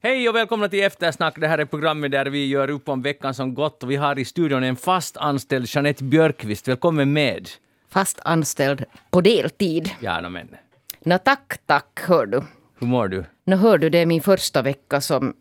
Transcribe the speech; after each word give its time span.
Hej 0.00 0.28
och 0.28 0.34
välkomna 0.34 0.68
till 0.68 0.82
Eftersnack. 0.82 1.40
Det 1.40 1.48
här 1.48 1.58
är 1.58 1.64
programmet 1.64 2.10
där 2.10 2.26
vi 2.26 2.46
gör 2.46 2.70
upp 2.70 2.88
om 2.88 3.02
veckan 3.02 3.34
som 3.34 3.54
gått. 3.54 3.82
Och 3.82 3.90
vi 3.90 3.96
har 3.96 4.18
i 4.18 4.24
studion 4.24 4.62
en 4.62 4.76
fast 4.76 5.16
anställd 5.16 5.66
Jeanette 5.68 6.04
Björkqvist. 6.04 6.68
Välkommen 6.68 7.12
med. 7.12 7.48
Fast 7.88 8.20
anställd 8.24 8.84
på 9.10 9.20
deltid. 9.20 9.90
Ja, 10.00 10.20
no, 10.20 10.28
men. 10.28 10.48
Nå 11.00 11.18
tack, 11.18 11.58
tack, 11.66 12.00
hör 12.00 12.26
du. 12.26 12.42
Hur 12.78 12.86
mår 12.86 13.08
du? 13.08 13.24
Nå 13.44 13.56
hör 13.56 13.78
du, 13.78 13.90
det 13.90 13.98
är 13.98 14.06
min 14.06 14.22
första 14.22 14.62
vecka 14.62 15.00
som... 15.00 15.34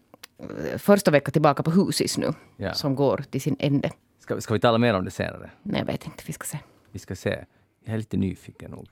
Första 0.78 1.12
vecka 1.12 1.32
tillbaka 1.32 1.64
på 1.64 1.72
Husis 1.72 2.18
nu. 2.18 2.34
Ja. 2.58 2.74
Som 2.74 2.96
går 2.96 3.24
till 3.32 3.42
sin 3.42 3.56
ände. 3.60 3.92
Ska, 4.20 4.42
ska 4.42 4.54
vi 4.54 4.60
tala 4.60 4.78
mer 4.78 4.94
om 4.94 5.06
det 5.06 5.12
senare? 5.12 5.50
Nej, 5.64 5.80
jag 5.80 5.86
vet 5.86 6.06
inte. 6.06 6.24
Vi 6.26 6.34
ska 6.34 6.46
se. 6.46 6.60
Vi 6.92 7.00
ska 7.00 7.16
se. 7.16 7.46
Jag 7.86 7.94
är 7.94 7.98
lite 7.98 8.18
nyfiken 8.18 8.72
nog. 8.72 8.88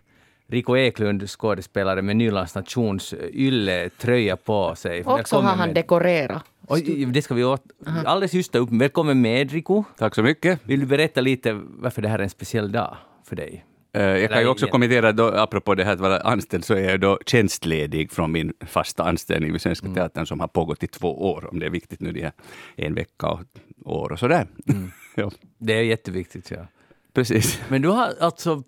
Rico 0.47 0.77
Eklund, 0.77 1.29
skådespelare 1.29 2.01
med 2.01 2.15
Nylands 2.15 2.55
nations 2.55 3.13
ylletröja 3.33 4.37
på 4.37 4.75
sig. 4.75 4.99
Och 4.99 5.05
så 5.05 5.15
Välkommen 5.15 5.45
har 5.45 5.55
han 5.55 5.67
med. 5.67 5.75
dekorerat. 5.75 6.43
Oj, 6.67 7.05
det 7.05 7.21
ska 7.21 7.33
vi 7.33 7.43
åt... 7.43 7.63
alldeles 8.05 8.33
just 8.33 8.51
ta 8.51 8.57
upp. 8.59 8.69
Välkommen 8.71 9.21
med 9.21 9.51
Rico. 9.51 9.83
Tack 9.97 10.15
så 10.15 10.23
mycket. 10.23 10.59
Vill 10.63 10.79
du 10.79 10.85
berätta 10.85 11.21
lite 11.21 11.53
varför 11.53 12.01
det 12.01 12.07
här 12.07 12.19
är 12.19 12.23
en 12.23 12.29
speciell 12.29 12.71
dag 12.71 12.97
för 13.23 13.35
dig? 13.35 13.65
Eh, 13.93 14.01
Jag 14.03 14.29
kan 14.29 14.41
ju 14.41 14.47
också 14.47 14.67
kommentera, 14.67 15.11
då, 15.11 15.27
apropå 15.27 15.75
det 15.75 15.83
här 15.83 15.93
att 15.93 15.99
vara 15.99 16.19
anställd, 16.19 16.65
så 16.65 16.73
är 16.73 16.89
jag 16.89 16.99
då 17.01 17.19
tjänstledig 17.25 18.11
från 18.11 18.31
min 18.31 18.53
fasta 18.65 19.03
anställning 19.03 19.51
vid 19.51 19.61
Svenska 19.61 19.87
Teatern 19.87 20.25
som 20.25 20.39
har 20.39 20.47
pågått 20.47 20.83
i 20.83 20.87
två 20.87 21.31
år, 21.31 21.47
om 21.51 21.59
det 21.59 21.65
är 21.65 21.69
viktigt 21.69 21.99
nu, 21.99 22.11
de 22.11 22.21
här 22.21 22.31
en 22.75 22.93
vecka 22.95 23.27
och 23.27 23.41
år 23.85 24.11
och 24.11 24.19
sådär. 24.19 24.47
ja, 25.15 25.31
Det 25.57 25.73
är 25.73 25.83
jätteviktigt, 25.83 26.51
ja. 26.51 26.67
precis. 27.13 27.61
Men 27.67 27.81
du 27.81 27.87
har 27.89 28.13
alltså 28.19 28.51
eh, 28.51 28.63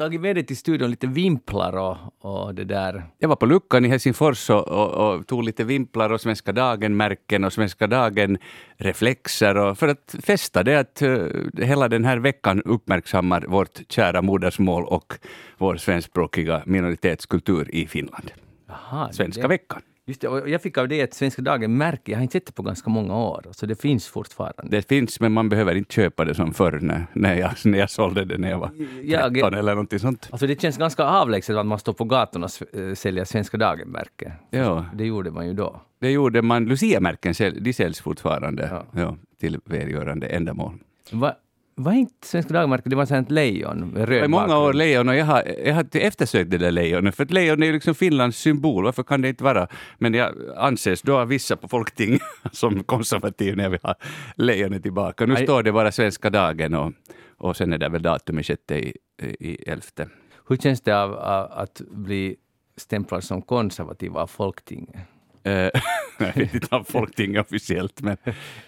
tagit 0.00 0.20
med 0.20 0.36
dig 0.36 0.46
till 0.46 0.56
studion 0.56 0.90
lite 0.90 1.06
vimplar 1.06 1.76
och, 1.76 1.96
och 2.18 2.54
det 2.54 2.64
där. 2.64 3.04
Jag 3.18 3.28
var 3.28 3.36
på 3.36 3.46
Luckan 3.46 3.84
i 3.84 3.88
Helsingfors 3.88 4.50
och, 4.50 4.68
och, 4.68 5.14
och 5.14 5.26
tog 5.26 5.44
lite 5.44 5.64
vimplar 5.64 6.10
och 6.12 6.20
Svenska 6.20 6.52
Dagen-märken 6.52 7.44
och 7.44 7.52
Svenska 7.52 7.86
Dagen-reflexer 7.86 9.56
och 9.56 9.78
för 9.78 9.88
att 9.88 10.14
fästa 10.22 10.62
det 10.62 10.80
att 10.80 11.02
eh, 11.02 11.26
hela 11.56 11.88
den 11.88 12.04
här 12.04 12.18
veckan 12.18 12.62
uppmärksammar 12.62 13.44
vårt 13.48 13.80
kära 13.88 14.22
modersmål 14.22 14.84
och 14.84 15.14
vår 15.58 15.76
svenskspråkiga 15.76 16.62
minoritetskultur 16.66 17.74
i 17.74 17.86
Finland. 17.86 18.30
Aha, 18.70 19.12
Svenska 19.12 19.42
det, 19.42 19.48
veckan. 19.48 19.82
Just 20.10 20.20
det, 20.20 20.28
och 20.28 20.48
jag 20.48 20.62
fick 20.62 20.78
av 20.78 20.88
det 20.88 21.00
ett 21.00 21.14
Svenska 21.14 21.42
Dagen-märke. 21.42 22.10
Jag 22.12 22.18
har 22.18 22.22
inte 22.22 22.32
sett 22.32 22.46
det 22.46 22.52
på 22.52 22.62
ganska 22.62 22.90
många 22.90 23.16
år, 23.16 23.46
så 23.50 23.66
det 23.66 23.80
finns 23.80 24.06
fortfarande. 24.08 24.62
Det 24.76 24.88
finns, 24.88 25.20
men 25.20 25.32
man 25.32 25.48
behöver 25.48 25.74
inte 25.74 25.94
köpa 25.94 26.24
det 26.24 26.34
som 26.34 26.54
förr 26.54 26.78
när, 26.82 27.06
när, 27.12 27.34
jag, 27.34 27.50
när 27.64 27.78
jag 27.78 27.90
sålde 27.90 28.24
det 28.24 28.38
när 28.38 28.50
jag 28.50 28.58
var 28.58 28.70
Jag- 29.02 29.34
13 29.34 29.54
eller 29.54 29.72
någonting 29.74 29.98
sånt. 29.98 30.28
Alltså 30.32 30.46
det 30.46 30.60
känns 30.60 30.76
ganska 30.78 31.04
avlägset 31.04 31.56
att 31.56 31.66
man 31.66 31.78
står 31.78 31.92
på 31.92 32.04
gatorna 32.04 32.46
och 32.72 32.78
äh, 32.80 32.94
säljer 32.94 33.24
Svenska 33.24 33.56
Dagen-märke. 33.56 34.32
Ja, 34.50 34.86
Det 34.94 35.04
gjorde 35.06 35.30
man 35.30 35.46
ju 35.46 35.52
då. 35.52 35.80
det 36.00 36.10
gjorde 36.10 36.42
man. 36.42 36.64
Lucia-märken 36.64 37.34
säljs 37.34 38.00
fortfarande 38.00 38.68
Ja. 38.72 39.00
ja. 39.00 39.16
till 39.40 39.58
välgörande 39.64 40.26
ändamål. 40.26 40.72
Va, 41.12 41.34
var 41.82 41.92
inte 41.92 42.26
Svenska 42.26 42.54
Dagen-märke, 42.54 42.88
det 42.88 42.96
var 42.96 43.12
ett 43.12 43.30
lejon 43.30 43.88
med 43.88 44.08
röd 44.08 44.24
I 44.24 44.28
många 44.28 44.46
bakgrund. 44.46 44.64
år 44.64 44.72
lejon 44.72 45.08
och 45.08 45.14
jag 45.16 45.24
har, 45.24 45.42
jag 45.64 45.74
har 45.74 45.86
eftersökt 45.92 46.50
det 46.50 46.58
där 46.58 46.70
lejonet, 46.70 47.14
för 47.14 47.24
att 47.24 47.30
lejon 47.30 47.62
är 47.62 47.66
ju 47.66 47.72
liksom 47.72 47.94
Finlands 47.94 48.38
symbol, 48.38 48.84
varför 48.84 49.02
kan 49.02 49.22
det 49.22 49.28
inte 49.28 49.44
vara? 49.44 49.68
Men 49.98 50.14
jag 50.14 50.34
anses 50.56 51.02
då 51.02 51.18
av 51.18 51.28
vissa 51.28 51.56
på 51.56 51.68
Folkting 51.68 52.18
som 52.52 52.84
konservativ 52.84 53.56
när 53.56 53.64
jag 53.64 53.70
vill 53.70 53.80
ha 53.82 53.94
lejonet 54.36 54.82
tillbaka. 54.82 55.26
Nu 55.26 55.34
Aj. 55.36 55.44
står 55.44 55.62
det 55.62 55.72
bara 55.72 55.92
Svenska 55.92 56.30
dagen 56.30 56.74
och, 56.74 56.92
och 57.38 57.56
sen 57.56 57.72
är 57.72 57.78
det 57.78 57.88
väl 57.88 58.02
datumet 58.02 58.46
sjätte 58.46 58.74
i, 58.74 58.96
i 59.22 59.70
elfte. 59.70 60.08
Hur 60.48 60.56
känns 60.56 60.80
det 60.80 60.92
av, 61.02 61.14
av 61.14 61.52
att 61.52 61.80
bli 61.90 62.36
stämplad 62.76 63.24
som 63.24 63.42
konservativ 63.42 64.16
av 64.16 64.26
Folktinget? 64.26 64.96
Eh, 65.42 65.52
jag 66.18 66.36
vet 66.36 66.54
inte 66.54 66.76
om 66.76 66.84
Folkting 66.84 67.40
officiellt, 67.40 68.02
men 68.02 68.16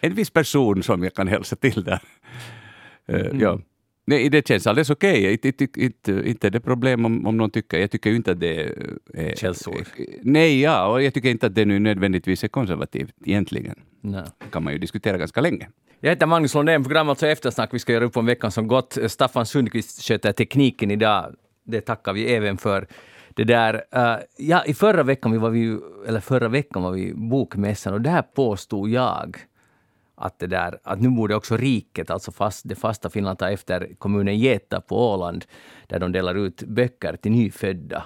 en 0.00 0.14
viss 0.14 0.30
person 0.30 0.82
som 0.82 1.02
jag 1.02 1.14
kan 1.14 1.28
hälsa 1.28 1.56
till 1.56 1.84
där. 1.84 2.00
Eh, 3.08 3.26
ja. 3.40 3.60
Nej, 4.04 4.28
det 4.28 4.48
känns 4.48 4.66
alldeles 4.66 4.90
okej. 4.90 5.32
Inte, 5.32 5.48
inte, 5.48 5.80
inte, 5.80 6.22
inte 6.24 6.50
det 6.50 6.60
problem 6.60 7.04
om, 7.04 7.26
om 7.26 7.36
någon 7.36 7.50
tycker. 7.50 7.78
Jag 7.78 7.90
tycker 7.90 8.10
ju 8.10 8.16
inte 8.16 8.32
att 8.32 8.40
det 8.40 8.62
är... 9.14 9.34
Källsord. 9.36 9.86
Nej, 10.22 10.60
ja, 10.60 10.86
och 10.86 11.02
jag 11.02 11.14
tycker 11.14 11.28
inte 11.28 11.46
att 11.46 11.54
det 11.54 11.64
nu 11.64 11.78
nödvändigtvis 11.78 12.44
är 12.44 12.48
konservativt 12.48 13.14
egentligen. 13.24 13.78
Nej. 14.00 14.24
Det 14.38 14.50
kan 14.50 14.64
man 14.64 14.72
ju 14.72 14.78
diskutera 14.78 15.18
ganska 15.18 15.40
länge. 15.40 15.68
Jag 16.00 16.10
heter 16.10 16.26
Magnus 16.26 16.54
Lundén, 16.54 16.84
program 16.84 17.08
alltså 17.08 17.26
Eftersnack. 17.26 17.74
Vi 17.74 17.78
ska 17.78 17.92
göra 17.92 18.04
upp 18.04 18.16
om 18.16 18.26
veckan 18.26 18.50
som 18.50 18.66
gått. 18.66 18.98
Staffan 19.06 19.46
Sundqvist 19.46 20.02
sköter 20.02 20.32
tekniken 20.32 20.90
idag. 20.90 21.34
Det 21.64 21.80
tackar 21.80 22.12
vi 22.12 22.34
även 22.34 22.58
för. 22.58 22.86
Det 23.34 23.44
där, 23.44 23.74
eh, 23.94 24.16
ja, 24.38 24.64
I 24.64 24.74
förra 24.74 25.02
veckan, 25.02 25.32
vi 25.32 25.38
var 25.38 25.50
vi, 25.50 25.78
eller 26.06 26.20
förra 26.20 26.48
veckan 26.48 26.82
var 26.82 26.92
vi 26.92 27.14
Bokmässan 27.14 27.94
och 27.94 28.00
där 28.00 28.22
påstod 28.22 28.90
jag 28.90 29.36
att, 30.22 30.38
det 30.38 30.46
där, 30.46 30.78
att 30.82 31.00
nu 31.00 31.10
borde 31.10 31.34
också 31.34 31.56
riket, 31.56 32.10
alltså 32.10 32.32
fast, 32.32 32.68
det 32.68 32.74
fasta 32.74 33.10
Finland, 33.10 33.38
ta 33.38 33.50
efter 33.50 33.94
kommunen 33.98 34.38
Geta 34.38 34.80
på 34.80 35.12
Åland, 35.12 35.44
där 35.86 35.98
de 35.98 36.12
delar 36.12 36.34
ut 36.34 36.62
böcker 36.62 37.16
till 37.16 37.32
nyfödda. 37.32 38.04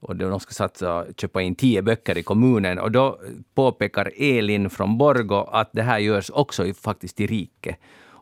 Och 0.00 0.16
de 0.16 0.40
ska 0.40 0.52
satsa, 0.52 1.06
köpa 1.16 1.42
in 1.42 1.54
tio 1.54 1.82
böcker 1.82 2.18
i 2.18 2.22
kommunen. 2.22 2.78
Och 2.78 2.90
då 2.90 3.20
påpekar 3.54 4.12
Elin 4.16 4.70
från 4.70 4.98
Borgo 4.98 5.44
att 5.52 5.70
det 5.72 5.82
här 5.82 5.98
görs 5.98 6.30
också 6.30 6.66
i, 6.66 6.74
faktiskt 6.74 7.20
i 7.20 7.26
riket. 7.26 7.76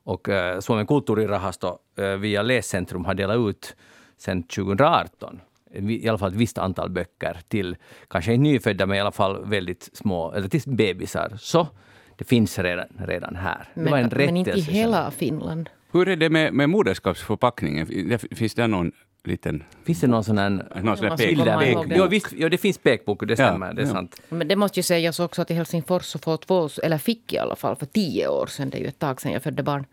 Och 0.05 0.29
eh, 0.29 0.61
Suomen 0.61 0.87
kulttuurirahasto 0.87 1.79
eh, 1.97 2.07
via 2.07 2.43
Läscentrum 2.43 3.05
har 3.05 3.15
delat 3.15 3.37
ut 3.37 3.77
sedan 4.17 4.43
2018 4.43 5.41
eh, 5.71 5.91
i 5.91 6.09
alla 6.09 6.19
fall 6.19 6.31
ett 6.31 6.37
visst 6.37 6.59
antal 6.59 6.91
böcker 6.91 7.41
till, 7.49 7.77
kanske 8.09 8.33
inte 8.33 8.43
nyfödda, 8.43 8.87
men 8.87 8.97
i 8.97 9.01
alla 9.01 9.13
fall 9.13 9.45
väldigt 9.45 9.91
små, 9.93 10.33
eller 10.33 10.49
till 10.49 10.63
bebisar. 10.67 11.33
Så 11.39 11.69
det 12.17 12.25
finns 12.25 12.59
redan, 12.59 12.87
redan 12.99 13.37
här. 13.37 13.69
Det 13.75 13.91
var 13.91 13.99
en 13.99 14.09
Men, 14.09 14.27
men 14.27 14.37
inte 14.37 14.51
i 14.51 14.53
rättelse. 14.53 14.71
hela 14.73 15.11
Finland. 15.11 15.71
Hur 15.93 16.09
är 16.09 16.17
det 16.17 16.31
med, 16.31 16.53
med 16.55 16.71
moderskapsförpackningen? 16.71 18.09
Det- 18.09 18.37
Finns 18.37 18.55
det 18.55 18.67
någon 18.67 18.93
liten... 19.25 19.65
Finns 19.85 20.01
det 20.01 20.07
någon 20.07 20.25
sån 20.25 20.39
här 20.39 20.51
Någon 20.51 20.67
sån 20.97 21.05
här 21.05 21.11
måste 21.11 21.27
pek, 21.27 21.39
komma 21.39 21.59
bilder? 21.59 21.73
ihåg 21.73 21.89
det. 21.89 21.95
Jo, 21.97 22.07
visst, 22.07 22.27
jo, 22.37 22.49
det 22.49 22.59
finns 22.59 22.79
pekbok, 22.79 23.27
det 23.27 23.37
stämmer. 23.37 23.73
det 23.75 23.83
är 23.83 23.87
ja. 23.87 23.93
sant. 23.93 24.21
Men 24.29 24.49
det 24.49 24.57
måste 24.57 24.79
ju 24.79 24.83
sägas 24.83 25.21
också 25.21 25.43
att 25.43 25.51
i 25.51 25.55
Helsingfors 25.55 26.05
så 26.05 26.19
får 26.19 26.37
två, 26.37 26.69
eller 26.83 26.99
fick 26.99 27.33
i 27.33 27.39
alla 27.39 27.57
fall 27.57 27.77
för 27.77 27.87
tio 27.87 28.29
år 28.29 28.47
sedan, 28.47 28.71
det 28.71 28.77
är 28.79 28.81
ju 28.81 28.87
ett 28.87 28.99
tag 28.99 29.21
sedan 29.21 29.33
jag 29.33 29.43
födde 29.43 29.63
barn, 29.63 29.87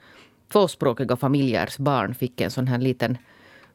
tvåspråkiga 0.52 1.16
familjers 1.16 1.78
barn 1.78 2.16
fick 2.16 2.42
en 2.42 2.52
sån 2.52 2.68
här 2.68 2.78
liten 2.78 3.18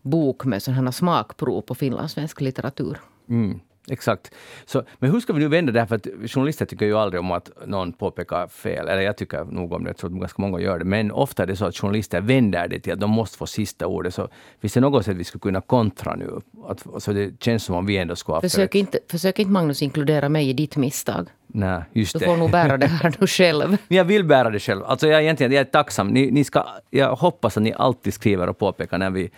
bok 0.02 0.44
med 0.44 0.62
sådana 0.62 0.92
smakprov 0.92 1.60
på 1.60 1.74
finlandssvensk 1.74 2.40
litteratur. 2.40 2.98
Mm, 3.28 3.60
exakt. 3.90 4.34
Så, 4.66 4.82
men 4.98 5.10
hur 5.10 5.20
ska 5.20 5.32
vi 5.32 5.40
nu 5.40 5.48
vända 5.48 5.72
det 5.72 5.80
här? 5.80 5.86
För 5.86 5.94
att 5.94 6.06
journalister 6.26 6.66
tycker 6.66 6.86
ju 6.86 6.98
aldrig 6.98 7.20
om 7.20 7.30
att 7.30 7.50
någon 7.66 7.92
påpekar 7.92 8.48
fel. 8.48 8.88
Eller 8.88 9.02
jag 9.02 9.16
tycker 9.16 9.44
nog 9.44 9.72
om 9.72 9.84
det, 9.84 9.90
jag 9.90 9.96
tror 9.96 10.10
att 10.14 10.20
ganska 10.20 10.42
många 10.42 10.60
gör 10.60 10.78
det. 10.78 10.84
Men 10.84 11.10
ofta 11.12 11.42
är 11.42 11.46
det 11.46 11.56
så 11.56 11.64
att 11.64 11.76
journalister 11.76 12.20
vänder 12.20 12.68
det 12.68 12.80
till 12.80 12.92
att 12.92 13.00
de 13.00 13.10
måste 13.10 13.38
få 13.38 13.46
sista 13.46 13.86
ordet. 13.86 14.14
Så 14.14 14.28
finns 14.60 14.72
det 14.72 14.80
något 14.80 15.04
sätt 15.04 15.16
vi 15.16 15.24
skulle 15.24 15.40
kunna 15.40 15.60
kontra 15.60 16.14
nu? 16.16 16.40
Att, 16.68 16.86
så 17.02 17.12
det 17.12 17.42
känns 17.42 17.64
som 17.64 17.74
om 17.74 17.86
vi 17.86 17.96
ändå 17.96 18.16
skulle 18.16 18.34
ha 18.36 18.40
Försök 18.40 18.74
inte, 18.74 18.98
försök 19.10 19.38
inte 19.38 19.52
Magnus 19.52 19.82
inkludera 19.82 20.28
mig 20.28 20.48
i 20.48 20.52
ditt 20.52 20.76
misstag. 20.76 21.28
Nej, 21.46 21.82
just 21.92 22.12
Du 22.12 22.18
det. 22.18 22.24
får 22.24 22.36
nog 22.36 22.50
bära 22.50 22.76
det 22.76 22.86
här 22.86 23.14
nu 23.20 23.26
själv. 23.26 23.76
Jag 23.88 24.04
vill 24.04 24.24
bära 24.24 24.50
det 24.50 24.60
själv. 24.60 24.84
Alltså 24.84 25.06
jag, 25.08 25.22
egentligen, 25.22 25.52
jag 25.52 25.60
är 25.60 25.64
tacksam. 25.64 26.08
Ni, 26.08 26.30
ni 26.30 26.44
ska, 26.44 26.66
jag 26.90 27.16
hoppas 27.16 27.56
att 27.56 27.62
ni 27.62 27.72
alltid 27.72 28.14
skriver 28.14 28.48
och 28.48 28.58
påpekar 28.58 28.98
när 28.98 29.10
vi 29.10 29.30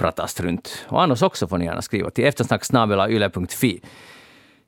pratar 0.00 0.26
strunt. 0.26 0.84
Och 0.88 1.02
annars 1.02 1.22
också 1.22 1.48
får 1.48 1.58
ni 1.58 1.64
gärna 1.64 1.82
skriva 1.82 2.10
till 2.10 2.24
eftersnacksnabelayle.fi. 2.24 3.80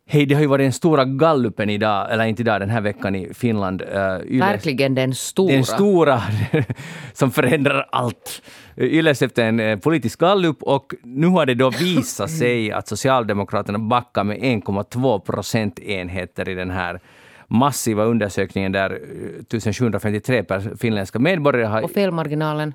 Hej, 0.07 0.27
det 0.27 0.35
har 0.35 0.43
ju 0.43 0.47
varit 0.47 0.65
den 0.65 0.73
stora 0.73 1.05
gallupen 1.05 1.71
idag, 1.71 2.13
eller 2.13 2.25
inte 2.25 2.43
idag, 2.43 2.61
den 2.61 2.71
här 2.71 2.81
veckan 2.81 3.15
i 3.15 3.35
Finland. 3.35 3.83
Uh, 3.83 3.89
Yle, 4.27 4.45
Verkligen 4.45 4.95
den 4.95 5.15
stora. 5.15 5.53
Den 5.53 5.65
stora 5.65 6.23
som 7.13 7.31
förändrar 7.31 7.87
allt. 7.93 8.43
Yle 8.77 9.15
släppte 9.15 9.45
en 9.45 9.61
eh, 9.61 9.79
politisk 9.79 10.21
gallup 10.21 10.63
och 10.63 10.95
nu 11.03 11.27
har 11.27 11.47
det 11.47 11.55
då 11.55 11.71
visat 11.71 12.31
sig 12.39 12.73
att 12.73 12.89
Socialdemokraterna 12.89 13.79
backar 13.79 14.25
med 14.25 14.39
1,2 14.39 15.19
procentenheter 15.19 16.49
i 16.49 16.55
den 16.55 16.71
här 16.71 17.01
massiva 17.47 18.05
undersökningen 18.05 18.73
där 18.73 18.91
eh, 18.91 18.99
1753 18.99 20.43
per 20.43 20.77
finländska 20.77 21.19
medborgare 21.19 21.67
har... 21.67 21.83
Och 21.83 21.91
felmarginalen. 21.91 22.75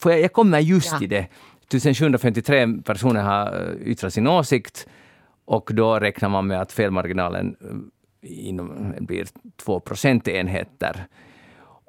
Får 0.00 0.12
jag, 0.12 0.20
jag 0.20 0.32
kommer 0.32 0.58
just 0.58 0.92
Ja. 0.92 0.98
till 0.98 1.08
det. 1.08 1.26
1753 1.68 2.66
personer 2.84 3.22
har 3.22 3.46
eh, 3.46 3.88
yttrat 3.88 4.12
sin 4.12 4.26
åsikt 4.26 4.86
och 5.44 5.70
då 5.74 5.98
räknar 5.98 6.28
man 6.28 6.46
med 6.46 6.60
att 6.60 6.72
felmarginalen 6.72 7.56
eh, 7.60 7.68
inom, 8.48 8.94
blir 9.00 9.26
2 9.64 9.80
procentenheter. 9.80 11.06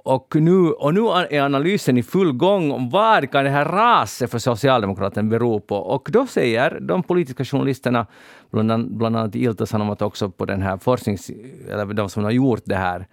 Och 0.03 0.35
nu, 0.35 0.59
och 0.71 0.93
nu 0.93 1.01
är 1.29 1.41
analysen 1.41 1.97
i 1.97 2.03
full 2.03 2.33
gång 2.33 2.71
om 2.71 2.89
vad 2.89 3.31
kan 3.31 3.43
det 3.43 3.49
här 3.49 3.65
raset 3.65 4.31
för 4.31 4.39
Socialdemokraterna 4.39 5.29
bero 5.29 5.59
på. 5.59 5.75
Och 5.75 6.09
då 6.11 6.27
säger 6.27 6.79
de 6.79 7.03
politiska 7.03 7.45
journalisterna, 7.45 8.07
bland, 8.51 8.71
an- 8.71 8.97
bland 8.97 9.17
annat 9.17 9.35
i 9.35 9.39
Ilta-Sanomat 9.47 10.01
också 10.01 10.29
på 10.29 10.45
den 10.45 10.61
här 10.61 10.77
forsknings... 10.77 11.31
Eller 11.69 11.85
de 11.85 12.09
som 12.09 12.23
har 12.23 12.31
gjort 12.31 12.61
det 12.65 12.75
här, 12.75 13.07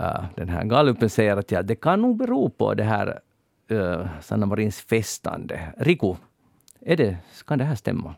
uh, 0.00 0.24
den 0.36 0.48
här 0.48 0.64
gallupen 0.64 1.10
säger 1.10 1.36
att 1.36 1.50
ja, 1.50 1.62
det 1.62 1.74
kan 1.76 2.02
nog 2.02 2.16
bero 2.16 2.50
på 2.50 2.74
det 2.74 2.84
här 2.84 3.18
uh, 3.70 4.06
Sanna 4.20 4.46
Marins 4.46 4.80
festande. 4.80 5.72
Riku, 5.78 6.14
är 6.80 6.96
det, 6.96 7.16
kan 7.46 7.58
det 7.58 7.64
här 7.64 7.74
stämma? 7.74 8.14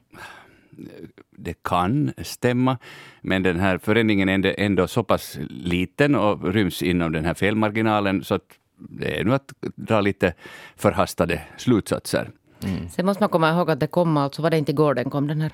det 1.31 1.63
kan 1.63 2.13
stämma, 2.23 2.79
men 3.21 3.43
den 3.43 3.61
här 3.61 3.79
förändringen 3.79 4.29
är 4.29 4.61
ändå 4.61 4.87
så 4.87 5.03
pass 5.03 5.39
liten 5.49 6.15
och 6.15 6.53
ryms 6.53 6.83
inom 6.83 7.13
den 7.13 7.25
här 7.25 7.35
felmarginalen 7.35 8.25
så 8.25 8.35
att 8.35 8.43
det 8.79 9.21
är 9.21 9.25
nu 9.25 9.35
att 9.35 9.53
dra 9.61 10.01
lite 10.01 10.35
förhastade 10.77 11.41
slutsatser. 11.57 12.31
Mm. 12.65 12.89
Sen 12.89 13.07
måste 13.07 13.23
man 13.23 13.29
komma 13.29 13.51
ihåg 13.51 13.71
att 13.71 13.81
det 13.81 13.87
kom 13.87 14.17
alltså, 14.17 14.43
var 14.43 14.51
det 14.51 14.59
inte 14.59 14.73
igår 14.73 14.95
den 14.95 15.11
kom 15.11 15.27
den 15.27 15.41
här? 15.41 15.53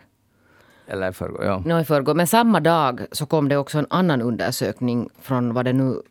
Eller 0.86 1.10
i 1.10 1.12
förrgår, 1.12 1.44
ja. 1.44 1.62
No, 1.66 1.80
i 1.80 1.84
förrgår. 1.84 2.14
Men 2.14 2.26
samma 2.26 2.60
dag 2.60 3.00
så 3.12 3.26
kom 3.26 3.48
det 3.48 3.56
också 3.56 3.78
en 3.78 3.86
annan 3.90 4.22
undersökning 4.22 5.08
från 5.20 5.54
vad 5.54 5.64
det 5.64 5.72
nu 5.72 6.02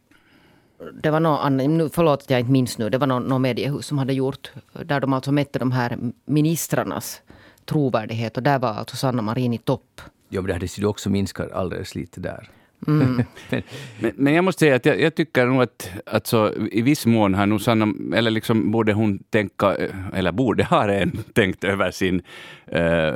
det 0.94 1.10
var 1.10 1.20
någon 1.20 1.58
nu, 1.58 1.90
förlåt 1.90 2.22
att 2.22 2.30
jag 2.30 2.40
inte 2.40 2.52
minns 2.52 2.78
nu, 2.78 2.90
det 2.90 2.98
var 2.98 3.08
någon, 3.08 3.24
någon 3.24 3.42
mediehus 3.42 3.86
som 3.86 3.98
hade 3.98 4.14
gjort, 4.14 4.52
där 4.86 5.00
de 5.00 5.14
alltså 5.14 5.32
mätte 5.32 5.60
de 5.60 5.72
här 5.72 5.98
ministrarnas 6.26 7.22
trovärdighet 7.66 8.38
och 8.38 8.44
där 8.44 8.60
var 8.60 8.70
alltså 8.70 8.96
Sanna 8.96 9.22
Marin 9.22 9.54
i 9.54 9.58
topp. 9.58 10.02
Ja, 10.30 10.42
men 10.42 10.48
det 10.48 10.54
hade 10.54 10.66
ju 10.66 10.86
också 10.86 11.10
minskat 11.10 11.52
alldeles 11.52 11.96
lite 11.96 12.20
där. 12.20 12.50
Mm. 12.88 13.24
men, 14.00 14.12
men, 14.16 14.34
jag 14.34 14.44
måste 14.44 14.60
säga 14.60 14.76
att 14.76 14.86
jag, 14.86 15.02
jag 15.02 15.16
tycker 15.16 15.46
nog 15.46 15.62
att 15.62 15.90
alltså, 16.06 16.54
i 16.72 16.82
viss 16.82 17.06
mån 17.06 17.34
har 17.34 17.46
nog 17.46 17.62
Sanna, 17.62 17.94
eller 18.18 18.32
liksom 18.32 18.72
borde 18.72 18.94
hon 18.94 19.20
tänka, 19.20 19.76
eller 20.14 20.32
borde 20.32 20.64
ha 20.64 20.88
redan 20.88 21.12
tänkt 21.34 21.64
över 21.64 21.92
sin 21.92 22.22
uh, 22.76 23.14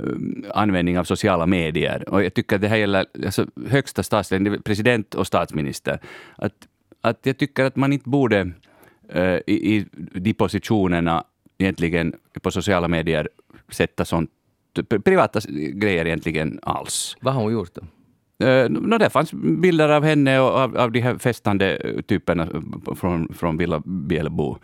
användning 0.54 1.00
av 1.00 1.04
sociala 1.04 1.46
medier. 1.46 2.10
Och 2.10 2.24
jag 2.24 2.34
tycker 2.34 2.56
att 2.56 2.62
det 2.62 2.68
här 2.68 2.78
gäller 2.78 3.06
alltså, 3.26 3.46
högsta 3.70 4.04
statsledning, 4.04 4.62
president 4.62 5.16
och 5.16 5.28
statsminister. 5.28 6.00
Att, 6.36 6.54
att 7.02 7.26
jag 7.26 7.38
tycker 7.38 7.66
att 7.66 7.76
man 7.76 7.94
inte 7.94 8.10
borde 8.10 8.52
uh, 9.16 9.40
i, 9.48 9.76
i 9.76 9.86
de 10.14 10.34
positionerna 10.34 11.24
egentligen 11.58 12.14
på 12.42 12.52
sociala 12.52 12.88
medier 12.88 13.30
sätta 13.70 14.06
sånt 14.06 14.32
privata 15.06 15.40
grejer 15.74 16.06
egentligen 16.06 16.60
alls. 16.62 17.18
Vad 17.22 17.34
har 17.34 17.42
hon 17.42 17.54
gjort 17.54 17.76
då? 17.76 17.82
Uh, 18.46 18.70
no, 18.70 18.98
det 18.98 19.10
fanns 19.10 19.34
bilder 19.34 19.90
av 19.90 20.04
henne 20.04 20.40
och 20.40 20.50
av, 20.50 20.78
av 20.78 20.92
de 20.92 21.00
här 21.00 21.18
festande 21.18 21.94
typerna 22.08 22.48
från, 22.96 23.34
från 23.34 23.58
Villa 23.58 23.82
Bjälbo. 23.86 24.58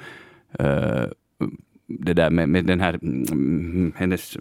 Uh, 0.61 1.05
det 1.87 2.13
där 2.13 2.29
med, 2.29 2.49
med 2.49 2.65
den 2.65 2.79
här, 2.79 2.99
mm, 3.01 3.93
hennes 3.95 4.37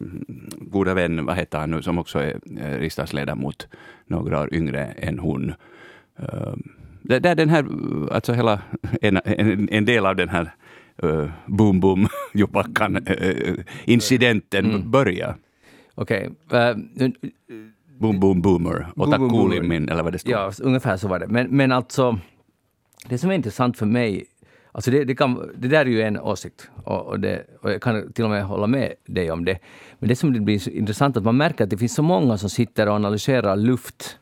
goda 0.59 0.94
vän, 0.94 1.27
vad 1.27 1.37
heter 1.37 1.59
han 1.59 1.71
nu, 1.71 1.83
som 1.83 1.99
också 1.99 2.19
är 2.19 2.41
riksdagsledamot, 2.79 3.69
några 4.06 4.41
år 4.41 4.55
yngre 4.55 4.85
än 4.85 5.19
hon. 5.19 5.55
Uh, 6.21 6.55
det, 7.02 7.19
det 7.19 7.28
är 7.28 7.34
den 7.34 7.49
här, 7.49 7.64
alltså 8.10 8.32
hela, 8.32 8.60
en, 9.00 9.20
en, 9.25 9.69
en 9.69 9.84
del 9.84 10.06
av 10.06 10.16
den 10.16 10.28
här 10.28 10.54
uh, 11.04 11.31
boom 11.46 11.81
boom 11.81 12.08
Jupakkan 12.34 12.96
uh, 12.96 13.54
incidenten 13.84 14.64
mm. 14.64 14.90
börjar. 14.90 15.37
Okej. 15.94 16.31
Okay. 16.46 16.70
Uh, 16.70 17.12
Boom 18.02 18.20
Boom 18.20 18.43
Boomer, 18.43 18.87
Otakulimin 18.96 19.88
eller 19.88 20.02
vad 20.02 20.12
det 20.12 20.19
står. 20.19 20.32
Ja, 20.32 20.52
ungefär 20.62 20.96
så 20.96 21.08
var 21.08 21.19
det. 21.19 21.26
Men, 21.26 21.46
men 21.56 21.72
alltså, 21.72 22.19
det 23.08 23.19
som 23.19 23.31
är 23.31 23.34
intressant 23.34 23.78
för 23.78 23.87
mig, 23.87 24.25
alltså 24.72 24.90
det, 24.90 25.05
det, 25.05 25.14
kan, 25.14 25.50
det 25.56 25.69
där 25.69 25.81
är 25.81 25.90
ju 25.90 26.02
en 26.02 26.20
åsikt 26.20 26.70
och, 26.84 27.06
och, 27.06 27.20
det, 27.20 27.46
och 27.60 27.72
jag 27.72 27.82
kan 27.82 28.12
till 28.12 28.25
och 28.25 28.31
med 28.31 28.44
hålla 28.44 28.66
med 28.66 28.93
dig 29.06 29.31
om 29.31 29.44
det. 29.44 29.58
Men 29.98 30.08
det 30.08 30.16
som 30.16 30.44
blir 30.44 30.58
så 30.58 30.70
intressant 30.70 31.16
är 31.16 31.20
att 31.20 31.25
man 31.25 31.37
märker 31.37 31.64
att 31.64 31.70
det 31.70 31.76
finns 31.76 31.94
så 31.94 32.02
många 32.02 32.38
som 32.38 32.50
sitter 32.50 32.88
och 32.88 32.94
analyserar 32.94 33.56
luft 33.56 34.19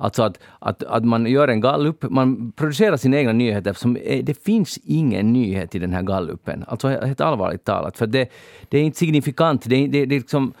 Alltså 0.00 0.22
att, 0.22 0.38
att, 0.58 0.82
att 0.82 1.04
man 1.04 1.26
gör 1.26 1.48
en 1.48 1.60
gallup, 1.60 2.04
man 2.10 2.52
producerar 2.52 2.96
sina 2.96 3.18
egna 3.18 3.32
nyheter. 3.32 3.72
Som 3.72 3.94
det 4.22 4.42
finns 4.44 4.78
ingen 4.84 5.32
nyhet 5.32 5.74
i 5.74 5.78
den 5.78 5.92
här 5.92 6.02
gallupen. 6.02 6.64
Alltså 6.68 6.88
helt 6.88 7.20
allvarligt 7.20 7.64
talat. 7.64 7.98
För 7.98 8.06
det, 8.06 8.30
det 8.68 8.78
är 8.78 8.82
inte 8.82 8.98
signifikant. 8.98 9.62
Det, 9.64 9.86
det, 9.86 10.06
det 10.06 10.14
är 10.14 10.20
liksom, 10.20 10.52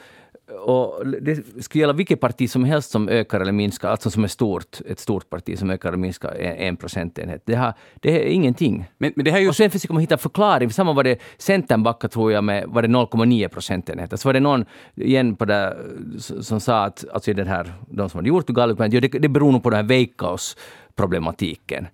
och 0.58 1.06
det 1.06 1.64
skulle 1.64 1.80
gälla 1.80 1.92
vilket 1.92 2.20
parti 2.20 2.50
som 2.50 2.64
helst 2.64 2.90
som 2.90 3.08
ökar 3.08 3.40
eller 3.40 3.52
minskar, 3.52 3.88
alltså 3.88 4.10
som 4.10 4.24
är 4.24 4.28
stort, 4.28 4.80
ett 4.86 4.98
stort 4.98 5.30
parti 5.30 5.58
som 5.58 5.70
ökar 5.70 5.88
eller 5.88 5.98
minskar 5.98 6.34
en 6.40 6.76
procentenhet. 6.76 7.42
Det, 7.44 7.54
har, 7.54 7.74
det 7.94 8.22
är 8.22 8.32
ingenting. 8.32 8.84
Men, 8.98 9.12
men 9.16 9.24
det 9.24 9.30
här 9.30 9.38
just... 9.38 9.50
Och 9.50 9.56
sen 9.56 9.70
försöker 9.70 9.94
man 9.94 10.00
hitta 10.00 10.18
förklaring. 10.18 10.70
Samma 10.70 10.92
var 10.92 11.04
det 11.04 11.18
Centern 11.38 11.82
backade, 11.82 12.12
tror 12.12 12.32
jag, 12.32 12.44
med 12.44 12.64
var 12.68 12.82
det 12.82 12.88
0,9 12.88 13.48
procentenheter. 13.48 14.16
Så 14.16 14.28
var 14.28 14.32
det 14.32 14.40
någon 14.40 14.64
igen 14.94 15.36
på 15.36 15.44
det, 15.44 15.76
som 16.18 16.60
sa 16.60 16.84
att 16.84 17.04
alltså 17.12 17.32
den 17.32 17.46
här, 17.46 17.72
de 17.88 18.10
som 18.10 18.18
hade 18.18 18.28
gjort 18.28 18.46
gallupen, 18.46 18.90
ja, 18.90 19.00
det, 19.00 19.08
det 19.08 19.28
beror 19.28 19.52
nog 19.52 19.62
på 19.62 19.70
den 19.70 19.76
här 19.76 19.86
Veikkaus-problematiken. 19.88 21.86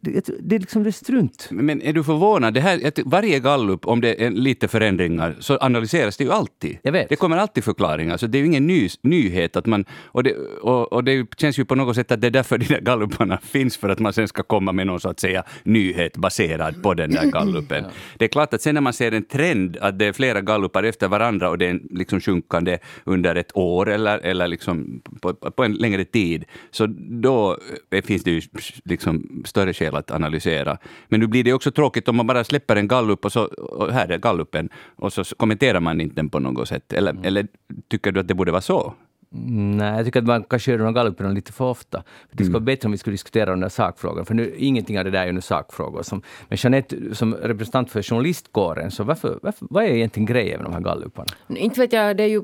Det, 0.00 0.30
det, 0.40 0.54
är 0.54 0.60
liksom 0.60 0.82
det 0.82 0.90
är 0.90 0.92
strunt. 0.92 1.48
Men 1.50 1.82
är 1.82 1.92
du 1.92 2.04
förvånad? 2.04 2.54
Det 2.54 2.60
här, 2.60 2.92
varje 3.04 3.40
gallup, 3.40 3.86
om 3.86 4.00
det 4.00 4.24
är 4.24 4.30
lite 4.30 4.68
förändringar, 4.68 5.36
så 5.40 5.58
analyseras 5.60 6.16
det 6.16 6.24
ju 6.24 6.32
alltid. 6.32 6.78
Jag 6.82 6.92
vet. 6.92 7.08
Det 7.08 7.16
kommer 7.16 7.36
alltid 7.36 7.64
förklaringar, 7.64 8.16
så 8.16 8.26
det 8.26 8.38
är 8.38 8.40
ju 8.40 8.46
ingen 8.46 8.66
ny, 8.66 8.88
nyhet. 9.02 9.56
Att 9.56 9.66
man, 9.66 9.84
och, 10.04 10.22
det, 10.22 10.34
och, 10.62 10.92
och 10.92 11.04
det 11.04 11.26
känns 11.36 11.58
ju 11.58 11.64
på 11.64 11.74
något 11.74 11.96
sätt 11.96 12.12
att 12.12 12.20
det 12.20 12.26
är 12.26 12.30
därför 12.30 12.58
de 12.58 12.66
där 12.66 12.80
galluparna 12.80 13.38
finns, 13.42 13.76
för 13.76 13.88
att 13.88 13.98
man 13.98 14.12
sen 14.12 14.28
ska 14.28 14.42
komma 14.42 14.72
med 14.72 14.86
någon 14.86 15.00
så 15.00 15.08
att 15.08 15.20
säga 15.20 15.44
nyhet 15.62 16.16
baserad 16.16 16.82
på 16.82 16.94
den 16.94 17.10
där 17.10 17.30
gallupen. 17.30 17.84
Ja. 17.84 17.90
Det 18.18 18.24
är 18.24 18.28
klart 18.28 18.54
att 18.54 18.62
sen 18.62 18.74
när 18.74 18.80
man 18.80 18.92
ser 18.92 19.12
en 19.12 19.24
trend, 19.24 19.76
att 19.80 19.98
det 19.98 20.06
är 20.06 20.12
flera 20.12 20.40
gallupar 20.40 20.82
efter 20.82 21.08
varandra 21.08 21.50
och 21.50 21.58
det 21.58 21.66
är 21.66 21.80
liksom 21.90 22.20
sjunkande 22.20 22.78
under 23.04 23.36
ett 23.36 23.56
år 23.56 23.90
eller, 23.90 24.18
eller 24.18 24.48
liksom 24.48 25.02
på, 25.20 25.34
på 25.34 25.64
en 25.64 25.74
längre 25.74 26.04
tid, 26.04 26.44
så 26.70 26.86
då 26.96 27.58
finns 28.04 28.24
det 28.24 28.30
ju 28.30 28.42
liksom 28.84 29.43
större 29.46 29.72
skäl 29.72 29.96
att 29.96 30.10
analysera. 30.10 30.78
Men 31.08 31.20
nu 31.20 31.26
blir 31.26 31.44
det 31.44 31.52
också 31.52 31.70
tråkigt 31.70 32.08
om 32.08 32.16
man 32.16 32.26
bara 32.26 32.44
släpper 32.44 32.76
en 32.76 32.88
gallup 32.88 33.24
och 33.24 33.32
så, 33.32 33.44
och 33.44 33.92
här 33.92 34.08
är 34.08 34.18
gallupen, 34.18 34.68
och 34.96 35.12
så 35.12 35.24
kommenterar 35.24 35.80
man 35.80 36.00
inte 36.00 36.14
den 36.14 36.28
på 36.28 36.38
något 36.38 36.68
sätt. 36.68 36.92
Eller, 36.92 37.10
mm. 37.10 37.24
eller 37.24 37.46
tycker 37.88 38.12
du 38.12 38.20
att 38.20 38.28
det 38.28 38.34
borde 38.34 38.52
vara 38.52 38.62
så? 38.62 38.94
Nej, 39.36 39.96
jag 39.96 40.04
tycker 40.04 40.20
att 40.20 40.26
man 40.26 40.44
kanske 40.44 40.70
gör 40.70 40.78
de 40.78 40.84
här 40.84 40.92
galluperna 40.92 41.30
lite 41.30 41.52
för 41.52 41.64
ofta. 41.64 42.02
Det 42.30 42.36
skulle 42.36 42.52
vara 42.52 42.58
mm. 42.58 42.64
bättre 42.64 42.86
om 42.86 42.92
vi 42.92 42.98
skulle 42.98 43.14
diskutera 43.14 43.50
de 43.50 43.60
där 43.60 43.68
sakfrågorna, 43.68 44.24
för 44.24 44.34
nu, 44.34 44.54
ingenting 44.56 44.98
av 44.98 45.04
det 45.04 45.10
där 45.10 45.22
är 45.22 45.26
ju 45.26 45.32
nu 45.32 45.40
sakfrågor. 45.40 46.02
Som, 46.02 46.22
men 46.48 46.58
Jeanette, 46.60 47.14
som 47.14 47.34
representant 47.34 47.90
för 47.90 48.02
journalistkåren, 48.02 48.90
så 48.90 49.04
varför, 49.04 49.38
varför, 49.42 49.66
vad 49.70 49.84
är 49.84 49.88
egentligen 49.88 50.26
grejen 50.26 50.60
med 50.60 50.70
de 50.70 50.72
här 50.72 50.80
galluparna? 50.80 51.28
Inte 51.48 51.80
vet 51.80 51.92
jag, 51.92 52.16
det 52.16 52.22
är 52.22 52.28
ju... 52.28 52.42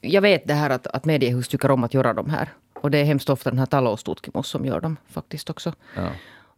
Jag 0.00 0.22
vet 0.22 0.48
det 0.48 0.54
här 0.54 0.70
att, 0.70 0.86
att 0.86 1.04
mediehus 1.04 1.48
tycker 1.48 1.70
om 1.70 1.84
att 1.84 1.94
göra 1.94 2.14
de 2.14 2.30
här. 2.30 2.48
Och 2.80 2.90
det 2.90 2.98
är 2.98 3.04
hemskt 3.04 3.30
ofta 3.30 3.50
den 3.50 3.58
här 3.58 3.66
taloustutkimos 3.66 4.48
som 4.48 4.64
gör 4.64 4.80
dem 4.80 4.96
faktiskt 5.08 5.50
också. 5.50 5.72
Ja. 5.96 6.08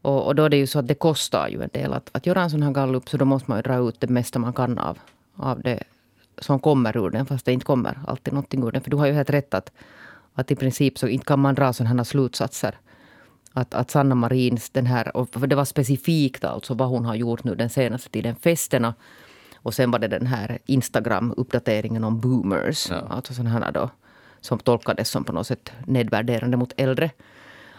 Och, 0.03 0.27
och, 0.27 0.35
då 0.35 0.45
är 0.45 0.49
det 0.49 0.57
ju 0.57 0.67
så 0.67 0.79
att 0.79 0.89
det 0.89 0.95
kostar 0.95 1.49
ju 1.49 1.63
en 1.63 1.71
del 1.73 1.93
att, 1.93 2.11
att 2.13 2.27
göra 2.27 2.43
en 2.43 2.51
sån 2.51 2.63
här 2.63 2.73
gallup. 2.73 3.09
Så 3.09 3.17
då 3.17 3.25
måste 3.25 3.51
man 3.51 3.59
ju 3.59 3.63
dra 3.63 3.89
ut 3.89 4.01
det 4.01 4.09
mesta 4.09 4.39
man 4.39 4.53
kan 4.53 4.79
av, 4.79 4.99
av 5.37 5.63
det 5.63 5.83
som 6.39 6.59
kommer 6.59 6.97
ur 6.97 7.11
den. 7.11 7.27
Fast 7.27 7.45
det 7.45 7.53
inte 7.53 7.67
kommer 7.67 7.99
alltid 8.07 8.33
någonting 8.33 8.63
ur 8.63 8.73
den. 8.73 8.83
För 8.83 8.91
du 8.91 8.97
har 8.97 9.07
ju 9.07 9.13
helt 9.13 9.31
rätt 9.31 9.55
att, 9.55 9.73
att 10.35 10.51
i 10.51 10.57
princip 10.57 10.99
så 10.99 11.09
inte 11.09 11.27
kan 11.27 11.39
man 11.39 11.55
dra 11.55 11.73
sådana 11.73 11.97
här 11.97 12.05
slutsatser. 12.05 12.79
Att, 13.53 13.75
att 13.75 13.91
Sanna 13.91 14.15
Marins, 14.15 14.71
den 14.71 14.87
här, 14.87 15.17
och 15.17 15.49
det 15.49 15.55
var 15.55 15.65
specifikt 15.65 16.45
alltså 16.45 16.75
vad 16.75 16.89
hon 16.89 17.05
har 17.05 17.15
gjort 17.15 17.45
nu 17.45 17.55
den 17.55 17.71
senaste 17.71 18.11
tiden. 18.11 18.37
Festerna. 18.37 18.95
Och 19.57 19.75
sen 19.75 19.91
var 19.91 19.99
det 19.99 20.09
den 20.09 20.27
här 20.27 20.59
Instagram-uppdateringen 20.67 22.05
om 22.05 22.21
boomers. 22.21 22.91
Ja. 22.91 22.97
Alltså 23.11 23.35
sådana 23.35 23.51
här 23.51 23.73
då 23.73 23.91
som 24.41 24.59
tolkades 24.59 25.09
som 25.09 25.25
på 25.25 25.33
något 25.33 25.47
sätt 25.47 25.73
nedvärderande 25.87 26.57
mot 26.57 26.73
äldre. 26.77 27.11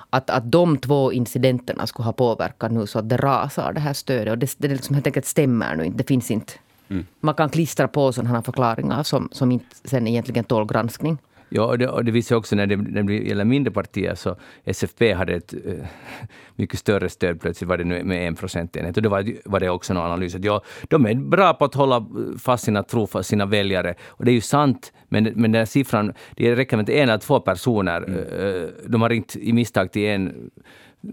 Att, 0.10 0.30
att 0.30 0.52
de 0.52 0.78
två 0.78 1.14
incidenterna 1.14 1.88
skulle 1.88 2.06
ha 2.06 2.14
påverkat 2.14 2.72
nu 2.72 2.88
så 2.88 3.00
att 3.00 3.10
det 3.10 3.18
rasar 3.18 3.74
det 3.74 3.80
här 3.80 3.94
stödet. 3.94 4.32
Och 4.32 4.38
det, 4.38 4.56
det 4.58 4.68
liksom 4.68 4.96
helt 4.96 5.08
enkelt 5.08 5.26
stämmer 5.26 5.76
nu 5.76 5.86
inte. 5.86 5.98
Det 5.98 6.08
finns 6.08 6.32
inte. 6.32 6.54
Mm. 6.90 7.06
Man 7.20 7.36
kan 7.36 7.50
klistra 7.50 7.88
på 7.88 8.14
sådana 8.14 8.30
här 8.30 8.42
förklaringar 8.42 9.04
som, 9.04 9.30
som 9.32 9.52
inte 9.52 9.76
sen 9.86 10.08
egentligen 10.08 10.44
tål 10.44 10.66
granskning. 10.68 11.18
Ja, 11.54 11.66
och 11.66 11.78
det, 11.78 11.88
och 11.88 12.06
det 12.06 12.12
visar 12.12 12.36
också 12.36 12.56
när 12.56 12.68
det, 12.68 12.78
när 12.78 13.04
det 13.04 13.14
gäller 13.14 13.46
mindre 13.46 13.72
partier, 13.72 14.16
så 14.16 14.36
SFP 14.66 15.14
hade 15.14 15.34
ett 15.34 15.54
uh, 15.54 15.74
mycket 16.56 16.80
större 16.80 17.10
stöd 17.10 17.42
plötsligt, 17.42 17.70
var 17.70 17.78
det 17.78 17.84
nu 17.84 18.04
med 18.04 18.28
en 18.28 18.36
procentenhet. 18.36 18.98
Och 18.98 19.04
då 19.04 19.10
var, 19.10 19.34
var 19.46 19.60
det 19.60 19.70
också 19.70 19.94
en 19.94 19.98
analys 19.98 20.36
att 20.36 20.44
ja, 20.44 20.62
de 20.84 21.06
är 21.06 21.16
bra 21.16 21.54
på 21.54 21.66
att 21.66 21.76
hålla 21.76 22.06
fast 22.40 22.64
sina 22.64 22.84
trofast 22.84 23.30
sina 23.30 23.46
väljare. 23.46 23.96
Och 24.08 24.26
det 24.26 24.32
är 24.32 24.36
ju 24.36 24.42
sant, 24.42 24.94
men, 25.10 25.24
men 25.24 25.52
den 25.52 25.68
siffran, 25.68 26.14
det 26.36 26.56
räcker 26.56 26.78
med 26.78 26.90
en 26.90 27.10
eller 27.10 27.18
två 27.18 27.40
personer. 27.40 27.98
Mm. 27.98 28.18
Uh, 28.20 28.70
de 28.86 29.02
har 29.02 29.10
ringt 29.10 29.36
i 29.36 29.54
misstag 29.54 29.92
till 29.92 30.06
en 30.06 30.52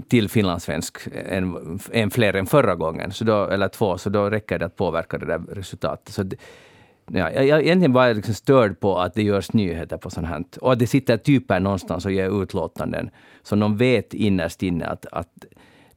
till 0.09 0.28
finlandssvensk, 0.28 0.99
en, 1.28 1.78
en 1.92 2.11
fler 2.11 2.37
än 2.37 2.47
förra 2.47 2.75
gången, 2.75 3.12
så 3.12 3.25
då, 3.25 3.49
eller 3.49 3.68
två, 3.68 3.99
så 3.99 4.11
då 4.11 4.30
räcker 4.30 4.59
det 4.59 4.66
att 4.66 4.76
påverka 4.76 5.18
det 5.18 5.26
där 5.26 5.38
resultatet. 5.38 6.14
Så 6.14 6.23
det, 6.23 6.37
Ja, 7.12 7.30
jag, 7.30 7.46
jag 7.46 7.60
egentligen 7.60 7.92
var 7.92 8.14
liksom 8.14 8.34
störd 8.34 8.80
på 8.80 8.98
att 8.98 9.14
det 9.14 9.22
görs 9.22 9.52
nyheter 9.52 9.96
på 9.96 10.10
sånt 10.10 10.26
här. 10.26 10.44
Och 10.60 10.72
att 10.72 10.78
det 10.78 10.86
sitter 10.86 11.16
typer 11.16 11.60
någonstans 11.60 12.04
och 12.04 12.12
ger 12.12 12.42
utlåtanden. 12.42 13.10
som 13.42 13.60
de 13.60 13.76
vet 13.76 14.14
innerst 14.14 14.62
inne 14.62 14.86
att, 14.86 15.06
att 15.12 15.44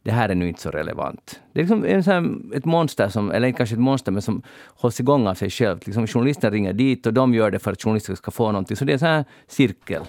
det 0.03 0.11
här 0.11 0.29
är 0.29 0.35
nu 0.35 0.47
inte 0.47 0.61
så 0.61 0.69
relevant. 0.69 1.39
Det 1.53 1.59
är 1.59 1.63
liksom 1.63 1.85
en 1.85 2.03
sån, 2.03 2.51
ett 2.55 2.65
monster, 2.65 3.09
som, 3.09 3.31
eller 3.31 3.51
kanske 3.51 3.75
ett 3.75 3.81
monster, 3.81 4.11
men 4.11 4.21
som 4.21 4.41
hålls 4.67 4.99
igång 4.99 5.27
av 5.27 5.35
sig 5.35 5.49
självt. 5.49 5.85
Liksom 5.85 6.07
journalister 6.07 6.51
ringer 6.51 6.73
dit 6.73 7.05
och 7.05 7.13
de 7.13 7.33
gör 7.33 7.51
det 7.51 7.59
för 7.59 7.71
att 7.71 7.81
journalister 7.81 8.15
ska 8.15 8.31
få 8.31 8.51
någonting. 8.51 8.77
Så 8.77 8.85
det 8.85 8.91
är 8.91 8.93
en 8.93 8.99
sån 8.99 9.07
här 9.07 9.25
cirkel 9.47 10.01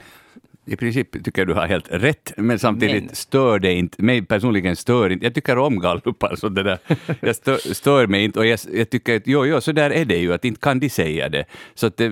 i 0.67 0.77
princip 0.77 1.25
tycker 1.25 1.41
jag 1.41 1.49
du 1.49 1.55
har 1.55 1.67
helt 1.67 1.87
rätt, 1.91 2.33
men 2.37 2.59
samtidigt 2.59 3.05
Men- 3.05 3.15
stör 3.15 3.59
det 3.59 3.73
inte, 3.73 4.03
mig 4.03 4.23
personligen 4.23 4.77
stör 4.77 5.11
inte, 5.11 5.27
jag 5.27 5.35
tycker 5.35 5.59
om 5.59 5.81
gallupar, 5.81 6.37
så 6.37 6.49
det 6.49 6.63
där, 6.63 6.79
jag 7.21 7.37
stör, 7.37 7.75
stör 7.75 8.07
mig 8.07 8.25
inte 8.25 8.39
och 8.39 8.47
jag, 8.47 8.59
jag 8.73 8.91
tycker 8.91 9.17
att 9.17 9.23
jo, 9.27 9.47
jo, 9.47 9.61
så 9.61 9.73
där 9.73 9.91
är 9.91 10.05
det 10.05 10.17
ju, 10.17 10.33
att 10.33 10.45
inte 10.45 10.61
kan 10.61 10.81
de 10.81 10.89
säga 10.91 11.29
det. 11.29 11.45
Så 11.75 11.89
det, 11.97 12.09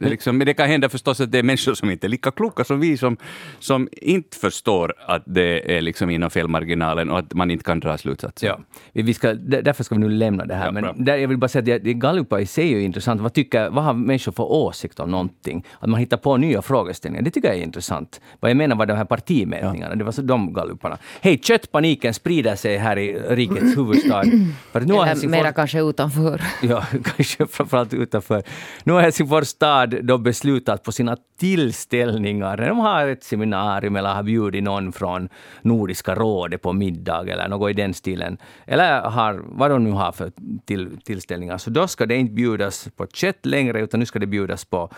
det 0.00 0.08
liksom, 0.08 0.38
men 0.38 0.46
det 0.46 0.54
kan 0.54 0.68
hända 0.68 0.88
förstås 0.88 1.20
att 1.20 1.32
det 1.32 1.38
är 1.38 1.42
människor 1.42 1.74
som 1.74 1.90
inte 1.90 2.06
är 2.06 2.08
lika 2.08 2.30
kloka 2.30 2.64
som 2.64 2.80
vi, 2.80 2.96
som, 2.96 3.16
som 3.58 3.88
inte 3.92 4.36
förstår 4.36 4.94
att 5.06 5.22
det 5.26 5.76
är 5.76 5.80
liksom 5.80 6.10
inom 6.10 6.30
felmarginalen 6.30 7.10
och 7.10 7.18
att 7.18 7.34
man 7.34 7.50
inte 7.50 7.64
kan 7.64 7.80
dra 7.80 7.98
slutsatser. 7.98 8.46
Ja, 8.46 8.60
vi 8.92 9.14
ska, 9.14 9.34
där- 9.34 9.62
därför 9.62 9.84
ska 9.84 9.94
vi 9.94 10.00
nu 10.00 10.08
lämna 10.08 10.44
det 10.44 10.54
här. 10.54 10.64
Ja, 10.66 10.72
men 10.72 11.04
där, 11.04 11.16
jag 11.16 11.28
vill 11.28 11.38
bara 11.38 11.48
säga 11.48 11.76
att 11.76 11.82
gallupar 11.82 12.38
i 12.38 12.46
sig 12.46 12.72
är 12.74 12.78
ju 12.78 12.84
intressant. 12.84 13.20
Vad, 13.20 13.32
tycker, 13.34 13.70
vad 13.70 13.84
har 13.84 13.94
människor 13.94 14.32
för 14.32 14.42
åsikt 14.44 15.00
om 15.00 15.10
någonting? 15.10 15.64
Att 15.80 15.88
man 15.90 16.00
hittar 16.00 16.16
på 16.16 16.36
nya 16.36 16.62
frågeställningar, 16.62 17.22
det 17.24 17.30
tycker 17.30 17.48
jag 17.48 17.56
är 17.56 17.65
intressant. 17.66 18.20
Vad 18.40 18.50
jag 18.50 18.56
menar 18.56 18.76
var 18.76 18.86
de 18.86 18.92
här 18.96 19.04
partimätningarna, 19.04 19.94
det 19.94 20.04
var 20.04 20.12
så 20.12 20.22
de 20.22 20.52
galluparna. 20.52 20.98
Hej, 21.20 21.38
köttpaniken 21.38 22.14
sprider 22.14 22.56
sig 22.56 22.76
här 22.76 22.98
i 22.98 23.18
rikets 23.28 23.76
huvudstad. 23.76 24.22
För 24.72 24.80
nu 24.80 24.94
Eller 24.94 25.04
Helsingfors- 25.14 25.28
mera 25.30 25.52
kanske 25.52 25.80
utanför. 25.82 26.40
Ja, 26.62 26.84
kanske 27.04 27.46
framförallt 27.46 27.94
utanför. 27.94 28.42
Nu 28.84 28.92
har 28.92 29.00
Helsingfors 29.00 29.46
stad 29.46 30.04
då 30.04 30.18
beslutat 30.18 30.82
på 30.82 30.92
sina 30.92 31.16
tillställningar, 31.38 32.56
när 32.56 32.68
de 32.68 32.78
har 32.78 33.06
ett 33.06 33.24
seminarium 33.24 33.96
eller 33.96 34.14
har 34.14 34.22
bjudit 34.22 34.62
någon 34.62 34.92
från 34.92 35.28
Nordiska 35.62 36.14
rådet 36.14 36.62
på 36.62 36.72
middag 36.72 37.28
eller 37.28 37.48
något 37.48 37.70
i 37.70 37.72
den 37.72 37.94
stilen, 37.94 38.38
eller 38.66 39.00
har, 39.00 39.42
vad 39.46 39.70
de 39.70 39.84
nu 39.84 39.90
har 39.90 40.12
för 40.12 40.32
till, 40.64 40.98
tillställningar, 41.04 41.58
så 41.58 41.70
då 41.70 41.88
ska 41.88 42.06
det 42.06 42.16
inte 42.16 42.32
bjudas 42.34 42.88
på 42.96 43.06
kött 43.06 43.46
längre, 43.46 43.80
utan 43.80 44.00
nu 44.00 44.06
ska 44.06 44.18
det 44.18 44.26
bjudas 44.26 44.64
på 44.64 44.90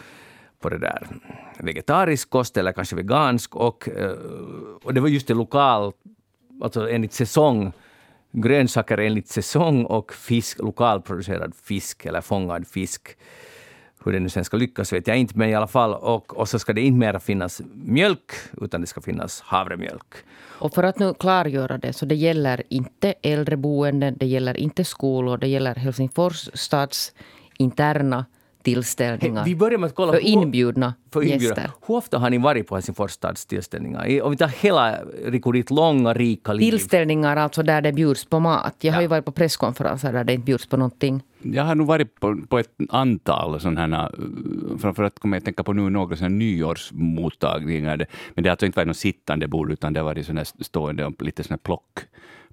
på 0.61 0.69
det 0.69 0.79
där 0.79 1.09
vegetarisk 1.59 2.31
kost 2.31 2.57
eller 2.57 2.73
kanske 2.73 2.97
vegansk 2.97 3.57
och, 3.57 3.88
eh, 3.88 4.12
och 4.83 4.95
det 4.95 5.00
var 5.00 5.09
just 5.09 5.29
det 5.29 5.35
lokal, 5.35 5.93
alltså 6.61 6.91
enligt 6.91 7.12
säsong 7.12 7.73
grönsaker 8.33 8.99
enligt 8.99 9.29
säsong 9.29 9.85
och 9.85 10.12
fisk, 10.12 10.59
lokalproducerad 10.59 11.55
fisk 11.62 12.07
eller 12.07 12.21
fångad 12.21 12.67
fisk. 12.69 13.17
Hur 14.05 14.12
det 14.12 14.21
nu 14.21 14.29
sen 14.29 14.45
ska 14.45 14.57
lyckas 14.57 14.93
vet 14.93 15.07
jag 15.07 15.17
inte, 15.17 15.38
men 15.38 15.49
i 15.49 15.55
alla 15.55 15.67
fall. 15.67 15.95
Och, 15.95 16.37
och 16.37 16.49
så 16.49 16.59
ska 16.59 16.73
det 16.73 16.81
inte 16.81 16.99
mera 16.99 17.21
finnas 17.21 17.62
mjölk, 17.75 18.33
utan 18.61 18.81
det 18.81 18.87
ska 18.87 19.00
finnas 19.00 19.41
havremjölk. 19.41 20.15
Och 20.59 20.75
för 20.75 20.83
att 20.83 20.99
nu 20.99 21.15
klargöra 21.15 21.79
det, 21.79 21.93
så 21.93 22.07
det 22.07 22.15
gäller 22.15 22.62
inte 22.69 23.15
äldreboenden, 23.23 24.17
det 24.19 24.27
gäller 24.27 24.57
inte 24.57 24.85
skolor, 24.85 25.38
det 25.38 25.49
gäller 25.49 25.75
Helsingfors 25.75 26.49
stads 26.55 27.15
interna 27.59 28.25
tillställningar. 28.62 29.45
Vi 29.45 29.57
börjar 29.57 29.79
med 29.79 29.87
att 29.87 29.95
kolla 29.95 30.12
för 30.12 30.21
på- 30.21 30.27
inbjudna 30.27 30.95
för 31.12 31.23
inbjudna. 31.23 31.45
gäster. 31.47 31.71
Hur 31.87 31.95
ofta 31.97 32.19
har 32.19 32.31
ni 32.31 32.38
varit 32.38 32.67
på 32.67 32.75
Helsingfors 32.75 33.11
stads 33.11 33.47
tillställningar? 33.47 34.23
Om 34.23 34.31
vi 34.31 34.37
tar 34.37 34.49
hela 34.49 34.99
ditt 35.53 35.71
långa, 35.71 36.15
rika 36.15 36.53
liv. 36.53 36.71
Tillställningar 36.71 37.37
alltså 37.37 37.62
där 37.62 37.81
det 37.81 37.93
bjuds 37.93 38.25
på 38.25 38.41
mat. 38.41 38.75
Jag 38.81 38.93
har 38.93 39.00
ju 39.00 39.07
varit 39.07 39.25
på 39.25 39.33
presskonferenser 39.33 40.12
där 40.12 40.25
det 40.25 40.33
inte 40.33 40.45
bjuds 40.45 40.67
på 40.67 40.77
någonting. 40.77 41.23
Jag 41.43 41.65
har 41.65 41.75
nog 41.75 41.87
varit 41.87 42.21
på, 42.21 42.37
på 42.49 42.59
ett 42.59 42.71
antal 42.88 43.61
sådana 43.61 43.97
här, 43.97 44.05
eh, 44.05 44.79
framförallt 44.79 45.19
kommer 45.19 45.37
jag 45.37 45.41
att 45.41 45.45
tänka 45.45 45.62
på 45.62 45.73
nu 45.73 45.91
några 45.91 46.17
sådana 46.17 46.35
nyårsmottagningar. 46.37 48.07
Men 48.35 48.43
det 48.45 48.49
har 48.49 48.50
alltså 48.53 48.67
inte 48.67 48.79
varit 48.79 48.87
något 48.87 48.97
sittande 48.97 49.49
bord, 49.49 49.73
utan 49.73 49.93
det 49.93 50.00
har 50.00 50.05
varit 50.05 50.27
sådana 50.27 50.45
stående 50.45 51.05
och 51.07 51.23
lite 51.23 51.43
sådana 51.43 51.59
plock, 51.59 51.99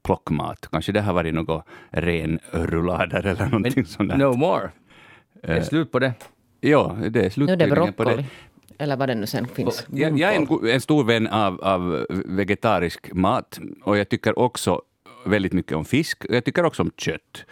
plockmat. 0.01 0.67
Kanske 0.71 0.91
det 0.91 1.01
har 1.01 1.13
varit 1.13 1.33
något 1.33 1.65
ren 1.91 2.39
rullader 2.51 3.25
eller 3.25 3.45
någonting 3.45 3.85
sånt 3.85 4.09
där. 4.09 4.17
No 4.17 4.33
more. 4.37 4.69
Det 5.47 5.53
är 5.53 5.61
slut 5.61 5.91
på 5.91 5.99
det. 5.99 6.13
Ja, 6.61 6.97
det 7.09 7.37
är 7.37 7.39
Nu 7.39 7.53
är 7.53 7.57
det 7.57 7.67
broccoli. 7.67 8.15
det. 8.15 8.25
Eller 8.77 8.97
vad 8.97 9.09
det 9.09 9.15
nu 9.15 9.25
sen 9.25 9.47
finns. 9.47 9.87
Jag, 9.91 10.19
jag 10.19 10.35
är 10.35 10.39
en, 10.39 10.69
en 10.69 10.81
stor 10.81 11.03
vän 11.03 11.27
av, 11.27 11.61
av 11.61 12.05
vegetarisk 12.09 13.13
mat 13.13 13.59
och 13.83 13.97
jag 13.97 14.09
tycker 14.09 14.39
också 14.39 14.81
väldigt 15.25 15.53
mycket 15.53 15.77
om 15.77 15.85
fisk. 15.85 16.25
och 16.25 16.35
Jag 16.35 16.45
tycker 16.45 16.65
också 16.65 16.81
om 16.83 16.91
kött. 16.97 17.45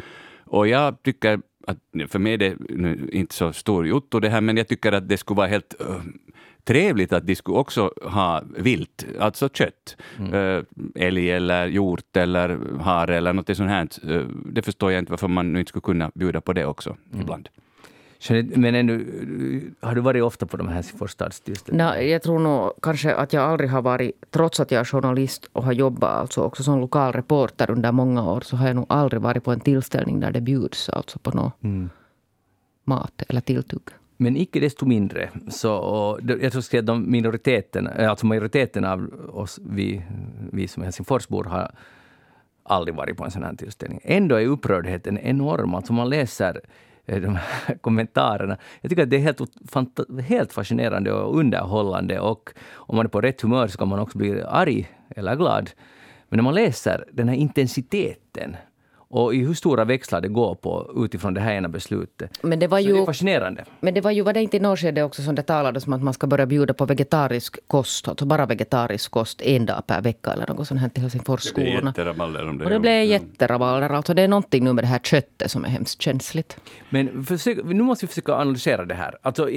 Och 0.45 0.67
jag 0.67 1.03
tycker 1.03 1.39
att, 1.67 1.77
för 2.11 2.19
mig 2.19 2.33
är 2.33 2.37
det 2.37 2.55
nu 2.69 3.09
inte 3.11 3.35
så 3.35 3.53
stor 3.53 3.87
jotto 3.87 4.19
det 4.19 4.29
här, 4.29 4.41
men 4.41 4.57
jag 4.57 4.67
tycker 4.67 4.91
att 4.91 5.09
det 5.09 5.17
skulle 5.17 5.37
vara 5.37 5.47
helt 5.47 5.75
uh, 5.81 6.01
trevligt 6.63 7.13
att 7.13 7.27
de 7.27 7.35
skulle 7.35 7.57
också 7.57 7.93
ha 8.01 8.43
vilt, 8.57 9.05
alltså 9.19 9.49
kött. 9.49 9.97
Uh, 10.33 10.63
älg 10.95 11.31
eller 11.31 11.67
hjort 11.67 12.17
eller 12.17 12.59
hare 12.79 13.17
eller 13.17 13.33
något 13.33 13.57
sånt 13.57 13.69
här. 13.69 13.87
Uh, 14.09 14.27
det 14.45 14.61
förstår 14.61 14.91
jag 14.91 14.99
inte 14.99 15.11
varför 15.11 15.27
man 15.27 15.53
nu 15.53 15.59
inte 15.59 15.69
skulle 15.69 15.81
kunna 15.81 16.11
bjuda 16.15 16.41
på 16.41 16.53
det 16.53 16.65
också 16.65 16.97
ibland. 17.13 17.49
Men 18.29 18.75
ännu, 18.75 19.71
har 19.79 19.95
du 19.95 20.01
varit 20.01 20.23
ofta 20.23 20.45
på 20.45 20.57
de 20.57 20.67
här 20.67 20.75
Helsingfors 20.75 21.11
stads 21.11 21.41
tillställningarna? 21.41 21.91
Nej, 21.91 22.09
jag 22.09 22.21
tror 22.21 22.39
nog 22.39 22.71
kanske 22.81 23.15
att 23.15 23.33
jag 23.33 23.43
aldrig 23.43 23.69
har 23.69 23.81
varit, 23.81 24.11
trots 24.31 24.59
att 24.59 24.71
jag 24.71 24.79
är 24.79 24.85
journalist 24.85 25.49
och 25.53 25.63
har 25.63 25.73
jobbat 25.73 26.11
alltså 26.11 26.41
också 26.41 26.63
som 26.63 26.79
lokal 26.79 27.13
reporter 27.13 27.71
under 27.71 27.91
många 27.91 28.31
år, 28.31 28.41
så 28.41 28.55
har 28.55 28.67
jag 28.67 28.75
nog 28.75 28.85
aldrig 28.89 29.21
varit 29.21 29.43
på 29.43 29.51
en 29.51 29.59
tillställning 29.59 30.19
där 30.19 30.31
det 30.31 30.41
bjuds 30.41 30.89
alltså 30.89 31.19
på 31.19 31.31
något 31.31 31.57
mat 32.83 33.23
eller 33.27 33.41
tilltugg. 33.41 33.81
Men 34.17 34.37
icke 34.37 34.59
desto 34.59 34.85
mindre, 34.85 35.29
så, 35.49 35.73
och 35.75 36.19
jag 36.23 36.51
tror 36.51 36.79
att 36.79 36.85
de 36.85 37.11
minoriteten, 37.11 37.87
eh, 37.87 38.09
alltså 38.09 38.25
majoriteten 38.25 38.85
av 38.85 39.29
oss, 39.33 39.59
vi, 39.63 40.01
vi 40.51 40.67
som 40.67 40.83
är 40.83 40.85
Helsingforsbor, 40.85 41.43
har 41.43 41.71
aldrig 42.63 42.95
varit 42.95 43.17
på 43.17 43.25
en 43.25 43.31
sån 43.31 43.43
här 43.43 43.55
tillställning. 43.55 43.99
Ändå 44.03 44.35
är 44.35 44.45
upprördheten 44.45 45.17
enorm. 45.17 45.75
Alltså 45.75 45.93
man 45.93 46.09
läser 46.09 46.61
Eh, 47.05 47.21
de 47.21 47.35
här 47.35 47.77
kommentarerna. 47.81 48.57
Jag 48.81 48.89
tycker 48.89 49.03
att 49.03 49.09
det 49.09 49.15
är 49.15 49.19
helt, 49.19 49.41
helt 50.27 50.53
fascinerande 50.53 51.11
och 51.11 51.37
underhållande 51.37 52.19
och 52.19 52.49
om 52.73 52.95
man 52.95 53.05
är 53.05 53.09
på 53.09 53.21
rätt 53.21 53.41
humör 53.41 53.67
så 53.67 53.77
kan 53.77 53.87
man 53.87 53.99
också 53.99 54.17
bli 54.17 54.41
arg 54.41 54.89
eller 55.09 55.35
glad. 55.35 55.71
Men 56.29 56.37
när 56.37 56.43
man 56.43 56.55
läser 56.55 57.05
den 57.11 57.29
här 57.29 57.35
intensiteten 57.35 58.55
och 59.15 59.35
i 59.35 59.37
hur 59.37 59.53
stora 59.53 59.85
växlar 59.85 60.21
det 60.21 60.27
går 60.27 60.55
på 60.55 60.91
utifrån 61.05 61.33
det 61.33 61.41
här 61.41 61.53
ena 61.53 61.69
beslutet. 61.69 62.39
Men 62.41 62.59
det 62.59 62.67
var 62.67 62.79
Så 62.81 62.87
det 62.87 62.93
är 62.93 62.99
ju, 62.99 63.05
fascinerande. 63.05 63.65
men 63.79 63.93
det 63.93 64.01
var 64.01 64.11
ju, 64.11 64.21
var 64.21 64.33
det 64.33 64.41
inte 64.41 64.57
i 64.57 64.59
något 64.59 64.79
skede 64.79 65.03
också 65.03 65.21
som 65.21 65.35
det 65.35 65.43
talades 65.43 65.87
om 65.87 65.93
att 65.93 66.03
man 66.03 66.13
ska 66.13 66.27
börja 66.27 66.45
bjuda 66.45 66.73
på 66.73 66.85
vegetarisk 66.85 67.67
kost, 67.67 68.07
alltså 68.07 68.25
bara 68.25 68.45
vegetarisk 68.45 69.11
kost 69.11 69.41
en 69.41 69.65
dag 69.65 69.87
per 69.87 70.01
vecka 70.01 70.31
eller 70.33 70.47
något 70.47 70.67
sånt 70.67 70.79
här 70.81 70.89
till 70.89 71.01
Helsingforsskolorna. 71.01 71.89
jätterabalder 71.89 72.49
om 72.49 72.57
det. 72.57 72.63
Och 72.65 72.69
det 72.71 72.79
blev 72.79 73.03
jätterabalder. 73.03 73.89
Alltså 73.89 74.13
det 74.13 74.21
är 74.21 74.27
någonting 74.27 74.63
nu 74.63 74.73
med 74.73 74.83
det 74.83 74.87
här 74.87 74.99
köttet 74.99 75.51
som 75.51 75.65
är 75.65 75.69
hemskt 75.69 76.01
känsligt. 76.01 76.57
Men 76.89 77.23
försök, 77.25 77.57
nu 77.65 77.83
måste 77.83 78.05
vi 78.05 78.07
försöka 78.09 78.33
analysera 78.33 78.85
det 78.85 78.95
här. 78.95 79.15
Alltså, 79.21 79.49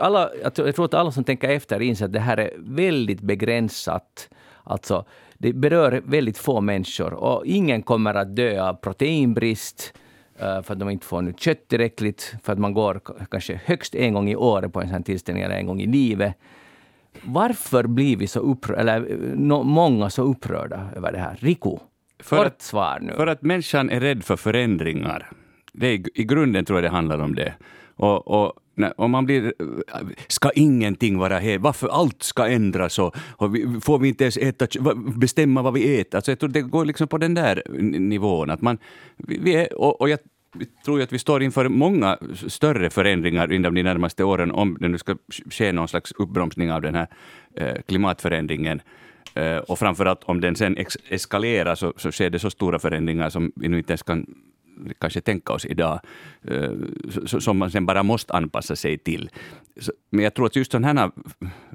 alla, 0.00 0.30
alltså, 0.44 0.66
jag 0.66 0.74
tror 0.74 0.84
att 0.84 0.94
alla 0.94 1.12
som 1.12 1.24
tänker 1.24 1.48
efter 1.48 1.80
inser 1.82 2.04
att 2.04 2.12
det 2.12 2.20
här 2.20 2.36
är 2.36 2.50
väldigt 2.58 3.20
begränsat. 3.20 4.28
Alltså, 4.64 5.04
det 5.42 5.52
berör 5.52 6.02
väldigt 6.04 6.38
få 6.38 6.60
människor 6.60 7.12
och 7.14 7.46
ingen 7.46 7.82
kommer 7.82 8.14
att 8.14 8.36
dö 8.36 8.62
av 8.68 8.74
proteinbrist 8.74 9.92
eh, 10.38 10.62
för 10.62 10.72
att 10.72 10.78
de 10.78 10.90
inte 10.90 11.06
får 11.06 11.22
nu 11.22 11.34
kött 11.36 11.68
tillräckligt, 11.68 12.34
för 12.42 12.52
att 12.52 12.58
man 12.58 12.74
går 12.74 13.00
kanske 13.30 13.60
högst 13.64 13.94
en 13.94 14.14
gång 14.14 14.28
i 14.30 14.36
året 14.36 14.72
på 14.72 14.80
en 14.80 14.88
sån 14.88 15.02
tillställning 15.02 15.44
eller 15.44 15.54
en 15.56 15.66
gång 15.66 15.80
i 15.80 15.86
livet. 15.86 16.34
Varför 17.22 17.86
blir 17.86 18.16
vi 18.16 18.26
så 18.26 18.40
upprörda, 18.40 18.80
eller 18.80 19.10
eh, 19.10 19.62
många 19.64 20.10
så 20.10 20.22
upprörda 20.22 20.88
över 20.96 21.12
det 21.12 21.18
här? 21.18 21.36
Riku, 21.40 21.76
För 22.20 22.36
kort 22.36 22.46
att- 22.46 22.62
svar 22.62 22.98
nu. 23.02 23.12
För 23.12 23.26
att 23.26 23.42
människan 23.42 23.90
är 23.90 24.00
rädd 24.00 24.24
för 24.24 24.36
förändringar. 24.36 25.30
Det 25.72 25.86
är, 25.86 26.18
I 26.20 26.24
grunden 26.24 26.64
tror 26.64 26.78
jag 26.78 26.84
det 26.84 26.94
handlar 26.96 27.18
om 27.18 27.34
det. 27.34 27.54
Och, 27.96 28.28
och 28.28 28.52
om 28.96 29.10
man 29.10 29.26
blir... 29.26 29.54
Ska 30.28 30.50
ingenting 30.50 31.18
vara 31.18 31.38
här? 31.38 31.58
Varför 31.58 31.88
allt 31.88 32.22
ska 32.22 32.46
ändras? 32.46 32.98
Och, 32.98 33.16
och 33.36 33.54
vi, 33.54 33.80
får 33.80 33.98
vi 33.98 34.08
inte 34.08 34.24
ens 34.24 34.36
äta, 34.36 34.66
bestämma 35.16 35.62
vad 35.62 35.72
vi 35.72 36.00
äter? 36.00 36.18
Alltså 36.18 36.30
jag 36.30 36.38
tror 36.38 36.50
det 36.50 36.62
går 36.62 36.84
liksom 36.84 37.08
på 37.08 37.18
den 37.18 37.34
där 37.34 37.62
nivån. 37.98 38.50
Att 38.50 38.60
man, 38.60 38.78
vi, 39.16 39.54
är, 39.54 39.78
och, 39.78 40.00
och 40.00 40.08
jag 40.08 40.18
tror 40.84 40.98
ju 40.98 41.04
att 41.04 41.12
vi 41.12 41.18
står 41.18 41.42
inför 41.42 41.68
många 41.68 42.18
större 42.48 42.90
förändringar 42.90 43.52
inom 43.52 43.74
de 43.74 43.82
närmaste 43.82 44.24
åren 44.24 44.50
om 44.50 44.76
det 44.80 44.88
nu 44.88 44.98
ska 44.98 45.16
ske 45.50 45.72
någon 45.72 45.88
slags 45.88 46.12
uppbromsning 46.12 46.72
av 46.72 46.82
den 46.82 46.94
här 46.94 47.06
eh, 47.56 47.82
klimatförändringen. 47.86 48.80
Eh, 49.34 49.56
och 49.56 49.78
framförallt 49.78 50.24
om 50.24 50.40
den 50.40 50.56
sen 50.56 50.76
eskalerar 51.08 51.74
så, 51.74 51.92
så 51.96 52.12
sker 52.12 52.30
det 52.30 52.38
så 52.38 52.50
stora 52.50 52.78
förändringar 52.78 53.30
som 53.30 53.52
vi 53.56 53.68
nu 53.68 53.78
inte 53.78 53.92
ens 53.92 54.02
kan 54.02 54.26
kanske 54.98 55.20
tänka 55.20 55.52
oss 55.52 55.66
idag, 55.66 56.00
eh, 56.42 56.72
som 57.24 57.58
man 57.58 57.70
sen 57.70 57.86
bara 57.86 58.02
måste 58.02 58.32
anpassa 58.32 58.76
sig 58.76 58.98
till. 58.98 59.30
Men 60.10 60.24
jag 60.24 60.34
tror 60.34 60.46
att 60.46 60.56
just 60.56 60.72
sådana 60.72 61.00
här 61.00 61.10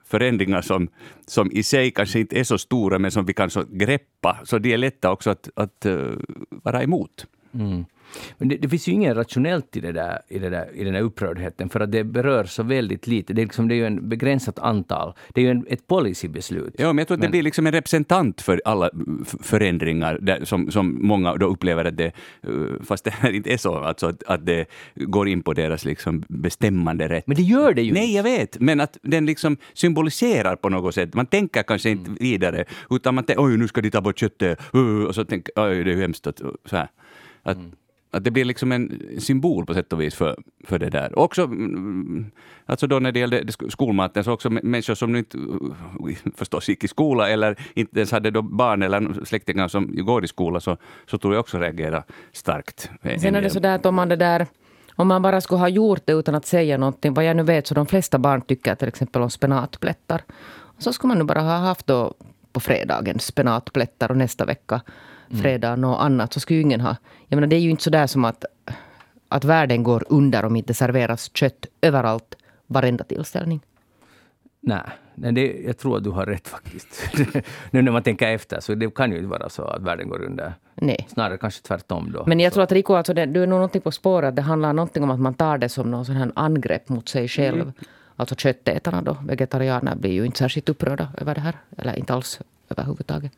förändringar 0.06 0.62
som, 0.62 0.88
som 1.26 1.52
i 1.52 1.64
sig 1.64 1.92
kanske 1.92 2.20
inte 2.20 2.40
är 2.40 2.44
så 2.44 2.58
stora, 2.58 3.00
men 3.00 3.12
som 3.12 3.26
vi 3.26 3.34
kan 3.34 3.50
så 3.50 3.64
greppa, 3.70 4.38
så 4.44 4.60
de 4.60 4.74
är 4.74 4.78
lätta 4.78 5.12
också 5.12 5.30
att, 5.30 5.50
att 5.56 5.86
eh, 5.86 6.12
vara 6.50 6.84
emot. 6.84 7.26
Mm. 7.54 7.86
Men 8.38 8.48
det, 8.48 8.56
det 8.58 8.70
finns 8.70 8.88
ju 8.88 8.92
inget 8.92 9.18
rationellt 9.18 9.76
i, 9.76 9.80
det 9.80 9.92
där, 9.92 10.20
i, 10.30 10.40
det 10.40 10.50
där, 10.50 10.70
i 10.76 10.84
den 10.84 10.94
där 10.94 11.02
upprördheten, 11.02 11.70
för 11.70 11.80
att 11.80 11.92
det 11.92 12.04
berör 12.04 12.44
så 12.44 12.64
väldigt 12.64 13.08
lite. 13.08 13.34
Det 13.34 13.42
är, 13.42 13.46
liksom, 13.46 13.68
det 13.68 13.74
är 13.76 13.78
ju 13.78 13.86
en 13.86 14.10
begränsat 14.10 14.60
antal. 14.60 15.14
Det 15.34 15.42
är 15.42 15.46
ju 15.46 15.52
en, 15.52 15.66
ett 15.70 15.88
policybeslut. 15.88 16.76
Ja, 16.78 16.88
men 16.88 16.98
jag 16.98 17.08
tror 17.08 17.16
att 17.16 17.22
det 17.22 17.26
Men- 17.26 17.32
blir 17.32 17.44
liksom 17.44 17.68
en 17.68 17.74
representant 17.74 18.42
för 18.42 18.62
alla 18.66 18.90
förändringar 19.42 20.18
där, 20.22 20.46
som, 20.46 20.72
som 20.72 21.08
många 21.08 21.36
då 21.36 21.46
upplever 21.46 21.86
att 21.86 21.98
det, 21.98 22.06
eh, 22.44 22.52
fast 22.86 23.04
det 23.04 23.12
här 23.12 23.32
inte 23.32 23.54
är 23.54 23.58
så, 23.58 23.76
alltså 23.76 24.08
att, 24.08 24.24
att 24.24 24.46
det 24.46 24.66
går 24.96 25.28
in 25.28 25.42
på 25.44 25.54
deras 25.54 25.86
liksom 25.86 26.24
bestämmande 26.28 27.08
rätt. 27.10 27.28
Men 27.28 27.36
det 27.36 27.44
gör 27.44 27.74
det 27.74 27.82
ju 27.82 27.94
Nej, 27.94 28.16
jag 28.16 28.24
vet, 28.24 28.60
men 28.60 28.80
att 28.82 28.98
den 29.02 29.26
liksom 29.26 29.58
symboliserar 29.74 30.56
på 30.56 30.70
något 30.70 30.96
sätt. 30.96 31.14
Man 31.14 31.26
tänker 31.26 31.64
kanske 31.64 31.90
inte 31.90 32.08
Mm. 32.08 32.18
vidare, 32.22 32.66
utan 32.90 33.16
man 33.16 33.24
tänker 33.24 33.44
oj, 33.44 33.58
nu 33.58 33.68
ska 33.68 33.82
de 33.82 33.90
ta 33.90 34.02
bort 34.02 34.20
köttet, 34.20 34.60
uh, 34.76 35.04
och 35.04 35.16
så 35.16 35.26
tänker 35.26 35.52
oj, 35.56 35.84
det 35.84 35.92
är 35.92 35.96
ju 35.96 36.02
hemskt. 36.02 36.28
Att, 36.28 36.42
så 36.66 36.76
här. 36.76 36.88
Att, 37.44 37.58
Mm. 37.58 37.72
Att 38.18 38.24
det 38.24 38.32
blir 38.32 38.46
liksom 38.46 38.72
en 38.72 39.02
symbol 39.20 39.66
på 39.66 39.74
sätt 39.74 39.94
och 39.94 40.02
vis 40.02 40.16
för, 40.16 40.38
för 40.64 40.80
det 40.80 40.90
där. 40.90 41.20
Också, 41.20 41.44
mm, 41.44 42.32
alltså 42.66 42.88
då 42.88 43.00
när 43.00 43.12
det 43.12 43.20
gällde 43.20 43.42
sk- 43.42 43.70
skolmaten, 43.70 44.24
så 44.24 44.32
också 44.32 44.50
mä- 44.50 44.64
människor 44.64 44.96
som 44.96 45.12
nu 45.12 45.18
inte 45.18 45.38
förstås 46.36 46.70
gick 46.70 46.84
i 46.84 46.88
skola 46.88 47.30
eller 47.30 47.56
inte 47.74 48.00
ens 48.00 48.12
hade 48.12 48.32
då 48.32 48.42
barn 48.42 48.84
eller 48.84 49.26
släktingar 49.26 49.68
som 49.68 50.06
går 50.06 50.24
i 50.24 50.28
skola, 50.28 50.60
så, 50.60 50.78
så 51.06 51.18
tror 51.18 51.34
jag 51.34 51.40
också 51.40 51.58
reagera 51.58 52.04
starkt. 52.32 52.90
Sen 53.22 53.36
är 53.36 53.42
det 53.42 53.50
så 53.50 53.60
där 53.60 53.76
att 53.76 53.86
om 53.86 53.96
man 53.96 54.10
det 54.10 54.16
där 54.16 54.48
om 54.96 55.08
man 55.08 55.22
bara 55.22 55.42
skulle 55.42 55.60
ha 55.60 55.70
gjort 55.70 56.02
det 56.06 56.14
utan 56.14 56.36
att 56.36 56.46
säga 56.46 56.78
någonting, 56.78 57.14
vad 57.14 57.26
jag 57.26 57.38
nu 57.38 57.44
vet 57.44 57.68
så 57.68 57.74
de 57.74 57.86
flesta 57.86 58.20
barn 58.20 58.42
tycker 58.42 58.76
till 58.76 58.88
exempel 58.88 59.22
om 59.22 59.30
spenatplättar. 59.30 60.22
Så 60.78 60.94
skulle 60.94 61.08
man 61.08 61.18
nu 61.18 61.24
bara 61.24 61.42
ha 61.42 61.58
haft 61.58 61.88
då 61.88 62.14
på 62.54 62.60
fredagen 62.60 63.20
spenatplättar 63.20 64.12
och 64.12 64.18
nästa 64.18 64.46
vecka 64.46 64.82
fredag 65.30 65.76
något 65.76 66.02
annat. 66.02 66.34
Så 66.34 66.40
skulle 66.40 66.58
ju 66.58 66.64
ingen 66.64 66.82
ha. 66.82 66.96
Jag 67.28 67.38
menar 67.38 67.48
det 67.48 67.56
är 67.56 67.60
ju 67.60 67.70
inte 67.70 67.84
så 67.84 67.90
där 67.90 68.08
som 68.08 68.26
att, 68.26 68.46
att 69.28 69.44
världen 69.44 69.84
går 69.84 70.04
under 70.10 70.46
om 70.46 70.56
inte 70.56 70.74
serveras 70.74 71.32
kött 71.34 71.66
överallt, 71.82 72.36
varenda 72.68 73.04
tillställning. 73.04 73.62
Nej, 74.62 74.82
nej 75.16 75.32
det, 75.32 75.62
jag 75.66 75.78
tror 75.78 75.98
att 75.98 76.04
du 76.04 76.10
har 76.10 76.26
rätt 76.26 76.48
faktiskt. 76.48 77.10
nu 77.72 77.82
när 77.82 77.92
man 77.92 78.04
tänker 78.04 78.28
efter, 78.28 78.60
så 78.60 78.76
det 78.76 78.96
kan 78.96 79.12
ju 79.12 79.18
inte 79.18 79.30
vara 79.30 79.50
så 79.50 79.64
att 79.64 79.82
världen 79.82 80.10
går 80.10 80.22
under. 80.22 80.54
Nej. 80.76 81.08
Snarare 81.10 81.38
kanske 81.38 81.62
tvärtom 81.62 82.12
då. 82.12 82.24
Men 82.28 82.40
jag 82.40 82.54
tror 82.54 82.64
att 82.64 82.72
Rico, 82.72 82.94
alltså 82.94 83.14
det, 83.14 83.26
du 83.26 83.44
är 83.44 83.48
nog 83.48 83.58
någonting 83.58 83.82
på 83.82 83.92
spåret. 83.92 84.36
Det 84.36 84.42
handlar 84.42 84.74
någonting 84.74 85.04
om 85.04 85.12
att 85.12 85.20
man 85.20 85.34
tar 85.34 85.58
det 85.58 85.70
som 85.70 85.92
någon 85.92 86.06
sån 86.06 86.16
här 86.16 86.32
angrepp 86.36 86.90
mot 86.90 87.10
sig 87.10 87.28
själv. 87.28 87.72
Alltså 88.16 88.36
köttätarna 88.36 89.02
då, 89.02 89.18
vegetarianer 89.28 89.96
blir 89.96 90.12
ju 90.12 90.26
inte 90.26 90.38
särskilt 90.38 90.70
upprörda 90.70 91.08
över 91.18 91.36
det 91.36 91.42
här. 91.42 91.56
Eller 91.78 91.96
inte 92.00 92.14
alls 92.14 92.40
överhuvudtaget. 92.70 93.32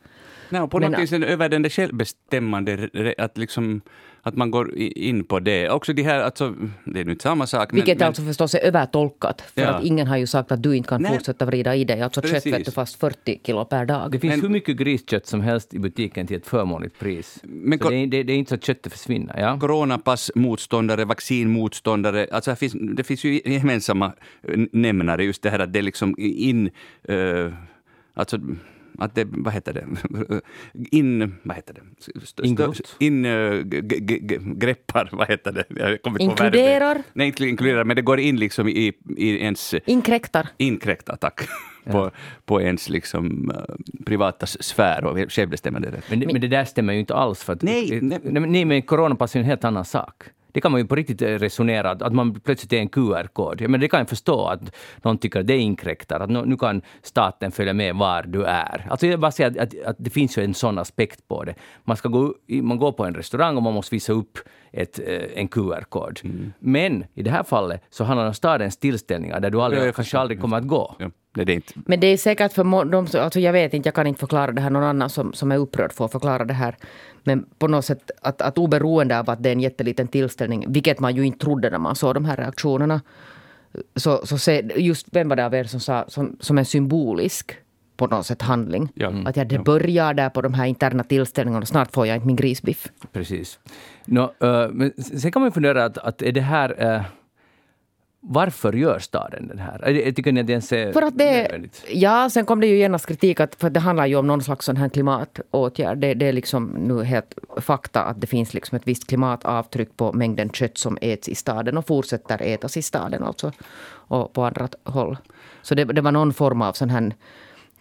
Nej, 0.49 0.61
och 0.61 0.71
på 0.71 0.79
Men- 0.79 0.91
något 0.91 1.01
vis 1.01 1.11
en- 1.13 1.23
över 1.23 1.49
den 1.49 1.61
där 1.61 1.69
självbestämmande, 1.69 2.89
att, 3.17 3.37
liksom, 3.37 3.81
att 4.21 4.35
man 4.35 4.51
går 4.51 4.77
in 4.77 5.23
på 5.23 5.39
det. 5.39 5.69
Också 5.69 5.93
de 5.93 6.03
här, 6.03 6.19
alltså, 6.21 6.55
det 6.85 6.99
är 6.99 7.05
nu 7.05 7.11
inte 7.11 7.23
samma 7.23 7.47
sak. 7.47 7.73
Vilket 7.73 7.99
men, 7.99 8.07
alltså 8.07 8.21
förstås 8.21 8.55
är 8.55 8.59
övertolkat. 8.59 9.41
För 9.41 9.61
Ja. 9.61 9.67
att 9.69 9.83
ingen 9.83 10.07
har 10.07 10.17
ju 10.17 10.27
sagt 10.27 10.51
att 10.51 10.63
du 10.63 10.75
inte 10.77 10.89
kan 10.89 11.01
Nej. 11.01 11.11
fortsätta 11.11 11.45
vrida 11.45 11.75
i 11.75 11.83
dig. 11.83 12.01
Alltså 12.01 12.21
kött 12.21 12.31
Precis. 12.31 12.53
vet 12.53 12.65
du 12.65 12.71
fast 12.71 12.99
40 12.99 13.39
kilo 13.45 13.65
per 13.65 13.85
dag. 13.85 14.11
Det 14.11 14.19
finns 14.19 14.31
Men- 14.33 14.41
hur 14.41 14.49
mycket 14.49 14.77
griskött 14.77 15.25
som 15.27 15.41
helst 15.41 15.73
i 15.73 15.79
butiken 15.79 16.27
till 16.27 16.37
ett 16.37 16.47
förmånligt 16.47 16.99
pris. 16.99 17.39
Men 17.43 17.79
det, 17.79 17.95
är, 17.95 18.07
det, 18.07 18.23
det 18.23 18.33
är 18.33 18.37
inte 18.37 18.49
så 18.49 18.55
att 18.55 18.63
köttet 18.65 18.91
försvinner. 18.93 19.39
Ja? 19.39 19.59
coronapassmotståndare, 19.59 21.05
vaccinmotståndare. 21.05 22.27
Alltså 22.31 22.51
här 22.51 22.55
finns, 22.55 22.73
det 22.95 23.03
finns 23.03 23.23
ju 23.23 23.41
gemensamma 23.45 24.13
nämnare, 24.71 25.23
just 25.23 25.41
det 25.41 25.49
här 25.49 25.59
att 25.59 25.73
det 25.73 25.79
är 25.79 25.83
liksom 25.83 26.15
in... 26.17 26.69
eh, 27.03 27.53
alltså, 28.13 28.37
att 28.99 29.15
det, 29.15 29.27
vad 29.31 29.53
heter 29.53 29.73
det? 29.73 29.85
In, 30.97 31.35
vad 31.43 31.55
heter 31.55 31.73
det? 31.73 32.47
Ingrott? 32.47 32.95
In, 32.99 33.25
eh, 33.25 33.51
g- 33.53 33.81
g- 33.81 34.19
g- 34.21 34.37
greppar, 34.41 35.09
vad 35.11 35.27
heter 35.27 35.51
det? 35.51 35.63
Jag 35.69 36.01
kommer 36.01 36.21
inte 36.21 36.35
på. 36.35 36.43
Inkluderar? 36.45 37.03
Nej, 37.13 37.27
inte 37.27 37.45
inkluderar, 37.45 37.83
men 37.83 37.95
det 37.95 38.01
går 38.01 38.19
in 38.19 38.37
liksom 38.37 38.67
i, 38.67 38.93
i 39.17 39.37
ens 39.43 39.75
Inkräktar. 39.85 40.47
inkräkta, 40.57 41.15
tack, 41.15 41.41
på, 41.85 42.11
på 42.45 42.61
ens 42.61 42.89
liksom, 42.89 43.51
eh, 43.51 43.75
privata 44.05 44.45
sfär 44.45 45.05
och 45.05 45.31
självbestämmande. 45.31 46.01
Men, 46.09 46.19
det- 46.19 46.25
men 46.33 46.41
det 46.41 46.47
där 46.47 46.65
stämmer 46.65 46.93
ju 46.93 46.99
inte 46.99 47.15
alls. 47.15 47.43
För 47.43 47.53
att, 47.53 47.61
Nej, 47.61 47.99
nej. 48.01 48.19
nej. 48.23 48.41
men- 48.41 48.51
nej, 48.51 48.65
men 48.65 48.81
coronapass 48.81 49.35
är 49.35 49.39
en 49.39 49.45
helt 49.45 49.63
annan 49.63 49.85
sak. 49.85 50.23
Det 50.51 50.61
kan 50.61 50.71
man 50.71 50.81
ju 50.81 50.87
på 50.87 50.95
riktigt 50.95 51.21
eh, 51.21 51.27
resonera, 51.27 51.91
att 51.91 52.13
man 52.13 52.39
plötsligt 52.39 52.73
är 52.73 52.77
en 52.77 52.89
QR-kod. 52.89 53.69
Men 53.69 53.79
det 53.79 53.87
kan 53.87 53.99
jag 53.99 54.09
förstå 54.09 54.45
att 54.45 54.75
någon 55.03 55.17
tycker 55.17 55.39
att 55.39 55.47
det 55.47 55.57
inkräktar, 55.57 56.19
att 56.19 56.29
nu 56.29 56.57
kan 56.57 56.81
staten 57.01 57.51
följa 57.51 57.73
med 57.73 57.95
var 57.95 58.23
du 58.23 58.43
är. 58.43 58.87
Alltså 58.89 59.07
jag 59.07 59.19
bara 59.19 59.31
säger 59.31 59.49
att, 59.49 59.57
att, 59.57 59.85
att 59.85 59.95
det 59.99 60.09
finns 60.09 60.37
ju 60.37 60.43
en 60.43 60.53
sån 60.53 60.77
aspekt 60.77 61.27
på 61.27 61.43
det. 61.43 61.55
Man, 61.83 61.97
ska 61.97 62.09
gå, 62.09 62.35
man 62.47 62.77
går 62.77 62.91
på 62.91 63.05
en 63.05 63.15
restaurang 63.15 63.57
och 63.57 63.63
man 63.63 63.73
måste 63.73 63.95
visa 63.95 64.13
upp 64.13 64.37
ett, 64.71 64.99
eh, 64.99 65.23
en 65.35 65.47
QR-kod. 65.47 66.19
Men 66.59 67.05
i 67.13 67.23
det 67.23 67.31
här 67.31 67.43
fallet 67.43 67.83
så 67.89 68.03
handlar 68.03 68.23
det 68.23 68.27
om 68.27 68.33
stadens 68.33 68.77
tillställningar 68.77 69.39
där 69.39 69.49
du 69.49 69.61
aldrig, 69.61 69.87
Ja, 69.87 69.91
kanske 69.91 70.19
aldrig 70.19 70.41
kommer 70.41 70.57
att 70.57 70.67
gå. 70.67 70.95
Ja, 70.99 71.09
det 71.33 71.41
är 71.41 71.49
inte. 71.55 71.73
Men 71.85 71.99
det 71.99 72.07
är 72.07 72.17
säkert 72.17 72.53
för 72.53 72.85
de 72.91 73.07
som, 73.07 73.21
alltså 73.21 73.39
jag 73.39 73.53
vet 73.53 73.73
inte, 73.73 73.87
jag 73.87 73.95
kan 73.95 74.07
inte 74.07 74.19
förklara 74.19 74.51
det 74.51 74.61
här. 74.61 74.69
Någon 74.69 74.83
annan 74.83 75.09
som, 75.09 75.33
som 75.33 75.51
är 75.51 75.57
upprörd 75.57 75.93
får 75.93 76.07
förklara 76.07 76.45
det 76.45 76.53
här. 76.53 76.75
Men 77.23 77.45
på 77.59 77.67
något 77.67 77.85
sätt 77.85 78.11
att, 78.21 78.41
att 78.41 78.57
oberoende 78.57 79.19
av 79.19 79.29
att 79.29 79.43
det 79.43 79.49
är 79.49 79.53
en 79.53 79.59
jätteliten 79.59 80.07
tillställning, 80.07 80.65
vilket 80.67 80.99
man 80.99 81.15
ju 81.15 81.23
inte 81.25 81.39
trodde 81.39 81.69
när 81.69 81.77
man 81.79 81.95
såg 81.95 82.13
de 82.13 82.25
här 82.25 82.37
reaktionerna. 82.37 83.01
Så, 83.95 84.25
så 84.25 84.37
se, 84.37 84.69
just 84.75 85.07
vem 85.11 85.29
var 85.29 85.35
det 85.35 85.45
av 85.45 85.53
er 85.53 85.63
som 85.63 85.79
sa 85.79 86.05
som, 86.07 86.37
som 86.39 86.57
en 86.57 86.65
symbolisk 86.65 87.55
på 87.97 88.07
något 88.07 88.25
sätt 88.25 88.41
handling. 88.41 88.89
Ja. 88.93 89.07
Mm. 89.07 89.27
Att 89.27 89.37
ja, 89.37 89.43
det 89.45 89.55
Ja. 89.55 89.61
börjar 89.63 90.13
där 90.13 90.29
på 90.29 90.41
de 90.41 90.53
här 90.53 90.65
interna 90.65 91.03
tillställningarna 91.03 91.61
och 91.61 91.67
snart 91.67 91.91
får 91.93 92.07
jag 92.07 92.15
inte 92.15 92.27
min 92.27 92.35
grisbiff. 92.35 92.87
Precis. 93.13 93.59
Nå, 94.05 94.23
eh, 94.23 94.67
men 94.71 94.91
sen 95.03 95.31
kan 95.31 95.41
man 95.41 95.47
ju 95.47 95.51
fundera 95.53 95.85
att, 95.85 95.97
att 95.97 96.21
är 96.21 96.31
det 96.31 96.41
här... 96.41 96.93
eh, 96.95 97.01
varför 98.21 98.73
gör 98.73 98.99
staden 98.99 99.47
den 99.47 99.59
här? 99.59 99.89
Jag 99.89 100.15
tycker 100.15 100.31
ni 100.31 100.41
att 100.41 100.47
det 100.47 100.53
ens 100.53 100.71
är 100.71 100.93
För 100.93 101.01
att 101.01 101.17
det, 101.17 101.41
nödvändigt? 101.41 101.85
ja, 101.93 102.29
sen 102.29 102.45
kom 102.45 102.59
det 102.59 102.67
ju 102.67 102.77
genast 102.77 103.05
kritik 103.05 103.39
att 103.39 103.55
för 103.55 103.69
det 103.69 103.79
handlar 103.79 104.05
ju 104.05 104.15
om 104.15 104.27
någon 104.27 104.43
slags 104.43 104.65
sån 104.65 104.77
här 104.77 104.89
klimatåtgärd. 104.89 105.97
Det, 105.97 106.13
det 106.13 106.25
är 106.25 106.33
liksom 106.33 106.65
nu 106.65 107.03
helt 107.03 107.37
fakta 107.57 108.03
att 108.03 108.21
det 108.21 108.27
finns 108.27 108.53
liksom 108.53 108.75
ett 108.75 108.87
visst 108.87 109.07
klimatavtryck 109.07 109.97
på 109.97 110.13
mängden 110.13 110.49
kött 110.49 110.77
som 110.77 110.97
äts 111.01 111.29
i 111.29 111.35
staden 111.35 111.77
och 111.77 111.87
fortsätter 111.87 112.41
ätas 112.41 112.77
i 112.77 112.81
staden 112.81 113.23
alltså. 113.23 113.51
Och 113.91 114.33
på 114.33 114.43
andra 114.43 114.69
håll. 114.83 115.17
Så 115.61 115.75
det, 115.75 115.85
det 115.85 116.01
var 116.01 116.11
någon 116.11 116.33
form 116.33 116.61
av 116.61 116.73
sån 116.73 116.89
här 116.89 117.13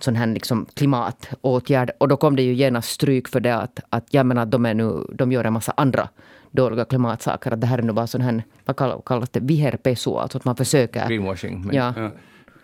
sån 0.01 0.17
här 0.17 0.27
liksom 0.27 0.67
klimatåtgärd. 0.75 1.91
Och 1.99 2.09
då 2.09 2.17
kom 2.17 2.37
det 2.37 2.43
ju 2.43 2.55
genast 2.55 2.89
stryk 2.91 3.29
för 3.29 3.41
det 3.41 3.57
att, 3.57 3.81
att 3.91 4.07
jag 4.11 4.27
menar, 4.27 4.47
de, 4.47 4.67
är 4.67 4.75
nu, 4.75 5.07
de 5.13 5.33
gör 5.33 5.45
en 5.45 5.53
massa 5.53 5.73
andra 5.77 6.09
dåliga 6.51 6.85
klimatsaker. 6.85 7.51
Att 7.51 7.61
det 7.61 7.67
här 7.67 7.79
är 7.79 7.83
nu 7.83 7.93
bara 7.93 8.07
sån 8.07 8.21
här, 8.21 8.43
vad 8.65 8.77
kallas- 9.05 9.31
det, 9.31 9.41
viherpesu, 9.41 10.11
alltså 10.11 10.39
att 10.39 10.45
man 10.45 10.57
försöker... 10.57 11.09
Greenwashing. 11.09 11.67
Men, 11.67 11.77
Ja. 11.77 11.93
Ja. 11.97 12.11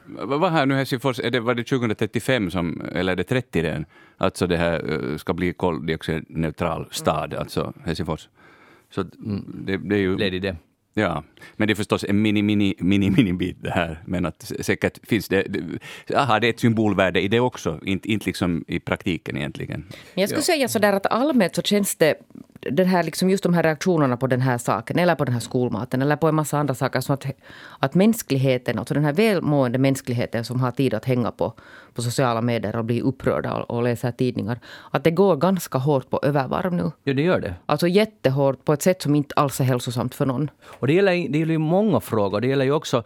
Vad 0.06 0.52
här 0.52 0.66
nu 0.66 0.74
Helsingfors, 0.74 1.20
är 1.20 1.30
det, 1.30 1.40
var 1.40 1.54
det 1.54 1.64
2035 1.64 2.50
som, 2.50 2.82
eller 2.94 3.12
är 3.12 3.16
det 3.16 3.24
30 3.24 3.62
redan? 3.62 3.84
Alltså 4.16 4.46
det 4.46 4.56
här 4.56 4.92
eh, 5.12 5.16
ska 5.16 5.32
bli 5.32 5.52
koldioxidneutral 5.52 6.88
stad, 6.90 7.34
alltså 7.34 7.72
Helsingfors. 7.84 8.28
Så 8.90 9.02
det, 9.64 9.76
det 9.76 9.94
är 9.94 10.00
ju... 10.00 10.16
Led 10.18 10.34
i 10.34 10.38
det. 10.38 10.56
Ja, 10.96 11.22
men 11.56 11.68
det 11.68 11.72
är 11.72 11.74
förstås 11.74 12.04
en 12.08 12.22
mini, 12.22 12.42
mini, 12.42 12.74
mini, 12.78 13.10
mini 13.10 13.32
bit 13.32 13.56
det 13.62 13.70
här. 13.70 14.02
Men 14.06 14.26
att 14.26 14.52
säkert 14.60 14.98
finns 15.06 15.28
det, 15.28 15.42
det, 15.42 16.16
aha, 16.16 16.40
det 16.40 16.46
är 16.46 16.50
ett 16.50 16.60
symbolvärde 16.60 17.20
i 17.20 17.28
det 17.28 17.40
också, 17.40 17.80
inte, 17.82 18.12
inte 18.12 18.26
liksom 18.26 18.64
i 18.68 18.80
praktiken 18.80 19.36
egentligen. 19.36 19.84
Men 20.14 20.20
jag 20.20 20.28
skulle 20.28 20.42
säga 20.42 20.68
sådär 20.68 20.92
att 20.92 21.06
allmänt 21.06 21.54
så 21.54 21.62
känns 21.62 21.96
det, 21.96 22.14
den 22.70 22.86
här, 22.86 23.02
liksom 23.02 23.30
just 23.30 23.42
de 23.42 23.54
här 23.54 23.62
reaktionerna 23.62 24.16
på 24.16 24.26
den 24.26 24.40
här 24.40 24.58
saken, 24.58 24.98
eller 24.98 25.14
på 25.14 25.24
den 25.24 25.32
här 25.32 25.40
skolmaten, 25.40 26.02
eller 26.02 26.16
på 26.16 26.28
en 26.28 26.34
massa 26.34 26.58
andra 26.58 26.74
saker, 26.74 27.00
som 27.00 27.14
att, 27.14 27.26
att 27.78 27.94
mänskligheten, 27.94 28.78
alltså 28.78 28.94
den 28.94 29.04
här 29.04 29.12
välmående 29.12 29.78
mänskligheten 29.78 30.44
som 30.44 30.60
har 30.60 30.70
tid 30.70 30.94
att 30.94 31.04
hänga 31.04 31.30
på, 31.30 31.52
på 31.94 32.02
sociala 32.02 32.40
medier 32.40 32.76
och 32.76 32.84
bli 32.84 33.00
upprörda 33.00 33.54
och, 33.54 33.70
och 33.76 33.82
läsa 33.82 34.12
tidningar, 34.12 34.60
att 34.90 35.04
det 35.04 35.10
går 35.10 35.36
ganska 35.36 35.78
hårt 35.78 36.10
på 36.10 36.20
övervarv 36.22 36.72
nu. 36.72 36.90
Ja, 37.04 37.14
det 37.14 37.22
gör 37.22 37.40
det. 37.40 37.54
Alltså 37.66 37.88
jättehårt 37.88 38.64
på 38.64 38.72
ett 38.72 38.82
sätt 38.82 39.02
som 39.02 39.14
inte 39.14 39.34
alls 39.34 39.60
är 39.60 39.64
hälsosamt 39.64 40.14
för 40.14 40.26
någon. 40.26 40.50
Och 40.64 40.86
det 40.86 40.92
gäller, 40.92 41.12
det 41.12 41.38
gäller 41.38 41.52
ju 41.52 41.58
många 41.58 42.00
frågor. 42.00 42.40
Det 42.40 42.46
gäller 42.46 42.64
ju 42.64 42.72
också, 42.72 43.02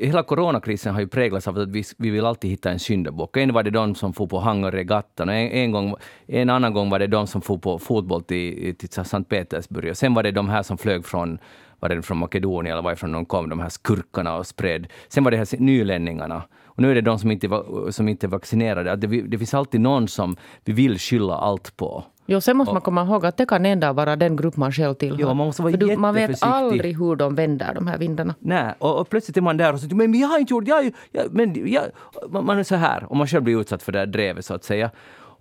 hela 0.00 0.22
coronakrisen 0.22 0.94
har 0.94 1.00
ju 1.00 1.08
präglats 1.08 1.48
av 1.48 1.58
att 1.58 1.68
vi, 1.68 1.84
vi 1.98 2.10
vill 2.10 2.26
alltid 2.26 2.50
hitta 2.50 2.70
en 2.70 2.78
syndabock. 2.78 3.36
En 3.36 3.52
var 3.52 3.62
det 3.62 3.70
de 3.70 3.94
som 3.94 4.12
får 4.12 4.26
på 4.26 4.38
hangarregattan 4.38 5.28
och 5.28 5.34
en, 5.34 5.50
en, 5.50 5.72
gång, 5.72 5.94
en 6.26 6.50
annan 6.50 6.74
gång 6.74 6.90
var 6.90 6.98
det 6.98 7.06
de 7.06 7.26
som 7.26 7.42
får 7.42 7.58
på 7.58 7.78
fotboll 7.78 8.22
till, 8.22 8.74
till 8.76 8.88
Sankt 8.92 9.28
Petersburg. 9.28 9.90
Och 9.90 9.96
sen 9.96 10.14
var 10.14 10.22
det 10.22 10.30
de 10.30 10.48
här 10.48 10.62
som 10.62 10.78
flög 10.78 11.06
från 11.06 11.38
var 11.80 11.88
det 11.88 12.02
från 12.02 12.18
Makedonien 12.18 12.72
eller 12.72 12.82
varifrån 12.82 13.12
de 13.12 13.24
kom, 13.24 13.48
de 13.48 13.60
här 13.60 13.68
skurkarna 13.68 14.36
och 14.36 14.46
spred. 14.46 14.86
Sen 15.08 15.24
var 15.24 15.30
det 15.30 15.36
här 15.36 15.60
nylänningarna. 15.60 16.42
Och 16.64 16.82
nu 16.82 16.90
är 16.90 16.94
det 16.94 17.00
de 17.00 17.18
som 17.18 17.30
inte, 17.30 17.62
som 17.90 18.08
inte 18.08 18.26
är 18.26 18.28
vaccinerade. 18.28 18.96
Det, 18.96 19.22
det 19.22 19.38
finns 19.38 19.54
alltid 19.54 19.80
någon 19.80 20.08
som 20.08 20.36
vi 20.64 20.72
vill 20.72 20.98
skylla 20.98 21.34
allt 21.34 21.76
på. 21.76 22.04
Jo, 22.26 22.40
sen 22.40 22.56
måste 22.56 22.72
man 22.72 22.82
komma 22.82 23.02
ihåg 23.02 23.26
att 23.26 23.36
det 23.36 23.46
kan 23.46 23.66
ändå 23.66 23.92
vara 23.92 24.16
den 24.16 24.36
grupp 24.36 24.56
man 24.56 24.72
själv 24.72 24.94
tillhör. 24.94 25.20
Ja, 25.20 25.34
man 25.34 25.46
måste 25.46 25.62
vara 25.62 25.76
du, 25.76 25.96
man 25.96 26.14
vet 26.14 26.42
aldrig 26.42 26.98
hur 26.98 27.16
de 27.16 27.34
vänder, 27.34 27.74
de 27.74 27.86
här 27.86 27.98
vindarna. 27.98 28.34
Nej, 28.38 28.74
och, 28.78 29.00
och 29.00 29.08
plötsligt 29.08 29.36
är 29.36 29.40
man 29.40 29.56
där 29.56 29.72
och 29.72 29.80
så 29.80 29.96
men 29.96 30.14
jag 30.14 30.28
har 30.28 30.38
inte 30.38 30.54
gjort, 30.54 30.68
jag, 30.68 30.92
jag, 31.12 31.34
men 31.34 31.72
jag, 31.72 31.84
man 32.30 32.46
man 32.46 32.58
är 32.58 32.62
så 32.62 32.76
här 32.76 33.04
och 33.04 33.16
man 33.16 33.26
själv 33.26 33.42
blir 33.42 33.60
utsatt 33.60 33.82
för 33.82 33.92
det 33.92 33.98
här 33.98 34.06
drevet 34.06 34.44
så 34.44 34.54
att 34.54 34.64
säga. 34.64 34.90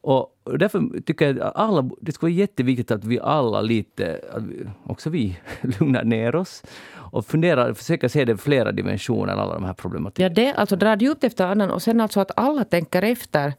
Och 0.04 0.38
därför 0.60 1.02
tycker 1.02 1.28
jag 1.28 1.40
att 1.40 1.56
alla, 1.56 1.90
det 2.02 2.12
skulle 2.12 2.32
vara 2.32 2.40
jätteviktigt 2.40 2.92
att 2.92 3.06
vi 3.06 3.20
alla 3.20 3.62
lite, 3.62 4.22
vi, 4.38 4.66
också 4.86 5.10
vi, 5.10 5.40
lugnar 5.80 6.04
ner 6.04 6.36
oss 6.36 6.64
och 6.94 7.26
funderar, 7.26 7.74
försöker 7.74 8.08
se 8.08 8.26
det 8.26 8.32
i 8.32 8.38
flera 8.38 8.72
dimensioner, 8.72 9.34
alla 9.34 9.54
de 9.54 9.64
här 9.64 9.74
problematiken. 9.74 10.24
Ja, 10.24 10.44
det 10.44 10.54
alltså 10.54 10.76
drar 10.76 10.98
djupt 10.98 11.24
efter 11.24 11.46
annan 11.46 11.72
och 11.72 11.82
sen 11.82 12.02
alltså 12.02 12.20
att 12.20 12.32
alla 12.36 12.64
tänker 12.64 13.02
efter 13.02 13.54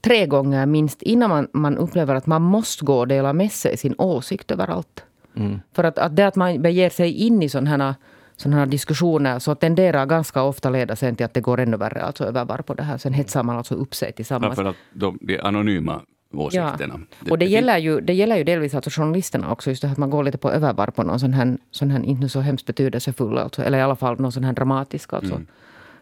tre 0.00 0.26
gånger 0.26 0.66
minst 0.66 1.02
innan 1.02 1.30
man, 1.30 1.48
man 1.52 1.78
upplever 1.78 2.14
att 2.14 2.26
man 2.26 2.42
måste 2.42 2.84
gå 2.84 2.98
och 2.98 3.08
dela 3.08 3.32
med 3.32 3.52
sig 3.52 3.76
sin 3.76 3.94
åsikt 3.98 4.50
överallt. 4.50 5.04
Mm. 5.36 5.60
För 5.72 5.84
att, 5.84 5.98
att 5.98 6.16
det 6.16 6.26
att 6.26 6.36
man 6.36 6.62
beger 6.62 6.90
sig 6.90 7.12
in 7.12 7.42
i 7.42 7.48
sådana 7.48 7.70
här, 7.70 7.94
sådana 8.36 8.56
här 8.56 8.66
diskussioner 8.66 9.38
så 9.38 9.54
tenderar 9.54 10.06
ganska 10.06 10.42
ofta 10.42 10.70
leda 10.70 10.96
sen 10.96 11.16
till 11.16 11.26
att 11.26 11.34
det 11.34 11.40
går 11.40 11.60
ännu 11.60 11.76
värre, 11.76 12.02
alltså 12.02 12.24
övervar 12.24 12.58
på 12.58 12.74
det 12.74 12.82
här. 12.82 12.98
Sen 12.98 13.12
hetsar 13.12 13.42
man 13.42 13.56
alltså 13.56 13.74
upp 13.74 13.94
sig 13.94 14.12
tillsammans. 14.12 14.58
Ja, 14.58 14.64
för 14.64 14.70
att 14.70 14.76
de, 14.92 15.18
de 15.22 15.38
anonyma 15.38 16.00
åsikterna. 16.36 17.00
Ja. 17.24 17.30
Och 17.30 17.38
det 17.38 17.46
gäller, 17.46 17.78
ju, 17.78 18.00
det 18.00 18.12
gäller 18.12 18.36
ju 18.36 18.44
delvis 18.44 18.74
alltså 18.74 18.90
journalisterna 18.90 19.52
också, 19.52 19.70
just 19.70 19.82
det 19.82 19.88
att 19.88 19.98
man 19.98 20.10
går 20.10 20.24
lite 20.24 20.38
på 20.38 20.50
övervar 20.50 20.86
på 20.86 21.02
någon 21.02 21.20
sån 21.20 21.32
här, 21.32 21.58
sån 21.70 21.90
här 21.90 22.04
inte 22.04 22.28
så 22.28 22.40
hemskt 22.40 22.66
betydelsefull, 22.66 23.38
alltså, 23.38 23.62
eller 23.62 23.78
i 23.78 23.82
alla 23.82 23.96
fall 23.96 24.20
någon 24.20 24.32
sån 24.32 24.44
här 24.44 24.52
dramatisk 24.52 25.12
alltså, 25.12 25.40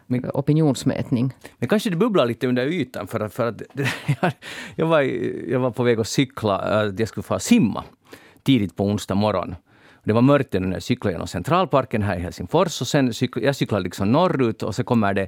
mm. 0.07 0.29
opinionsmätning. 0.33 1.33
Men 1.57 1.69
kanske 1.69 1.89
det 1.89 1.95
bubblar 1.95 2.25
lite 2.25 2.47
under 2.47 2.65
ytan, 2.65 3.07
för, 3.07 3.27
för 3.27 3.47
att 3.47 3.61
jag, 4.75 4.85
var, 4.85 5.01
jag 5.51 5.59
var 5.59 5.71
på 5.71 5.83
väg 5.83 5.99
att 5.99 6.07
cykla, 6.07 6.85
jag 6.97 7.07
skulle 7.07 7.23
få 7.23 7.39
simma 7.39 7.83
tidigt 8.43 8.75
på 8.75 8.85
onsdag 8.85 9.15
morgon. 9.15 9.55
Det 10.05 10.13
var 10.13 10.21
mörkt 10.21 10.53
när 10.53 10.73
jag 10.73 10.83
cyklade 10.83 11.13
genom 11.13 11.27
Centralparken 11.27 12.01
här 12.01 12.17
i 12.17 12.19
Helsingfors. 12.19 12.81
Och 12.81 12.87
sen 12.87 13.13
cykl, 13.13 13.43
jag 13.43 13.55
cyklade 13.55 13.83
liksom 13.83 14.11
norrut 14.11 14.63
och 14.63 14.75
så 14.75 14.83
kommer 14.83 15.13
det, 15.13 15.27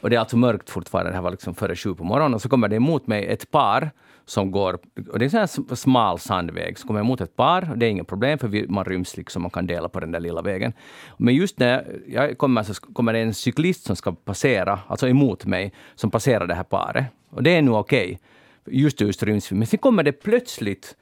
och 0.00 0.10
det 0.10 0.16
är 0.16 0.20
alltså 0.20 0.36
mörkt 0.36 0.70
fortfarande, 0.70 1.10
det 1.10 1.14
här 1.14 1.22
var 1.22 1.30
liksom 1.30 1.54
före 1.54 1.76
sju 1.76 1.94
på 1.94 2.04
morgonen, 2.04 2.34
och 2.34 2.42
så 2.42 2.48
kommer 2.48 2.68
det 2.68 2.76
emot 2.76 3.06
mig 3.06 3.26
ett 3.26 3.50
par 3.50 3.90
som 4.24 4.50
går, 4.50 4.78
och 5.12 5.18
det 5.18 5.22
är 5.34 5.38
en 5.38 5.48
sån 5.48 5.66
här 5.68 5.74
smal 5.74 6.18
sandväg, 6.18 6.78
så 6.78 6.86
kommer 6.86 7.00
jag 7.00 7.04
emot 7.04 7.20
ett 7.20 7.36
par, 7.36 7.70
och 7.70 7.78
det 7.78 7.86
är 7.86 7.90
inget 7.90 8.06
problem 8.06 8.38
för 8.38 8.48
vi, 8.48 8.68
man 8.68 8.84
ryms 8.84 9.16
liksom, 9.16 9.42
man 9.42 9.50
kan 9.50 9.66
dela 9.66 9.88
på 9.88 10.00
den 10.00 10.12
där 10.12 10.20
lilla 10.20 10.42
vägen. 10.42 10.72
Men 11.16 11.34
just 11.34 11.58
när 11.58 12.00
jag 12.06 12.38
kommer 12.38 12.62
så 12.62 12.74
kommer 12.74 13.12
det 13.12 13.18
en 13.18 13.34
cyklist 13.34 13.84
som 13.84 13.96
ska 13.96 14.12
passera, 14.12 14.80
alltså 14.86 15.08
emot 15.08 15.46
mig, 15.46 15.72
som 15.94 16.10
passerar 16.10 16.46
det 16.46 16.54
här 16.54 16.64
paret. 16.64 17.04
Och 17.30 17.42
det 17.42 17.56
är 17.56 17.62
nog 17.62 17.76
okej. 17.76 18.04
Okay. 18.04 18.80
Just 18.80 19.00
just 19.00 19.22
ryms 19.22 19.52
vi. 19.52 19.56
Men 19.56 19.66
sen 19.66 19.78
kommer 19.78 20.02
det 20.02 20.12
plötsligt 20.12 20.96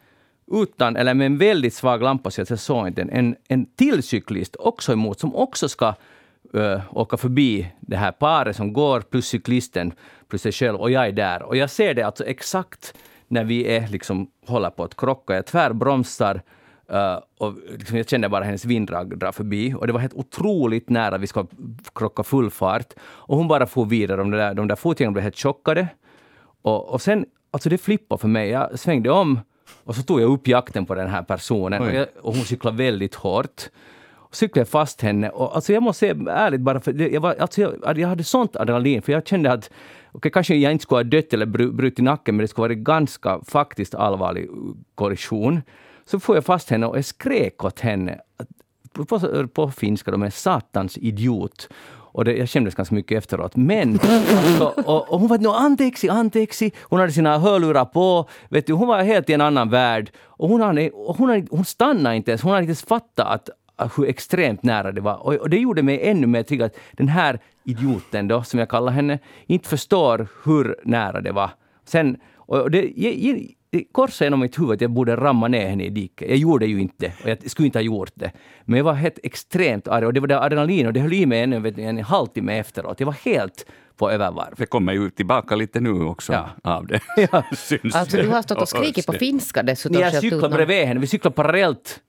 utan, 0.53 0.97
eller 0.97 1.15
med 1.15 1.27
en 1.27 1.39
väldigt 1.39 1.75
svag 1.75 2.03
lampa 2.03 2.31
så 2.31 2.41
jag 2.49 2.59
såg 2.59 2.87
inte 2.87 3.03
en, 3.03 3.37
en 3.49 3.67
till 3.67 4.03
cyklist 4.03 4.57
också 4.57 4.93
emot 4.93 5.21
som 5.21 5.35
också 5.35 5.69
ska 5.69 5.95
ö, 6.53 6.81
åka 6.91 7.17
förbi 7.17 7.73
det 7.81 7.97
här 7.97 8.13
paret 8.13 8.57
som 8.57 8.73
går 8.73 9.01
plus 9.01 9.27
cyklisten 9.27 9.93
plus 10.29 10.43
sig 10.43 10.53
själv 10.53 10.77
och 10.77 10.91
jag 10.91 11.07
är 11.07 11.13
där. 11.13 11.43
Och 11.43 11.57
jag 11.57 11.71
ser 11.71 11.95
det 11.95 12.03
alltså 12.03 12.25
exakt 12.25 12.95
när 13.29 13.45
vi 13.45 13.67
är 13.67 13.89
liksom, 13.89 14.31
håller 14.47 14.71
på 14.71 14.85
att 14.85 14.97
krocka. 14.97 15.35
Jag 15.35 15.47
tvärbromsar 15.47 16.43
uh, 16.93 17.19
och 17.39 17.55
liksom, 17.79 17.97
jag 17.97 18.09
känner 18.09 18.29
bara 18.29 18.45
hennes 18.45 18.65
vinddrag 18.65 19.19
dra 19.19 19.33
förbi. 19.33 19.75
Och 19.75 19.87
det 19.87 19.93
var 19.93 20.01
helt 20.01 20.15
otroligt 20.15 20.89
nära 20.89 21.19
vi 21.19 21.27
ska 21.27 21.47
krocka 21.95 22.23
full 22.23 22.51
fart. 22.51 22.93
Och 23.03 23.37
hon 23.37 23.49
bara 23.49 23.67
for 23.67 23.85
vidare. 23.85 24.17
De 24.17 24.31
där, 24.31 24.55
de 24.55 24.69
där 24.69 24.77
fotgängarna 24.77 25.13
blev 25.13 25.23
helt 25.23 25.39
chockade. 25.39 25.89
Och, 26.63 26.89
och 26.89 27.03
sen, 27.03 27.27
alltså 27.51 27.69
det 27.69 27.79
flippade 27.79 28.21
för 28.21 28.29
mig. 28.29 28.49
Jag 28.51 28.79
svängde 28.79 29.11
om 29.11 29.41
och 29.85 29.95
så 29.95 30.03
tog 30.03 30.21
jag 30.21 30.31
upp 30.31 30.49
jakten 30.49 30.87
på 30.87 30.95
den 30.95 31.09
här 31.09 31.23
personen 31.23 31.83
och, 31.83 31.95
jag, 31.95 32.07
och, 32.23 32.35
hon 32.35 32.45
cyklade 32.45 32.77
väldigt 32.77 33.15
hårt. 33.15 33.63
Och 34.13 34.37
cyklade 34.37 34.67
fast 34.67 35.01
henne 35.01 35.29
och 35.31 35.55
alltså 35.55 35.73
jag 35.73 35.83
måste 35.83 35.99
säga 35.99 36.33
ärligt 36.33 36.61
bara 36.61 36.81
för 36.81 37.13
jag, 37.13 37.21
var, 37.21 37.35
alltså 37.35 37.61
jag, 37.61 37.99
jag 37.99 38.09
hade 38.09 38.25
sånt 38.25 38.57
adrenalin 38.57 39.03
för 39.03 39.13
jag 39.13 39.27
kände 39.27 39.53
att 39.53 39.71
okay, 40.13 40.31
kanske 40.31 40.55
jag 40.55 40.73
inte 40.73 40.83
skulle 40.83 40.99
ha 40.99 41.05
dött 41.05 41.33
eller 41.33 41.47
brutit 41.47 42.05
nacken 42.05 42.37
men 42.37 42.43
det 42.43 42.49
skulle 42.49 42.63
varit 42.63 42.79
ganska 42.79 43.41
faktiskt 43.47 43.95
allvarlig 43.95 44.49
kollision. 44.95 45.63
Så 46.05 46.21
får 46.21 46.37
jag 46.37 46.45
fast 46.45 46.71
henne 46.71 46.87
och 46.87 46.97
jag 46.97 47.05
skrek 47.05 47.65
åt 47.65 47.81
henne 47.81 48.21
på, 48.93 49.49
på 49.49 49.71
finska, 49.71 50.11
de 50.11 50.23
är 50.23 50.31
satans 50.31 50.99
idiot. 50.99 51.69
Och 52.15 52.25
det, 52.25 52.37
jag 52.37 52.49
kändes 52.49 52.75
ganska 52.75 52.95
mycket 52.95 53.19
efteråt. 53.19 53.57
Men, 53.57 53.99
Så, 54.59 54.67
och, 54.67 55.13
och 55.13 55.21
hon 55.21 55.29
var 55.29 55.39
no, 55.39 55.49
antexi, 55.49 56.09
antexi. 56.09 56.73
Hon 56.83 57.01
hade 57.01 57.13
sina 57.13 57.39
hörlurar 57.39 57.85
på. 57.85 58.29
Vet 58.49 58.67
du, 58.67 58.73
hon 58.73 58.89
var 58.89 59.03
helt 59.03 59.31
i 59.31 59.33
en 59.33 59.41
annan 59.41 59.71
värld. 59.71 60.11
Och 60.23 60.49
hon, 60.49 60.61
hade, 60.61 60.91
och 60.91 61.17
hon, 61.17 61.29
hade, 61.29 61.47
hon 61.51 61.65
stannade 61.65 62.17
inte 62.17 62.31
ens. 62.31 62.43
Hon 62.43 62.53
hade 62.53 62.63
inte 62.63 62.71
ens 62.71 62.83
fattat 62.83 63.49
att, 63.77 63.93
hur 63.97 64.09
extremt 64.09 64.63
nära 64.63 64.93
det 64.93 65.01
var. 65.01 65.27
Och, 65.27 65.35
och 65.35 65.51
det 65.51 65.59
gjorde 65.59 65.83
mig 65.83 66.01
ännu 66.03 66.27
mer 66.27 66.43
triggad. 66.43 66.71
Den 66.93 67.09
här 67.09 67.39
idioten 67.65 68.29
då, 68.29 68.43
som 68.43 68.59
jag 68.59 68.69
kallar 68.69 68.93
henne, 68.93 69.19
inte 69.47 69.69
förstår 69.69 70.29
hur 70.45 70.77
nära 70.85 71.21
det 71.21 71.33
var. 71.33 71.51
Sen, 71.85 72.17
och 72.37 72.71
det 72.71 72.99
korsade 73.93 74.27
genom 74.27 74.41
mitt 74.41 74.59
huvud 74.59 74.73
att 74.73 74.81
jag 74.81 74.91
borde 74.91 75.17
ramma 75.17 75.49
ner 75.49 75.69
henne 75.69 75.85
i 75.85 75.91
diket. 75.91 76.29
Jag 76.29 76.39
gjorde 76.39 76.67
ju 76.67 76.81
inte 76.81 77.13
och 77.23 77.29
jag 77.29 77.51
skulle 77.51 77.67
inte 77.67 77.79
ha 77.79 77.85
gjort 77.85 78.13
det. 78.15 78.33
Men 78.65 78.77
jag 78.77 78.85
var 78.85 78.93
helt 78.93 79.19
extremt 79.23 79.89
arg 79.89 80.07
och 80.07 80.13
det 80.13 80.21
var 80.21 80.27
det 80.27 80.41
adrenalin 80.41 80.87
och 80.87 80.93
det 80.93 81.01
höll 81.01 81.13
i 81.13 81.27
mig 81.27 81.41
ännu 81.41 81.75
en 81.77 81.99
halvtimme 81.99 82.59
efteråt. 82.59 83.01
Jag 83.01 83.07
var 83.07 83.17
helt 83.25 83.67
på 83.97 84.11
övervarv. 84.11 84.55
Det 84.57 84.67
kommer 84.67 84.93
ju 84.93 85.11
tillbaka 85.11 85.57
lite 85.57 85.81
nu 85.81 86.05
också 86.05 86.33
ja. 86.33 86.49
av 86.63 86.87
det. 86.87 87.01
Ja. 87.33 87.45
alltså 87.95 88.17
du 88.17 88.29
har 88.29 88.43
stått 88.43 88.63
och 88.63 88.69
skrikit 88.69 89.07
på 89.07 89.13
finska 89.13 89.63
dessutom. 89.63 90.01
Jag 90.01 90.15
cyklade 90.15 90.55
bredvid 90.55 90.87
henne, 90.87 91.01
vi 91.01 91.07
cyklade 91.07 91.35
parallellt. 91.35 92.01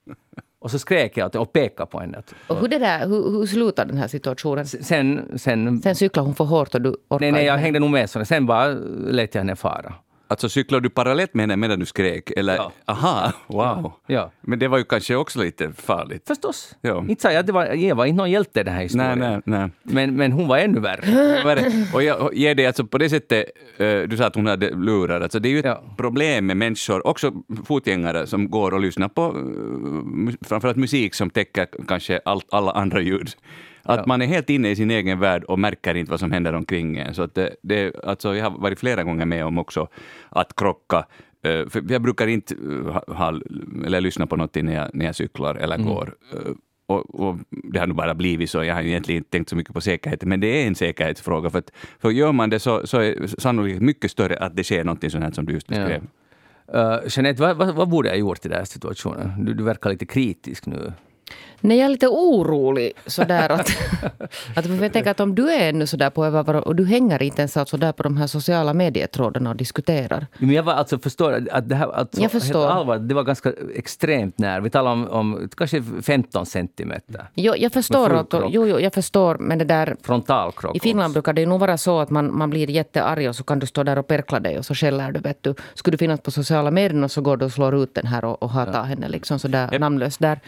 Och 0.59 0.71
så 0.71 0.79
skrek 0.79 1.17
jag 1.17 1.35
och 1.35 1.53
pekade 1.53 1.89
på 1.91 1.99
henne. 1.99 2.21
Och 2.47 2.59
hur, 2.59 2.67
det 2.67 2.77
där, 2.77 3.07
hur, 3.07 3.31
hur 3.31 3.45
slutade 3.45 3.91
den 3.91 3.97
här 3.97 4.07
situationen? 4.07 4.65
Sen, 4.65 5.39
sen, 5.39 5.81
sen 5.81 5.95
cyklade 5.95 6.27
hon 6.27 6.35
för 6.35 6.43
hårt 6.43 6.75
och 6.75 6.81
du 6.81 6.89
orkade 6.89 7.19
Nej, 7.19 7.31
nej 7.31 7.45
jag 7.45 7.57
hängde 7.57 7.79
nog 7.79 7.89
med. 7.89 8.09
Sen 8.09 8.45
bara 8.45 8.67
lät 9.07 9.35
jag 9.35 9.41
henne 9.41 9.55
fara. 9.55 9.93
Alltså 10.35 10.49
cyklade 10.49 10.83
du 10.85 10.89
parallellt 10.89 11.33
med 11.33 11.43
henne 11.43 11.55
medan 11.55 11.79
du 11.79 11.85
skrek? 11.85 12.31
Eller? 12.31 12.55
Ja. 12.55 12.71
Aha, 12.85 13.31
wow. 13.47 13.93
Ja. 14.07 14.31
Men 14.41 14.59
det 14.59 14.67
var 14.67 14.77
ju 14.77 14.83
kanske 14.83 15.15
också 15.15 15.39
lite 15.39 15.71
farligt. 15.73 16.27
Förstås. 16.27 16.75
Ja. 16.81 17.05
Inte 17.09 17.21
sa 17.21 17.31
jag 17.31 17.39
att 17.39 17.47
det 17.47 17.53
var, 17.53 17.65
jag 17.65 17.95
var 17.95 18.05
inte 18.05 18.17
någon 18.17 18.31
hjälte 18.31 18.59
i 18.59 18.63
den 18.63 18.73
här 18.73 18.81
historien. 18.81 19.19
Nej, 19.19 19.29
nej, 19.29 19.41
nej. 19.43 19.69
Men, 19.83 20.15
men 20.15 20.31
hon 20.31 20.47
var 20.47 20.57
ännu 20.57 20.79
värre. 20.79 21.61
och 21.93 22.03
jag 22.03 22.33
ger 22.33 22.55
dig 22.55 22.67
alltså 22.67 22.85
på 22.85 22.97
det 22.97 23.09
sättet, 23.09 23.45
uh, 23.81 24.01
du 24.01 24.17
sa 24.17 24.25
att 24.25 24.35
hon 24.35 24.47
hade 24.47 24.69
lurar, 24.69 25.21
alltså 25.21 25.39
det 25.39 25.49
är 25.49 25.51
ju 25.51 25.59
ett 25.59 25.65
ja. 25.65 25.83
problem 25.97 26.45
med 26.45 26.57
människor, 26.57 27.07
också 27.07 27.31
fotgängare 27.65 28.27
som 28.27 28.49
går 28.49 28.73
och 28.73 28.79
lyssnar 28.79 29.07
på 29.07 29.33
uh, 29.33 30.33
framförallt 30.41 30.77
musik 30.77 31.15
som 31.15 31.29
täcker 31.29 31.67
kanske 31.87 32.19
allt, 32.25 32.45
alla 32.51 32.71
andra 32.71 33.01
ljud. 33.01 33.29
Att 33.85 33.97
ja. 33.97 34.03
man 34.07 34.21
är 34.21 34.25
helt 34.25 34.49
inne 34.49 34.69
i 34.69 34.75
sin 34.75 34.91
egen 34.91 35.19
värld 35.19 35.43
och 35.43 35.59
märker 35.59 35.95
inte 35.95 36.11
vad 36.11 36.19
som 36.19 36.31
händer 36.31 36.53
omkring 36.53 36.97
en. 36.97 37.13
Så 37.13 37.21
att 37.23 37.35
det, 37.35 37.55
det, 37.61 37.95
alltså 38.03 38.35
jag 38.35 38.49
har 38.49 38.59
varit 38.59 38.79
flera 38.79 39.03
gånger 39.03 39.25
med 39.25 39.45
om 39.45 39.57
också 39.57 39.87
att 40.29 40.55
krocka. 40.55 41.05
Eh, 41.41 41.69
för 41.69 41.91
jag 41.91 42.01
brukar 42.01 42.27
inte 42.27 42.55
eh, 42.55 43.15
ha, 43.15 43.39
eller 43.85 44.01
lyssna 44.01 44.27
på 44.27 44.35
något 44.35 44.55
när 44.55 44.75
jag, 44.75 44.89
när 44.93 45.05
jag 45.05 45.15
cyklar 45.15 45.55
eller 45.55 45.75
mm. 45.75 45.87
går. 45.87 46.15
Eh, 46.33 46.51
och, 46.87 47.19
och, 47.19 47.37
det 47.49 47.79
har 47.79 47.87
nog 47.87 47.97
bara 47.97 48.13
blivit 48.13 48.49
så. 48.49 48.63
Jag 48.63 48.75
har 48.75 48.81
egentligen 48.81 49.17
inte 49.17 49.29
tänkt 49.29 49.49
så 49.49 49.55
mycket 49.55 49.73
på 49.73 49.81
säkerheten, 49.81 50.29
men 50.29 50.39
det 50.39 50.47
är 50.47 50.67
en 50.67 50.75
säkerhetsfråga. 50.75 51.49
För, 51.49 51.59
att, 51.59 51.71
för 51.99 52.09
gör 52.09 52.31
man 52.31 52.49
det 52.49 52.59
så, 52.59 52.87
så 52.87 52.97
är 52.97 53.27
sannolikt 53.41 53.81
mycket 53.81 54.11
större 54.11 54.37
att 54.37 54.55
det 54.55 54.63
sker 54.63 54.83
något 54.83 55.11
sånt 55.11 55.23
här 55.23 55.31
som 55.31 55.45
du 55.45 55.53
just 55.53 55.67
beskrev. 55.67 56.01
Ja. 56.01 56.09
Uh, 56.73 57.07
Jeanette, 57.09 57.41
vad, 57.41 57.57
vad, 57.57 57.75
vad, 57.75 57.89
borde 57.89 58.09
jag 58.09 58.13
ha 58.13 58.19
gjort 58.19 58.45
i 58.45 58.49
den 58.49 58.57
här 58.57 58.65
situationen? 58.65 59.45
Du, 59.45 59.53
du 59.53 59.63
verkar 59.63 59.89
lite 59.89 60.05
kritisk 60.05 60.65
nu. 60.65 60.93
Nej, 61.61 61.77
jag 61.77 61.85
är 61.85 61.89
lite 61.89 62.07
orolig 62.07 62.91
sådär 63.05 63.49
att, 63.49 63.69
att 64.55 64.65
jag 64.65 64.93
tänker 64.93 65.11
att 65.11 65.19
om 65.19 65.35
du 65.35 65.49
är 65.49 65.69
ännu 65.69 65.87
sådär 65.87 66.09
på 66.09 66.25
övervaro 66.25 66.59
och 66.59 66.75
du 66.75 66.85
hänger 66.85 67.23
inte 67.23 67.41
ens 67.41 67.57
alltså 67.57 67.77
där 67.77 67.91
på 67.91 68.03
de 68.03 68.17
här 68.17 68.27
sociala 68.27 68.73
medietrådarna 68.73 69.49
och 69.49 69.55
diskuterar. 69.55 70.27
Men 70.37 70.49
jag 70.49 70.63
var 70.63 70.73
alltså 70.73 70.99
förstår 70.99 71.47
att 71.51 71.69
det 71.69 71.75
här, 71.75 71.91
alltså, 71.91 72.21
jag 72.21 72.31
förstår. 72.31 72.67
Allvar, 72.67 72.97
det 72.97 73.13
var 73.15 73.23
ganska 73.23 73.53
extremt 73.75 74.37
när. 74.37 74.61
Vi 74.61 74.69
talar 74.69 74.91
om, 74.91 75.07
om 75.07 75.49
kanske 75.57 75.83
15 76.01 76.45
centimeter. 76.45 77.29
Jo, 77.33 77.53
jag 77.57 77.71
förstår. 77.71 78.13
Att, 78.13 78.33
jo, 78.33 78.67
jo, 78.67 78.79
jag 78.79 78.93
förstår, 78.93 79.37
men 79.37 79.57
det 79.57 79.65
där... 79.65 79.95
Frontalkrock. 80.01 80.75
I 80.75 80.79
Finland 80.79 81.13
brukar 81.13 81.33
det 81.33 81.45
nog 81.45 81.59
vara 81.59 81.77
så 81.77 81.99
att 81.99 82.09
man, 82.09 82.37
man 82.37 82.49
blir 82.49 82.69
jättearg 82.69 83.29
och 83.29 83.35
så 83.35 83.43
kan 83.43 83.59
du 83.59 83.67
stå 83.67 83.83
där 83.83 83.97
och 83.97 84.07
perkla 84.07 84.39
dig 84.39 84.57
och 84.57 84.65
så 84.65 84.75
skäller 84.75 85.11
du. 85.11 85.19
Vet 85.19 85.43
du. 85.43 85.55
Skulle 85.73 85.93
du 85.93 85.97
finnas 85.97 86.21
på 86.21 86.31
sociala 86.31 86.71
medier 86.71 87.07
så 87.07 87.21
går 87.21 87.37
du 87.37 87.45
och 87.45 87.51
slår 87.51 87.75
ut 87.75 87.95
den 87.95 88.07
här 88.07 88.25
och, 88.25 88.43
och 88.43 88.49
hatar 88.49 88.73
ja. 88.73 88.83
henne 88.83 89.09
liksom 89.09 89.39
sådär 89.39 89.69
yep. 89.71 89.79
namnlöst 89.81 90.19
där. 90.19 90.39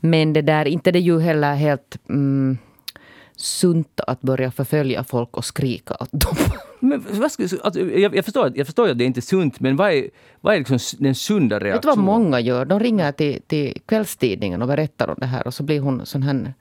Men 0.00 0.32
det 0.32 0.42
där, 0.48 0.68
inte 0.68 0.90
det 0.92 0.98
ju 0.98 1.20
heller 1.20 1.54
helt 1.54 1.98
mm, 2.08 2.58
sunt 3.36 4.00
att 4.06 4.20
börja 4.20 4.50
förfölja 4.50 5.04
folk 5.04 5.36
och 5.36 5.44
skrika 5.44 5.94
åt 6.00 6.12
dem. 6.12 6.36
Men 6.80 7.04
vad 7.10 7.32
ska, 7.32 7.42
alltså, 7.42 7.80
jag, 7.80 8.16
jag, 8.16 8.24
förstår, 8.24 8.52
jag 8.54 8.66
förstår 8.66 8.88
att 8.88 8.98
det 8.98 9.04
är 9.04 9.06
inte 9.06 9.20
är 9.20 9.22
sunt, 9.22 9.60
men 9.60 9.76
vad 9.76 9.92
är, 9.92 10.10
vad 10.40 10.54
är 10.54 10.58
liksom 10.58 10.78
den 10.98 11.14
sunda 11.14 11.56
reaktionen? 11.56 11.74
Vet 11.74 11.82
du 11.82 11.88
vad 11.88 11.98
många 11.98 12.40
gör? 12.40 12.64
De 12.64 12.80
ringer 12.80 13.12
till, 13.12 13.42
till 13.46 13.80
kvällstidningen 13.86 14.62
och 14.62 14.68
berättar 14.68 15.08
om 15.08 15.16
det 15.18 15.26
här 15.26 15.46
och 15.46 15.54
så 15.54 15.62
blir 15.62 15.80
hon 15.80 16.06
sån 16.06 16.22
här 16.22 16.54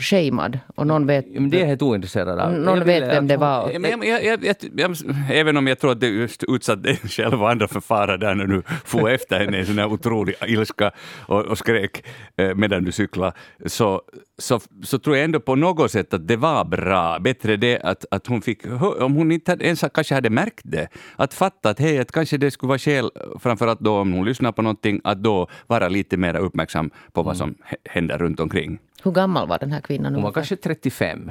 shamead. 0.00 0.58
Och 0.74 0.86
någon 0.86 1.06
vet, 1.06 1.26
Men 1.30 1.50
det 1.50 1.56
är 1.56 1.60
jag 1.60 1.66
helt 1.66 1.82
ointresserad 1.82 2.38
av. 2.40 2.52
någon 2.52 2.78
Jag 2.78 2.84
vet 2.84 3.02
vill 3.02 3.08
vem 3.10 3.26
det 3.26 3.36
var. 3.36 3.78
Men 3.78 4.02
jag, 4.08 4.24
jag, 4.24 4.44
jag, 4.76 4.96
även 5.32 5.56
om 5.56 5.66
jag 5.66 5.78
tror 5.78 5.92
att 5.92 6.00
det 6.00 6.06
just 6.08 6.44
utsatt 6.48 6.82
dig 6.82 6.96
själv 6.96 7.42
och 7.42 7.50
andra 7.50 7.68
för 7.68 7.80
fara 7.80 8.16
där 8.16 8.34
när 8.34 8.46
du 8.46 8.62
får 8.84 9.10
efter 9.10 9.38
henne 9.40 9.58
i 9.58 9.64
sån 9.64 9.78
här 9.78 9.86
otrolig 9.86 10.34
ilska 10.46 10.90
och, 11.26 11.44
och 11.44 11.58
skrek 11.58 12.04
eh, 12.36 12.54
medan 12.54 12.84
du 12.84 12.92
cyklade, 12.92 13.32
så, 13.66 14.02
så, 14.38 14.60
så 14.82 14.98
tror 14.98 15.16
jag 15.16 15.24
ändå 15.24 15.40
på 15.40 15.54
något 15.54 15.90
sätt 15.90 16.14
att 16.14 16.28
det 16.28 16.36
var 16.36 16.64
bra. 16.64 17.18
Bättre 17.18 17.56
det 17.56 17.80
att, 17.80 18.04
att 18.10 18.26
hon 18.26 18.42
fick, 18.42 18.60
om 19.00 19.14
hon 19.14 19.32
inte 19.32 19.50
hade, 19.52 19.64
ens 19.64 19.84
kanske 19.94 20.14
hade 20.14 20.30
märkt 20.30 20.60
det, 20.64 20.88
att 21.16 21.34
fatta 21.34 21.70
att 21.70 21.78
hej, 21.78 21.98
att 21.98 22.12
kanske 22.12 22.36
det 22.36 22.50
skulle 22.50 22.68
vara 22.68 22.78
skäl, 22.78 23.10
framförallt 23.40 23.80
då 23.80 23.98
om 23.98 24.12
hon 24.12 24.24
lyssnar 24.24 24.52
på 24.52 24.62
någonting, 24.62 25.00
att 25.04 25.22
då 25.22 25.48
vara 25.66 25.88
lite 25.88 26.16
mer 26.16 26.36
uppmärksam 26.36 26.90
på 27.12 27.22
vad 27.22 27.36
som 27.36 27.50
hä- 27.50 27.76
händer 27.90 28.18
runt 28.18 28.40
omkring. 28.40 28.78
Hur 29.04 29.12
gammal 29.12 29.48
var 29.48 29.58
den 29.58 29.72
här 29.72 29.80
kvinnan? 29.80 30.14
Hon 30.14 30.22
var 30.22 30.28
ungefär? 30.28 30.40
kanske 30.40 30.56
35. 30.56 31.30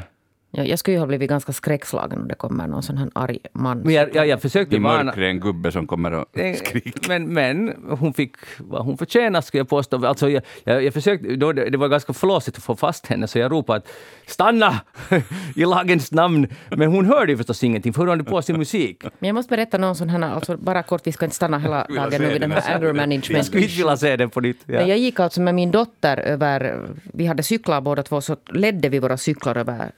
Ja, 0.55 0.63
jag 0.63 0.79
skulle 0.79 0.95
ju 0.95 0.99
ha 0.99 1.07
blivit 1.07 1.29
ganska 1.29 1.53
skräckslagen 1.53 2.21
om 2.21 2.27
det 2.27 2.35
kommer 2.35 2.67
någon 2.67 2.83
sån 2.83 2.97
här 2.97 3.09
arg 3.15 3.37
man. 3.53 3.79
Men 3.79 3.93
jag, 3.93 4.15
jag, 4.15 4.27
jag 4.27 4.41
försökte 4.41 4.75
Det 4.75 4.79
är 4.79 4.81
varna... 4.81 5.03
mörkare 5.03 5.27
en 5.27 5.39
gubbe 5.39 5.71
som 5.71 5.87
kommer 5.87 6.11
och 6.11 6.25
skriker. 6.55 7.07
Men, 7.07 7.33
men 7.33 7.73
hon 7.99 8.13
fick 8.13 8.35
vad 8.57 8.85
hon 8.85 8.97
förtjänade, 8.97 9.45
skulle 9.45 9.59
jag 9.59 9.69
påstå. 9.69 10.05
Alltså, 10.05 10.29
jag, 10.29 10.43
jag, 10.63 10.83
jag 10.83 10.93
försökte, 10.93 11.35
då, 11.35 11.51
det 11.53 11.69
det 11.69 11.77
var 11.77 11.87
ganska 11.87 12.13
flåsigt 12.13 12.57
att 12.57 12.63
få 12.63 12.75
fast 12.75 13.07
henne, 13.07 13.27
så 13.27 13.39
jag 13.39 13.51
ropade 13.51 13.77
att 13.77 13.87
”stanna!” 14.25 14.81
i 15.55 15.65
lagens 15.65 16.11
namn. 16.11 16.47
Men 16.69 16.91
hon 16.91 17.05
hörde 17.05 17.31
ju 17.31 17.37
förstås 17.37 17.63
ingenting, 17.63 17.93
för 17.93 17.99
hon 18.01 18.09
hade 18.09 18.23
på 18.23 18.41
sin 18.41 18.57
musik. 18.57 19.03
Men 19.19 19.27
jag 19.27 19.33
måste 19.35 19.49
berätta 19.49 19.77
någon 19.77 19.95
sån 19.95 20.09
här, 20.09 20.21
alltså 20.21 20.57
bara 20.57 20.83
kort, 20.83 21.07
vi 21.07 21.11
ska 21.11 21.25
inte 21.25 21.35
stanna 21.35 21.59
hela 21.59 21.85
dagen 21.89 22.21
nu 22.21 22.27
vid 22.33 22.41
den 22.41 22.51
här 22.51 22.75
anger 22.75 22.93
management. 22.93 23.29
Jag 23.29 23.45
skulle 23.45 23.63
inte 23.63 23.75
vilja 23.77 23.97
se 23.97 24.15
den 24.17 24.29
på 24.29 24.41
nytt. 24.41 24.57
Men 24.65 24.75
Ja. 24.75 24.87
jag 24.87 24.97
gick 24.97 25.19
alltså 25.19 25.41
med 25.41 25.55
min 25.55 25.71
dotter 25.71 26.17
över, 26.17 26.79
vi 27.13 27.25
hade 27.25 27.43
cyklar 27.43 27.81
båda 27.81 28.03
två, 28.03 28.21
så 28.21 28.37
ledde 28.49 28.89
vi 28.89 28.99
våra 28.99 29.17
cyklar 29.17 29.57
över, 29.57 29.91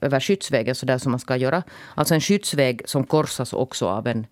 över 0.00 0.20
skyddsvägen 0.20 0.74
så 0.74 0.86
där 0.86 0.98
som 0.98 1.12
man 1.12 1.20
ska 1.20 1.36
göra. 1.36 1.62
Alltså 1.94 2.14
en 2.14 2.20
skyddsväg 2.20 2.82
som 2.84 3.04
korsas 3.04 3.52
också 3.52 3.88
av 3.88 4.06
en, 4.06 4.26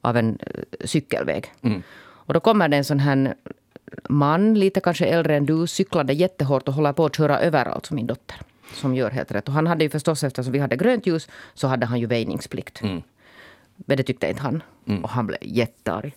av 0.00 0.16
en 0.16 0.38
eh, 0.40 0.86
cykelväg. 0.86 1.52
Och 2.26 2.34
då 2.34 2.40
kommer 2.40 2.68
det 2.68 2.76
en 2.76 2.84
sån 2.84 2.98
här 2.98 3.34
man, 4.08 4.54
lite 4.54 4.80
kanske 4.80 5.06
äldre 5.06 5.36
än 5.36 5.46
du, 5.46 5.66
cyklade 5.66 6.12
jättehårt 6.12 6.68
och 6.68 6.74
håller 6.74 6.92
på 6.92 7.04
att 7.04 7.16
köra 7.16 7.40
över 7.40 7.66
alltså 7.66 7.94
min 7.94 8.06
dotter. 8.06 8.36
Som 8.74 8.94
gör 8.94 9.10
helt 9.10 9.32
rätt. 9.32 9.48
Och 9.48 9.54
han 9.54 9.66
hade 9.66 9.84
ju 9.84 9.90
förstås, 9.90 10.24
eftersom 10.24 10.52
vi 10.52 10.58
hade 10.58 10.76
grönt 10.76 11.06
ljus, 11.06 11.28
så 11.54 11.66
hade 11.68 11.86
han 11.86 12.00
ju 12.00 12.06
väjningsplikt. 12.06 12.82
Men 13.76 13.96
det 13.96 14.02
tyckte 14.02 14.28
inte 14.28 14.42
han. 14.42 14.62
Och 15.02 15.10
han 15.10 15.26
blev 15.26 15.38
jättearg. 15.42 16.14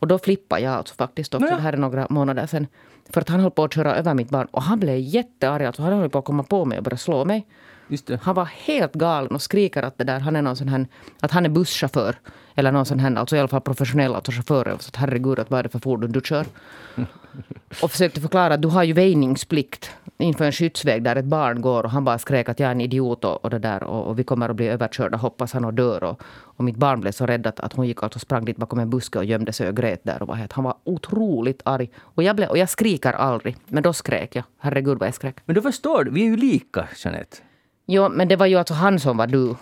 Och 0.00 0.06
då 0.06 0.18
flippade 0.18 0.62
jag 0.62 0.72
alltså 0.72 0.94
faktiskt 0.94 1.34
också. 1.34 1.44
Nåja. 1.44 1.56
Det 1.56 1.62
här 1.62 1.72
är 1.72 1.76
några 1.76 2.06
månader 2.10 2.46
sedan. 2.46 2.66
För 3.08 3.20
att 3.20 3.28
han 3.28 3.40
höll 3.40 3.50
på 3.50 3.64
att 3.64 3.74
köra 3.74 3.96
över 3.96 4.14
mitt 4.14 4.30
barn. 4.30 4.46
Och 4.50 4.62
han 4.62 4.80
blev 4.80 4.98
jättearg. 4.98 5.64
Alltså 5.64 5.82
han 5.82 5.92
höll 5.92 6.10
på 6.10 6.18
att 6.18 6.24
komma 6.24 6.42
på 6.42 6.64
mig 6.64 6.78
och 6.78 6.84
börja 6.84 6.96
slå 6.96 7.24
mig. 7.24 7.46
Just 7.90 8.06
det. 8.06 8.20
Han 8.22 8.34
var 8.34 8.44
helt 8.44 8.92
galen 8.92 9.34
och 9.34 9.42
skriker 9.42 9.82
att 9.82 9.98
det 9.98 10.04
där, 10.04 10.20
han 10.20 10.36
är 10.36 10.42
någon 10.42 10.56
sån 10.56 10.68
här, 10.68 10.86
att 11.20 11.30
han 11.30 11.44
är 11.44 11.48
busschaufför. 11.48 12.16
Eller 12.54 12.72
någon 12.72 12.86
sån 12.86 12.98
här, 12.98 13.16
alltså 13.16 13.36
i 13.36 13.38
alla 13.38 13.48
fall 13.48 13.60
professionell 13.60 14.14
alltså 14.14 14.32
chaufför. 14.32 14.76
Så 14.80 14.88
att 14.88 14.96
herregud, 14.96 15.38
att 15.38 15.50
vad 15.50 15.58
är 15.58 15.62
det 15.62 15.68
för 15.68 15.78
fordon 15.78 16.12
du 16.12 16.20
kör? 16.24 16.46
Och 17.82 17.90
försökte 17.90 18.20
förklara 18.20 18.54
att 18.54 18.62
du 18.62 18.68
har 18.68 18.82
ju 18.82 18.92
väjningsplikt 18.92 19.90
inför 20.18 20.44
en 20.44 20.52
skyddsväg 20.52 21.02
där 21.02 21.16
ett 21.16 21.24
barn 21.24 21.60
går. 21.60 21.84
Och 21.84 21.90
han 21.90 22.04
bara 22.04 22.18
skrek 22.18 22.48
att 22.48 22.60
jag 22.60 22.66
är 22.66 22.72
en 22.72 22.80
idiot 22.80 23.24
och, 23.24 23.44
och 23.44 23.50
det 23.50 23.58
där. 23.58 23.82
Och, 23.82 24.06
och 24.06 24.18
vi 24.18 24.24
kommer 24.24 24.48
att 24.48 24.56
bli 24.56 24.68
överkörda, 24.68 25.16
hoppas 25.16 25.52
han 25.52 25.64
och 25.64 25.74
dör. 25.74 26.04
Och, 26.04 26.22
och 26.26 26.64
mitt 26.64 26.76
barn 26.76 27.00
blev 27.00 27.12
så 27.12 27.26
rädd 27.26 27.46
att, 27.46 27.60
att 27.60 27.72
hon 27.72 27.86
gick 27.86 28.02
alltså 28.02 28.16
och 28.16 28.20
sprang 28.20 28.44
dit 28.44 28.56
bakom 28.56 28.78
en 28.78 28.90
buske 28.90 29.18
och 29.18 29.24
gömde 29.24 29.52
sig 29.52 29.68
och 29.68 29.76
grät 29.76 30.00
där. 30.04 30.22
Och 30.22 30.28
var 30.28 30.34
helt, 30.34 30.52
han 30.52 30.64
var 30.64 30.74
otroligt 30.84 31.62
arg. 31.64 31.90
Och 31.96 32.22
jag, 32.22 32.36
blev, 32.36 32.48
och 32.48 32.58
jag 32.58 32.68
skriker 32.68 33.12
aldrig. 33.12 33.56
Men 33.66 33.82
då 33.82 33.92
skrek 33.92 34.36
jag. 34.36 34.44
Herregud 34.58 34.98
vad 34.98 35.06
jag 35.06 35.14
skrek. 35.14 35.36
Men 35.44 35.54
du 35.54 35.62
förstår, 35.62 36.04
vi 36.04 36.20
är 36.20 36.26
ju 36.26 36.36
lika, 36.36 36.88
Jeanette. 36.96 37.36
Jo, 37.92 38.08
men 38.08 38.28
det 38.28 38.36
var 38.36 38.46
ju 38.46 38.56
alltså 38.56 38.74
han 38.74 38.98
som 38.98 39.16
var 39.16 39.26
du 39.26 39.54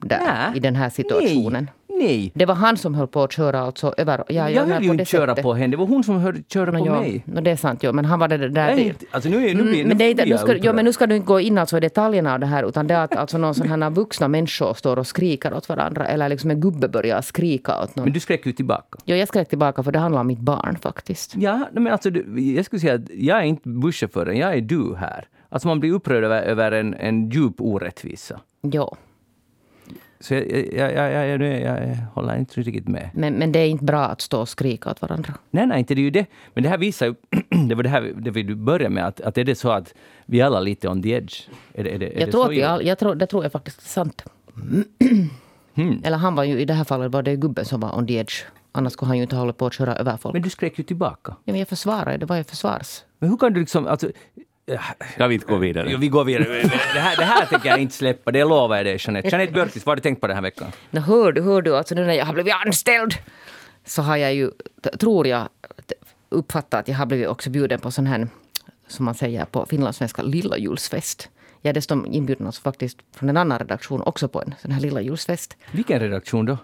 där 0.00 0.18
Nä. 0.50 0.56
i 0.56 0.60
den 0.60 0.76
här 0.76 0.90
situationen. 0.90 1.70
Nej, 1.88 1.98
nej. 1.98 2.32
Det 2.34 2.46
var 2.46 2.54
han 2.54 2.76
som 2.76 2.94
höll 2.94 3.06
på 3.06 3.22
att 3.22 3.32
köra 3.32 3.60
alltså 3.60 3.94
över... 3.96 4.24
Ja, 4.28 4.50
jag 4.50 4.66
höll 4.66 4.82
ju 4.84 4.90
inte 4.90 5.04
köra 5.04 5.26
sättet. 5.30 5.42
på 5.42 5.54
henne, 5.54 5.70
det 5.70 5.76
var 5.76 5.86
hon 5.86 6.04
som 6.04 6.20
hörde 6.20 6.42
köra 6.48 6.70
Nå, 6.70 6.78
på 6.78 6.86
ja, 6.86 7.00
mig. 7.00 7.22
nå, 7.26 7.40
det 7.40 7.50
är 7.50 7.56
sant, 7.56 7.80
jo, 7.82 7.92
men 7.92 8.04
han 8.04 8.18
var 8.18 8.28
det 8.28 8.48
där... 8.48 8.76
Det, 8.76 8.82
inte, 8.82 9.04
alltså 9.10 9.28
nu, 9.30 9.36
är- 9.48 9.54
nu, 9.54 9.62
blir, 9.62 9.74
Mm, 9.74 9.88
men, 9.88 9.98
det 9.98 10.14
blir 10.14 10.26
nu 10.26 10.38
ska, 10.38 10.56
jo, 10.56 10.72
men 10.72 10.84
nu 10.84 10.92
ska 10.92 11.06
du 11.06 11.16
inte 11.16 11.26
gå 11.26 11.40
in 11.40 11.58
alltså 11.58 11.76
i 11.76 11.80
detaljerna 11.80 12.32
av 12.34 12.40
det 12.40 12.46
här 12.46 12.68
utan 12.68 12.86
det 12.86 12.94
är 12.94 13.04
att 13.04 13.16
alltså 13.16 13.38
någon 13.38 13.54
sån 13.54 13.82
här 13.82 13.90
vuxna 13.90 14.28
människor 14.28 14.74
står 14.74 14.98
och 14.98 15.06
skriker 15.06 15.54
åt 15.54 15.68
varandra 15.68 16.06
eller 16.06 16.28
liksom 16.28 16.50
en 16.50 16.60
gubbe 16.60 16.88
börjar 16.88 17.20
skrika 17.22 17.82
åt 17.82 17.96
någon. 17.96 18.04
Men 18.04 18.12
du 18.12 18.20
skrek 18.20 18.46
ju 18.46 18.52
tillbaka. 18.52 18.98
Jo, 19.04 19.16
jag 19.16 19.28
skrek 19.28 19.48
tillbaka 19.48 19.82
för 19.82 19.92
det 19.92 19.98
handlar 19.98 20.20
om 20.20 20.26
mitt 20.26 20.38
barn 20.40 20.76
faktiskt. 20.82 21.34
Ja, 21.36 21.56
nej, 21.72 21.82
men 21.82 21.92
alltså, 21.92 22.10
jag 22.36 22.64
skulle 22.64 22.80
säga 22.80 22.94
att 22.94 23.10
jag 23.14 23.38
är 23.38 23.42
inte 23.44 23.68
busschauffören, 23.68 24.36
jag 24.36 24.54
är 24.54 24.60
du 24.60 24.94
här. 24.96 25.24
Alltså 25.52 25.68
man 25.68 25.80
blir 25.80 25.92
upprörd 25.92 26.24
över, 26.24 26.42
över 26.42 26.72
en, 26.72 26.94
en 26.94 27.30
djup 27.30 27.54
orättvisa. 27.58 28.40
Jo, 28.62 28.96
Så 30.20 30.34
jag, 30.34 30.44
jag, 30.72 31.12
jag, 31.12 31.60
jag, 31.60 31.96
håller 32.14 32.38
inte 32.38 32.60
riktigt 32.60 32.88
med. 32.88 33.10
men, 33.14 33.34
men 33.34 33.52
det 33.52 33.58
är 33.58 33.66
inte 33.66 33.84
bra 33.84 34.04
att 34.04 34.20
stå 34.20 34.40
och 34.40 34.48
skrika 34.48 34.90
åt 34.90 35.02
varandra. 35.02 35.34
Nej, 35.50 35.66
nej, 35.66 35.78
inte 35.78 35.94
det 35.94 36.00
är 36.00 36.02
ju 36.02 36.10
det. 36.10 36.26
Men 36.54 36.62
det 36.62 36.68
här 36.68 36.78
visar 36.78 37.06
ju, 37.06 37.14
det 37.68 37.74
var 37.74 37.82
det 37.82 37.88
här 37.88 38.12
det 38.16 38.30
vi 38.30 38.54
började 38.54 38.94
med, 38.94 39.06
att, 39.06 39.20
att 39.20 39.38
är 39.38 39.44
det 39.44 39.54
så 39.54 39.70
att 39.70 39.94
vi 40.26 40.42
alla 40.42 40.58
är 40.58 40.62
lite 40.62 40.88
on 40.88 41.02
the 41.02 41.10
edge? 41.10 41.48
Är 41.74 41.84
det, 41.84 41.90
är 41.94 41.98
det, 41.98 42.06
är 42.06 42.18
Jag 42.20 42.28
det 42.28 42.32
tror 42.32 42.42
så 42.42 42.46
att 42.46 42.52
vi 42.52 42.56
illa? 42.56 42.68
all, 42.68 42.86
jag 42.86 42.98
tror, 42.98 43.14
det 43.14 43.26
tror 43.26 43.42
jag 43.42 43.52
faktiskt 43.52 43.78
är 43.82 43.88
sant. 43.88 44.24
Hmm. 45.74 46.00
Eller 46.04 46.16
han 46.18 46.34
var 46.34 46.44
ju, 46.44 46.60
i 46.60 46.64
det 46.64 46.74
här 46.74 46.84
fallet 46.84 47.12
var 47.12 47.22
det 47.22 47.36
gubben 47.36 47.64
som 47.64 47.80
var 47.80 47.98
on 47.98 48.06
the 48.06 48.14
edge. 48.14 48.44
Annars 48.72 48.92
skulle 48.92 49.06
han 49.08 49.16
ju 49.16 49.22
inte 49.22 49.36
hålla 49.36 49.52
på 49.52 49.66
att 49.66 49.72
köra 49.72 49.96
över 49.96 50.16
folk. 50.16 50.32
Men 50.32 50.42
du 50.42 50.50
skrek 50.50 50.78
ju 50.78 50.84
tillbaka. 50.84 51.36
Ja, 51.44 51.52
men 51.52 51.58
jag 51.58 51.68
försvarade, 51.68 52.16
det 52.16 52.26
var 52.26 52.36
ju 52.36 52.44
försvars. 52.44 53.04
Men 53.18 53.30
hur 53.30 53.36
kan 53.36 53.52
du 53.52 53.60
liksom... 53.60 53.86
Alltså, 53.86 54.10
Ska 55.14 55.26
vi 55.26 55.34
inte 55.34 55.46
gå 55.46 55.56
vidare? 55.56 55.88
Jo, 55.90 55.98
vi 55.98 56.08
går 56.08 56.24
vidare. 56.24 56.62
Det 56.62 57.00
här, 57.00 57.16
det 57.16 57.24
här 57.24 57.46
tänker 57.46 57.68
jag 57.68 57.78
inte 57.78 57.94
släppa, 57.94 58.30
det 58.30 58.44
lovar 58.44 58.76
jag 58.76 58.86
dig 58.86 58.96
Jeanette. 59.00 59.28
Jeanette 59.28 59.52
Björkqvist, 59.52 59.86
vad 59.86 59.90
har 59.90 59.96
du 59.96 60.02
tänkt 60.02 60.20
på 60.20 60.26
den 60.26 60.36
här 60.36 60.42
veckan? 60.42 60.72
Nå, 60.90 61.00
hör 61.00 61.32
du, 61.32 61.42
hör 61.42 61.62
du, 61.62 61.76
alltså 61.76 61.94
nu 61.94 62.06
när 62.06 62.14
jag 62.14 62.26
har 62.26 62.34
blivit 62.34 62.54
anställd 62.66 63.14
så 63.84 64.02
har 64.02 64.16
jag 64.16 64.34
ju, 64.34 64.50
tror 65.00 65.26
jag, 65.26 65.48
uppfattat 66.28 66.80
att 66.80 66.88
jag 66.88 66.96
har 66.96 67.06
blivit 67.06 67.28
också 67.28 67.50
bjuden 67.50 67.80
på 67.80 67.90
sån 67.90 68.06
här, 68.06 68.28
som 68.88 69.04
man 69.04 69.14
säger 69.14 69.44
på 69.44 69.66
finlandssvenska, 69.66 70.22
lilla 70.22 70.58
julsfest. 70.58 71.28
Jag 71.64 71.70
är 71.70 71.74
dessutom 71.74 72.06
inbjuden 72.06 72.46
alltså 72.46 72.62
faktiskt 72.62 72.98
från 73.16 73.28
en 73.28 73.36
annan 73.36 73.58
redaktion 73.58 74.02
också 74.02 74.28
på 74.28 74.42
en 74.42 74.54
sån 74.62 74.70
här 74.70 74.80
lilla 74.80 75.00
julsfest. 75.00 75.56
Vilken 75.72 76.00
redaktion 76.00 76.46
då? 76.46 76.58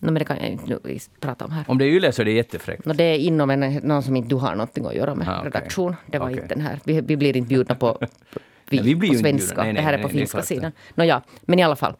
No, 0.00 0.10
men 0.10 0.14
det 0.14 0.24
kan 0.24 0.36
jag 0.36 0.48
inte 0.48 0.64
nu 0.84 0.98
prata 1.20 1.44
om 1.44 1.50
här. 1.50 1.64
Om 1.68 1.78
det 1.78 1.84
är 1.84 1.88
Yle 1.88 2.12
så 2.12 2.22
är 2.22 2.24
det 2.24 2.32
jättefräckt. 2.32 2.84
No, 2.84 2.92
det 2.92 3.04
är 3.04 3.18
inom 3.18 3.50
en, 3.50 3.60
någon 3.74 4.02
som 4.02 4.16
inte 4.16 4.28
du 4.28 4.36
har 4.36 4.50
någonting 4.50 4.86
att 4.86 4.94
göra 4.94 5.14
med. 5.14 5.28
Ah, 5.28 5.38
okej. 5.38 5.44
Redaktion. 5.44 5.96
Det 6.06 6.18
var 6.18 6.26
Okej. 6.26 6.42
inte 6.42 6.54
den 6.54 6.64
här. 6.64 6.80
Vi, 6.84 7.00
vi 7.00 7.16
blir 7.16 7.36
inte 7.36 7.48
bjudna 7.48 7.74
på, 7.74 7.98
vi, 8.70 8.76
Nej, 8.76 8.86
vi 8.86 8.94
blir 8.94 9.10
på 9.10 9.18
svenska. 9.18 9.62
Nej, 9.62 9.72
nej, 9.72 9.74
det 9.74 9.80
här 9.80 9.92
är 9.92 9.96
nej, 9.96 10.02
på 10.02 10.08
är 10.08 10.12
finska 10.12 10.38
det. 10.38 10.44
sidan. 10.44 10.72
No, 10.94 11.04
ja, 11.04 11.22
men 11.42 11.58
i 11.58 11.62
alla 11.62 11.76
fall. 11.76 11.94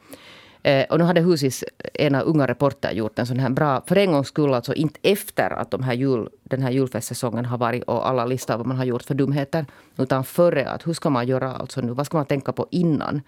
Eh, 0.62 0.84
och 0.90 0.98
nu 0.98 1.04
hade 1.04 1.20
Husis 1.20 1.64
ena 1.94 2.20
unga 2.20 2.46
reporter 2.46 2.92
gjort 2.92 3.18
en 3.18 3.26
sån 3.26 3.38
här 3.38 3.50
bra, 3.50 3.82
för 3.86 3.96
en 3.96 4.12
gångs 4.12 4.28
skull 4.28 4.54
alltså 4.54 4.74
inte 4.74 5.00
efter 5.02 5.50
att 5.50 5.70
de 5.70 5.82
här 5.82 5.92
jul, 5.92 6.28
den 6.42 6.62
här 6.62 6.70
julfestsäsongen 6.70 7.44
har 7.44 7.58
varit 7.58 7.82
och 7.82 8.08
alla 8.08 8.26
listar 8.26 8.56
vad 8.56 8.66
man 8.66 8.76
har 8.76 8.84
gjort 8.84 9.02
för 9.02 9.14
dumheter. 9.14 9.66
Utan 9.96 10.24
före 10.24 10.70
att 10.70 10.86
hur 10.86 10.92
ska 10.92 11.10
man 11.10 11.26
göra 11.26 11.54
alltså 11.56 11.80
nu, 11.80 11.92
vad 11.92 12.06
ska 12.06 12.16
man 12.16 12.26
tänka 12.26 12.52
på 12.52 12.66
innan 12.70 13.22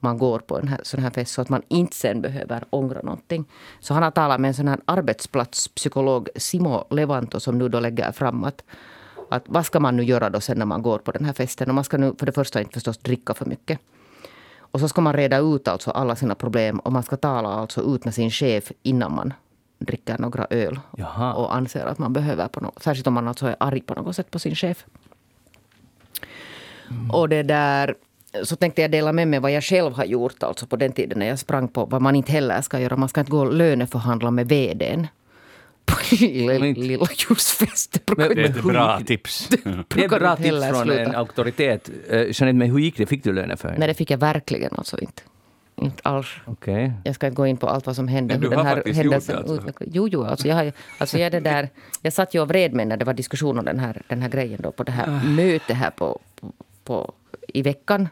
man 0.00 0.18
går 0.18 0.38
på 0.38 0.58
en 0.58 0.68
här, 0.68 0.80
sån 0.82 1.00
här 1.00 1.10
fest 1.10 1.32
så 1.32 1.42
att 1.42 1.48
man 1.48 1.62
inte 1.68 1.96
sen 1.96 2.20
behöver 2.20 2.64
ångra 2.70 3.00
någonting. 3.02 3.44
Så 3.80 3.94
han 3.94 4.02
har 4.02 4.10
talat 4.10 4.40
med 4.40 4.48
en 4.48 4.54
sån 4.54 4.68
här 4.68 4.80
arbetsplatspsykolog, 4.84 6.28
Simo 6.36 6.84
Levanto, 6.90 7.40
som 7.40 7.58
nu 7.58 7.68
då 7.68 7.80
lägger 7.80 8.12
fram 8.12 8.44
att, 8.44 8.64
att 9.30 9.44
vad 9.46 9.66
ska 9.66 9.80
man 9.80 9.96
nu 9.96 10.02
göra 10.02 10.30
då 10.30 10.40
sen 10.40 10.58
när 10.58 10.66
man 10.66 10.82
går 10.82 10.98
på 10.98 11.12
den 11.12 11.24
här 11.24 11.32
festen? 11.32 11.68
Och 11.68 11.74
man 11.74 11.84
ska 11.84 11.96
nu 11.96 12.14
för 12.18 12.26
det 12.26 12.32
första 12.32 12.60
inte 12.60 12.72
förstås 12.72 12.98
dricka 12.98 13.34
för 13.34 13.44
mycket. 13.44 13.80
Och 14.58 14.80
så 14.80 14.88
ska 14.88 15.00
man 15.00 15.12
reda 15.12 15.38
ut 15.38 15.68
alltså 15.68 15.90
alla 15.90 16.16
sina 16.16 16.34
problem 16.34 16.78
och 16.78 16.92
man 16.92 17.02
ska 17.02 17.16
tala 17.16 17.48
alltså 17.48 17.94
ut 17.94 18.04
med 18.04 18.14
sin 18.14 18.30
chef 18.30 18.72
innan 18.82 19.14
man 19.14 19.32
dricker 19.78 20.18
några 20.18 20.46
öl. 20.50 20.80
Jaha. 20.96 21.34
Och 21.34 21.54
anser 21.54 21.86
att 21.86 21.98
man 21.98 22.12
behöver, 22.12 22.48
på 22.48 22.60
något, 22.60 22.82
särskilt 22.82 23.06
om 23.06 23.14
man 23.14 23.28
alltså 23.28 23.46
är 23.46 23.56
arg 23.60 23.80
på 23.80 23.94
något 23.94 24.16
sätt 24.16 24.30
på 24.30 24.38
sin 24.38 24.54
chef. 24.54 24.84
Och 27.12 27.28
det 27.28 27.42
där, 27.42 27.94
så 28.44 28.56
tänkte 28.56 28.82
jag 28.82 28.90
dela 28.90 29.12
med 29.12 29.28
mig 29.28 29.40
vad 29.40 29.52
jag 29.52 29.64
själv 29.64 29.92
har 29.92 30.04
gjort 30.04 30.42
alltså 30.42 30.66
på 30.66 30.76
den 30.76 30.92
tiden 30.92 31.18
när 31.18 31.26
jag 31.26 31.38
sprang 31.38 31.68
på 31.68 31.84
vad 31.84 32.02
man 32.02 32.16
inte 32.16 32.32
heller 32.32 32.62
ska 32.62 32.80
göra. 32.80 32.96
Man 32.96 33.08
ska 33.08 33.20
inte 33.20 33.30
gå 33.30 33.38
och 33.38 33.52
löneförhandla 33.52 34.30
med 34.30 34.48
vdn. 34.48 35.06
På 35.84 35.96
lilla, 36.20 36.58
lilla 36.58 37.06
ljusfest. 37.28 38.00
Men- 38.16 38.28
Det 38.34 38.42
är 38.42 38.44
ett 38.44 38.62
bra 38.62 39.00
tips. 39.06 39.48
Det 39.48 39.66
är 39.66 39.84
brukar 39.88 40.20
bra 40.20 40.36
tips 40.36 40.66
från 40.66 40.82
sluta. 40.82 41.00
en 41.00 41.14
auktoritet. 41.14 41.88
Uh, 41.88 42.14
Jeanette, 42.14 42.52
men 42.52 42.70
hur 42.70 42.78
gick 42.78 42.96
det? 42.96 43.06
Fick 43.06 43.24
du 43.24 43.56
för 43.56 43.74
Nej, 43.78 43.88
det 43.88 43.94
fick 43.94 44.10
jag 44.10 44.18
verkligen 44.18 44.70
alltså 44.76 44.98
inte. 44.98 45.22
Inte 45.76 46.02
alls. 46.02 46.26
Okej. 46.44 46.92
Jag 47.04 47.14
ska 47.14 47.26
inte 47.26 47.36
gå 47.36 47.46
in 47.46 47.56
på 47.56 47.68
allt 47.68 47.86
vad 47.86 47.96
som 47.96 48.08
hände. 48.08 48.34
Men 48.34 48.40
du 48.40 48.48
har 48.48 48.56
den 48.56 48.66
här 48.66 48.74
faktiskt 48.76 49.04
gjort 49.04 49.26
det, 49.26 49.36
alltså. 49.36 49.72
Jo, 49.80 50.08
jo, 50.08 50.24
alltså 50.24 50.48
jag, 50.48 50.72
alltså 50.98 51.18
jag, 51.18 51.26
är 51.26 51.30
det 51.30 51.40
där, 51.40 51.68
jag 52.02 52.12
satt 52.12 52.34
ju 52.34 52.40
och 52.40 52.48
vred 52.48 52.74
mig 52.74 52.86
när 52.86 52.96
det 52.96 53.04
var 53.04 53.14
diskussion 53.14 53.58
om 53.58 53.64
den 53.64 53.78
här, 53.78 54.02
den 54.08 54.22
här 54.22 54.28
grejen 54.28 54.60
då 54.62 54.72
på 54.72 54.82
det 54.82 54.92
här 54.92 55.20
mötet 55.24 55.76
här 55.76 55.90
på, 55.90 56.20
på, 56.40 56.52
på, 56.84 57.12
i 57.48 57.62
veckan. 57.62 58.08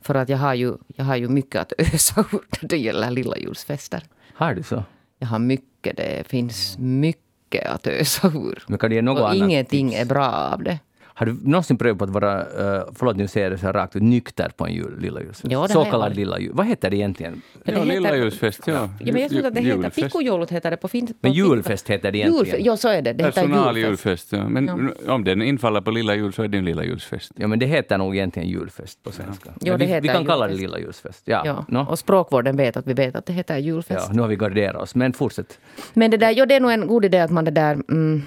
För 0.00 0.14
att 0.14 0.28
jag 0.28 0.38
har, 0.38 0.54
ju, 0.54 0.74
jag 0.96 1.04
har 1.04 1.16
ju 1.16 1.28
mycket 1.28 1.60
att 1.60 1.72
ösa 1.78 2.20
ur 2.32 2.40
när 2.62 2.68
det 2.68 2.78
gäller 2.78 3.10
lilla 3.10 3.36
julsfester. 3.38 4.02
Har 4.34 4.54
du 4.54 4.62
så? 4.62 4.84
Jag 5.18 5.26
har 5.28 5.38
mycket, 5.38 5.96
det 5.96 6.24
finns 6.28 6.76
mycket 6.78 7.66
att 7.66 7.86
ösa 7.86 8.28
ur. 8.28 8.64
Men 8.68 8.78
kan 8.78 8.90
du 8.90 8.96
ge 8.96 9.02
något 9.02 9.20
Och 9.20 9.30
annat 9.30 9.36
ingenting 9.36 9.88
tips? 9.90 10.00
är 10.00 10.04
bra 10.04 10.26
av 10.32 10.62
det. 10.62 10.78
Har 11.18 11.26
du 11.26 11.36
någonsin 11.42 11.78
prövat 11.78 12.02
att 12.02 12.10
vara, 12.10 12.38
uh, 12.40 12.82
förlåt 12.94 13.16
nu 13.16 13.28
säger 13.28 13.44
jag 13.46 13.52
det 13.52 13.58
så 13.58 13.66
här 13.66 13.72
rakt 13.72 13.96
ut, 13.96 14.02
nykter 14.02 14.50
på 14.56 14.66
en 14.66 14.72
jul, 14.74 14.98
lilla 15.00 15.20
julfest? 15.20 15.44
Ja, 15.48 15.68
så 15.68 15.84
kallad 15.84 16.16
lilla 16.16 16.38
jul. 16.38 16.50
Vad 16.54 16.66
heter 16.66 16.90
det 16.90 16.96
egentligen? 16.96 17.42
Ja, 17.64 17.72
Ja, 17.72 17.78
det 17.80 17.84
lilla 17.84 18.08
heter- 18.08 18.18
julfest, 18.22 18.60
ja. 18.66 18.88
Ja, 19.00 19.12
men 19.12 19.22
jag 19.22 19.30
trodde 19.30 19.48
att 19.48 19.54
det 19.54 19.60
heter 19.60 19.76
Julfest. 19.76 19.96
pikkujoulut 19.96 20.50
heter 20.50 20.70
det 20.70 20.76
på 20.76 20.88
fint. 20.88 21.10
Men 21.20 21.32
julfest 21.32 21.90
heter 21.90 22.12
det 22.12 22.18
egentligen. 22.18 22.46
Julfe- 22.60 22.66
ja, 22.66 22.76
så 22.76 22.88
är 22.88 23.02
det. 23.02 23.12
Det 23.12 23.24
heter 23.24 23.42
julfest. 23.42 23.52
Personaljulfest, 23.54 24.32
ja. 24.32 24.48
Men 24.48 24.92
om 25.08 25.24
den 25.24 25.42
infaller 25.42 25.80
på 25.80 25.90
lilla 25.90 26.14
jul 26.14 26.32
så 26.32 26.42
är 26.42 26.48
det 26.48 26.58
en 26.58 26.64
lilla 26.64 26.84
julsfest. 26.84 27.32
Ja, 27.36 27.46
men 27.46 27.58
det 27.58 27.66
heter 27.66 27.98
nog 27.98 28.16
egentligen 28.16 28.48
julfest 28.48 29.02
på 29.02 29.12
svenska. 29.12 29.50
Jo, 29.60 29.76
vi, 29.76 30.00
vi 30.02 30.08
kan 30.08 30.26
kalla 30.26 30.46
det 30.46 30.52
julfest. 30.52 30.60
lilla 30.62 30.78
julfest. 30.78 31.22
Ja, 31.24 31.42
Ja. 31.44 31.64
nå. 31.68 31.86
Och 31.90 31.98
språkvården 31.98 32.56
vet 32.56 32.76
att 32.76 32.86
vi 32.86 32.92
vet 32.94 33.16
att 33.16 33.26
det 33.26 33.32
heter 33.32 33.56
julfest. 33.58 34.06
ja, 34.08 34.14
nu 34.14 34.22
har 34.22 34.28
vi 34.28 34.36
garderat 34.36 34.82
oss. 34.82 34.94
Men 34.94 35.12
fortsätt. 35.12 35.58
Men 35.94 36.10
det, 36.10 36.16
där, 36.16 36.30
ja, 36.38 36.46
det 36.46 36.54
är 36.54 36.60
nog 36.60 36.70
en 36.72 36.86
god 36.86 37.04
idé 37.04 37.18
att 37.18 37.30
man 37.30 37.44
det 37.44 37.50
där, 37.50 37.72
mm, 37.72 38.22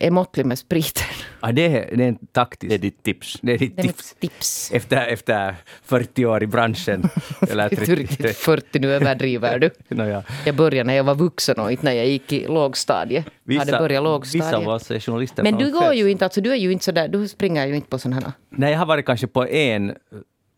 är 0.00 0.10
måttlig 0.10 0.46
med 0.46 0.58
spriten. 0.58 1.06
Ah, 1.40 1.52
det, 1.52 1.62
är, 1.66 1.96
det 1.96 2.04
är 2.04 2.08
en 2.08 2.18
taktisk... 2.32 2.68
Det 2.68 2.74
är 2.74 2.78
ditt 2.78 3.02
tips. 3.02 3.38
det 3.42 3.52
är 3.52 3.58
ditt 3.58 3.76
Det 3.76 3.82
är 3.82 3.86
tips. 3.86 4.14
tips. 4.20 4.70
Efter, 4.72 5.06
efter 5.06 5.54
40 5.82 6.26
år 6.26 6.42
i 6.42 6.46
branschen. 6.46 7.08
Eller 7.50 7.80
Inte 7.80 7.94
riktigt 7.94 8.36
40, 8.36 8.78
nu 8.78 8.94
överdriver 8.94 9.58
du. 9.58 9.70
Nåja. 9.88 10.22
Jag 10.46 10.54
började 10.56 10.86
när 10.86 10.94
jag 10.94 11.04
var 11.04 11.14
vuxen 11.14 11.60
och 11.60 11.70
inte 11.70 11.84
när 11.84 11.92
jag 11.92 12.06
gick 12.06 12.32
i 12.32 12.46
lågstadiet. 12.46 13.26
Jag 13.44 13.58
hade 13.58 13.72
börjat 13.72 13.90
vissa 13.90 14.00
lågstadiet. 14.00 14.54
av 14.54 14.68
oss 14.68 14.90
är 14.90 15.00
journalister 15.00 15.42
Men 15.42 15.56
du 15.58 15.72
går 15.72 15.94
ju 15.94 16.10
inte, 16.10 16.24
alltså 16.24 16.40
du 16.40 16.52
är 16.52 16.56
ju 16.56 16.72
inte 16.72 16.84
sådär, 16.84 17.08
du 17.08 17.28
springer 17.28 17.66
ju 17.66 17.76
inte 17.76 17.88
på 17.88 17.98
sådana 17.98 18.20
här. 18.20 18.32
Nej, 18.50 18.72
jag 18.72 18.78
har 18.78 18.86
varit 18.86 19.06
kanske 19.06 19.26
på 19.26 19.46
en 19.46 19.94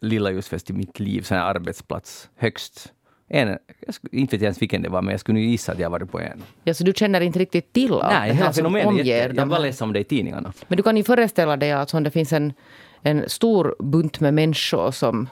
lilla 0.01 0.31
ljusfest 0.31 0.71
i 0.71 0.73
mitt 0.73 1.01
liv, 1.01 1.23
sån 1.23 1.37
här 1.37 1.45
arbetsplats, 1.45 2.29
högst. 2.37 2.93
En, 3.29 3.59
inte 4.13 4.37
vet 4.37 4.43
jag 4.43 4.43
ens 4.43 4.63
vilken 4.63 4.83
det 4.83 4.89
var, 4.89 5.03
men 5.03 5.11
jag 5.11 5.21
skulle 5.21 5.39
nu 5.39 5.45
gissa 5.45 5.73
att 5.73 5.79
jag 5.79 5.91
varit 5.91 6.11
på 6.11 6.21
en. 6.21 6.43
Ja, 6.65 6.75
så 6.75 6.85
du 6.85 6.93
känner 6.93 7.21
inte 7.21 7.39
riktigt 7.39 7.73
till 7.73 7.93
allt 7.93 8.13
Nej, 8.13 8.31
det 8.31 8.35
här 8.35 8.53
som 8.53 8.67
omger 8.67 9.05
jätte... 9.05 9.37
Jag 9.37 9.49
bara 9.49 9.59
läste 9.59 9.85
om 9.85 9.93
det 9.93 10.01
i 10.01 10.05
tidningarna. 10.05 10.53
Men 10.69 10.77
du 10.77 10.83
kan 10.83 10.97
ju 10.97 11.05
föreställa 11.05 11.57
dig 11.57 11.73
att 11.73 11.95
om 11.95 12.03
det 12.03 12.11
finns 12.11 12.33
en, 12.33 12.53
en 13.03 13.29
stor 13.29 13.77
bunt 13.79 14.21
med 14.21 14.35
människor 14.35 14.91
som... 14.91 15.29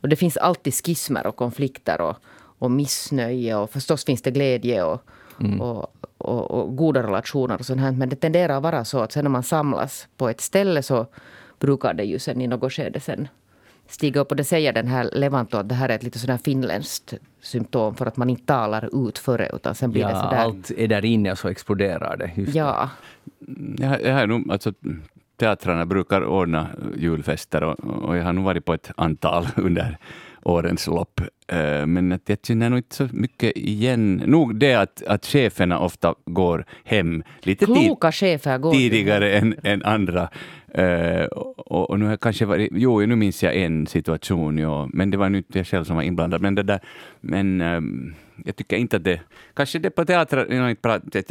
Och 0.00 0.08
det 0.08 0.16
finns 0.16 0.36
alltid 0.36 0.74
skismer 0.74 1.26
och 1.26 1.36
konflikter 1.36 2.00
och, 2.00 2.16
och 2.58 2.70
missnöje 2.70 3.56
och 3.56 3.70
förstås 3.70 4.04
finns 4.04 4.22
det 4.22 4.30
glädje 4.30 4.82
och, 4.82 5.02
Mm. 5.40 5.60
och, 5.60 5.94
och, 6.18 6.50
och 6.50 6.76
goda 6.76 7.02
relationer 7.02 7.58
och 7.58 7.66
sånt 7.66 7.80
här. 7.80 7.92
Men 7.92 8.08
det 8.08 8.16
tenderar 8.16 8.56
att 8.56 8.62
vara 8.62 8.84
så 8.84 9.00
att 9.00 9.12
sen 9.12 9.24
när 9.24 9.30
man 9.30 9.42
samlas 9.42 10.08
på 10.16 10.28
ett 10.28 10.40
ställe 10.40 10.82
så 10.82 11.06
brukar 11.58 11.94
det 11.94 12.04
ju 12.04 12.18
sen 12.18 12.40
i 12.40 12.46
något 12.46 12.72
skede 12.72 13.00
sen 13.00 13.28
stiga 13.88 14.20
upp. 14.20 14.30
Och 14.30 14.36
det 14.36 14.44
säger 14.44 14.72
den 14.72 14.86
här 14.88 15.10
Levanto 15.12 15.56
att 15.56 15.68
det 15.68 15.74
här 15.74 15.88
är 15.88 15.94
ett 15.94 16.02
lite 16.02 16.18
sådär 16.18 16.38
finländskt 16.44 17.14
symptom 17.42 17.94
för 17.94 18.06
att 18.06 18.16
man 18.16 18.30
inte 18.30 18.44
talar 18.46 19.08
ut 19.08 19.18
före 19.18 19.50
utan 19.54 19.74
sen 19.74 19.90
blir 19.90 20.02
Ja, 20.02 20.08
det 20.08 20.14
sådär. 20.14 20.36
allt 20.36 20.70
är 20.76 20.88
där 20.88 21.04
inne 21.04 21.32
och 21.32 21.38
så 21.38 21.48
exploderar 21.48 22.16
det. 22.16 22.30
Just 22.34 22.52
det. 22.52 22.58
Ja, 22.58 22.90
Jag, 23.78 24.02
jag 24.02 24.14
har 24.14 24.26
nog, 24.26 24.52
alltså, 24.52 24.72
teatrarna 25.40 25.86
brukar 25.86 26.24
ordna 26.24 26.66
julfester 26.96 27.62
och, 27.64 27.80
och 28.04 28.16
jag 28.16 28.24
har 28.24 28.32
nog 28.32 28.44
varit 28.44 28.64
på 28.64 28.74
ett 28.74 28.90
antal 28.96 29.46
under 29.56 29.98
årens 30.42 30.86
lopp. 30.86 31.20
Eh, 31.48 31.86
Men 31.86 32.12
att 32.12 32.28
jag 32.28 32.38
känner 32.42 32.70
nog 32.70 32.78
inte 32.78 32.96
så 32.96 33.08
mycket 33.12 33.52
igen. 33.56 34.22
Nog 34.26 34.56
det 34.56 34.74
att, 34.74 35.02
att 35.02 35.26
cheferna 35.26 35.78
ofta 35.78 36.14
går 36.24 36.64
hem 36.84 37.22
lite 37.42 37.66
tid, 37.66 37.96
chefer 38.14 38.58
går 38.58 38.72
tidigare 38.72 39.32
än, 39.38 39.54
än 39.62 39.82
andra. 39.82 40.28
Eh, 40.74 41.24
och, 41.26 41.90
och 41.90 41.98
nu 41.98 42.04
har 42.04 42.12
jag 42.12 42.20
kanske 42.20 42.44
varit, 42.44 42.68
jo, 42.72 43.00
nu 43.00 43.16
minns 43.16 43.42
jag 43.42 43.56
en 43.56 43.86
situation, 43.86 44.58
ja, 44.58 44.88
men 44.92 45.10
det 45.10 45.16
var 45.16 45.28
nu 45.28 45.38
inte 45.38 45.58
jag 45.58 45.66
själv 45.66 45.84
som 45.84 45.96
var 45.96 46.02
inblandad. 46.02 46.40
Men, 46.40 46.54
det 46.54 46.62
där, 46.62 46.80
men 47.20 47.60
ehm, 47.60 48.14
jag 48.44 48.56
tycker 48.56 48.76
inte 48.76 48.96
att 48.96 49.04
det... 49.04 49.20
Kanske 49.54 49.78
det 49.78 49.90
på 49.90 50.04
teatrar, 50.04 50.46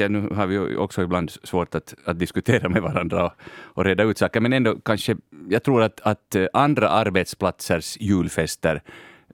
nu 0.10 0.30
har 0.36 0.48
vi 0.48 0.56
ju 0.56 0.78
också 0.78 1.04
ibland 1.04 1.32
svårt 1.32 1.76
att, 1.76 1.96
att 2.06 2.20
diskutera 2.20 2.70
med 2.70 2.82
varandra 2.82 3.26
och, 3.26 3.34
och 3.64 3.86
reda 3.86 4.04
ut 4.04 4.18
saker, 4.18 4.40
men 4.40 4.54
ändå 4.54 4.76
kanske, 4.76 5.18
jag 5.50 5.64
tror 5.64 5.82
att, 5.84 6.00
att 6.04 6.36
eh, 6.36 6.46
andra 6.54 6.90
arbetsplatsers 6.90 7.98
julfester 8.00 8.82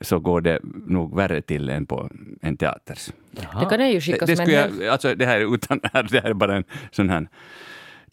så 0.01 0.19
går 0.19 0.41
det 0.41 0.59
nog 0.87 1.15
värre 1.15 1.41
till 1.41 1.69
än 1.69 1.85
på 1.85 2.09
en 2.41 2.57
teaters. 2.57 3.11
Det 3.31 3.65
kan 3.69 3.79
jag 3.79 3.89
ju 3.89 3.95
Det, 3.95 4.01
skicka 4.01 4.25
det, 4.25 4.35
som 4.35 4.41
en 4.41 4.47
skulle 4.47 4.83
jag, 4.85 4.91
alltså 4.91 5.15
det 5.15 5.25
här 5.25 5.39
är 5.39 5.53
utan, 5.53 5.79
det 6.11 6.19
här 6.19 6.29
är 6.29 6.33
bara 6.33 6.55
en 6.55 6.63
sån 6.91 7.09
här 7.09 7.27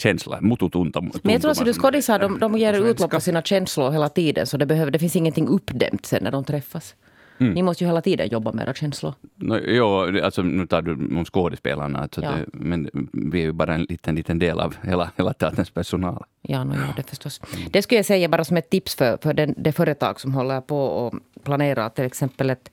känsla, 0.00 0.40
mututunta. 0.40 1.00
Men 1.00 1.32
jag 1.32 1.42
tror 1.42 1.50
att 1.50 1.64
du 1.64 1.72
skådisar, 1.72 2.18
de, 2.18 2.38
de 2.38 2.58
ger 2.58 2.80
på 2.80 2.86
utlopp 2.86 3.10
på 3.10 3.20
sina 3.20 3.42
känslor 3.42 3.90
hela 3.90 4.08
tiden. 4.08 4.46
Så 4.46 4.56
det, 4.56 4.66
behöver, 4.66 4.90
det 4.90 4.98
finns 4.98 5.16
ingenting 5.16 5.48
uppdämt 5.48 6.06
sen 6.06 6.24
när 6.24 6.30
de 6.30 6.44
träffas. 6.44 6.94
Mm. 7.40 7.52
Ni 7.52 7.62
måste 7.62 7.84
ju 7.84 7.88
hela 7.88 8.02
tiden 8.02 8.28
jobba 8.28 8.52
med 8.52 8.62
era 8.62 8.74
känslor. 8.74 9.14
No, 9.36 9.58
jo, 9.66 10.20
alltså, 10.24 10.42
nu 10.42 10.66
tar 10.66 10.82
du 10.82 10.92
om 10.92 11.24
skådespelarna, 11.24 11.98
alltså 11.98 12.22
Ja. 12.22 12.30
det, 12.30 12.44
men 12.52 12.90
vi 13.12 13.38
är 13.38 13.42
ju 13.44 13.52
bara 13.52 13.74
en 13.74 13.82
liten, 13.82 14.14
liten 14.14 14.38
del 14.38 14.60
av 14.60 14.76
hela, 14.82 15.10
hela 15.16 15.32
teaterns 15.32 15.70
personal. 15.70 16.24
Ja, 16.42 16.64
no, 16.64 16.74
ja, 16.74 16.92
det 16.96 17.02
förstås. 17.02 17.40
Det 17.70 17.82
skulle 17.82 17.98
jag 17.98 18.06
säga 18.06 18.28
bara 18.28 18.44
som 18.44 18.56
ett 18.56 18.70
tips 18.70 18.94
för, 18.94 19.18
för 19.22 19.34
den, 19.34 19.54
det 19.56 19.72
företag 19.72 20.20
som 20.20 20.34
håller 20.34 20.60
på 20.60 20.84
och 20.84 21.14
planerar 21.42 21.88
till 21.88 22.04
exempel 22.04 22.50
ett, 22.50 22.70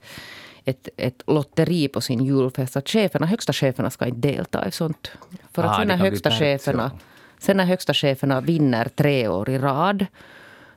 ett, 0.65 0.89
ett 0.97 1.23
lotteri 1.27 1.87
på 1.87 2.01
sin 2.01 2.25
julfest. 2.25 2.77
Att 2.77 2.89
cheferna, 2.89 3.25
högsta 3.25 3.53
cheferna 3.53 3.89
ska 3.89 4.05
inte 4.05 4.27
delta 4.27 4.67
i 4.67 4.71
sånt. 4.71 5.11
För 5.51 5.63
att 5.63 5.71
Ah, 5.71 5.79
sen 5.79 5.89
högsta 5.89 6.31
cheferna, 6.31 6.91
ja. 6.93 6.99
Sen 7.39 7.57
när 7.57 7.65
högsta 7.65 7.93
cheferna 7.93 8.41
vinner 8.41 8.85
tre 8.85 9.27
år 9.27 9.49
i 9.49 9.57
rad 9.57 10.05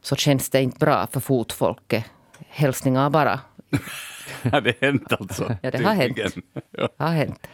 så 0.00 0.16
känns 0.16 0.50
det 0.50 0.62
inte 0.62 0.78
bra 0.78 1.06
för 1.06 1.20
fotfolket. 1.20 2.04
Hälsningar 2.48 3.10
bara. 3.10 3.40
Har 4.52 4.60
det 4.60 4.80
hänt 4.80 5.12
alltså? 5.12 5.56
Ja, 5.62 5.70
det 5.70 5.84
har 5.84 5.94
hänt. 5.94 6.18
Ja. 6.70 6.88
har 6.98 7.08
hänt. 7.12 7.46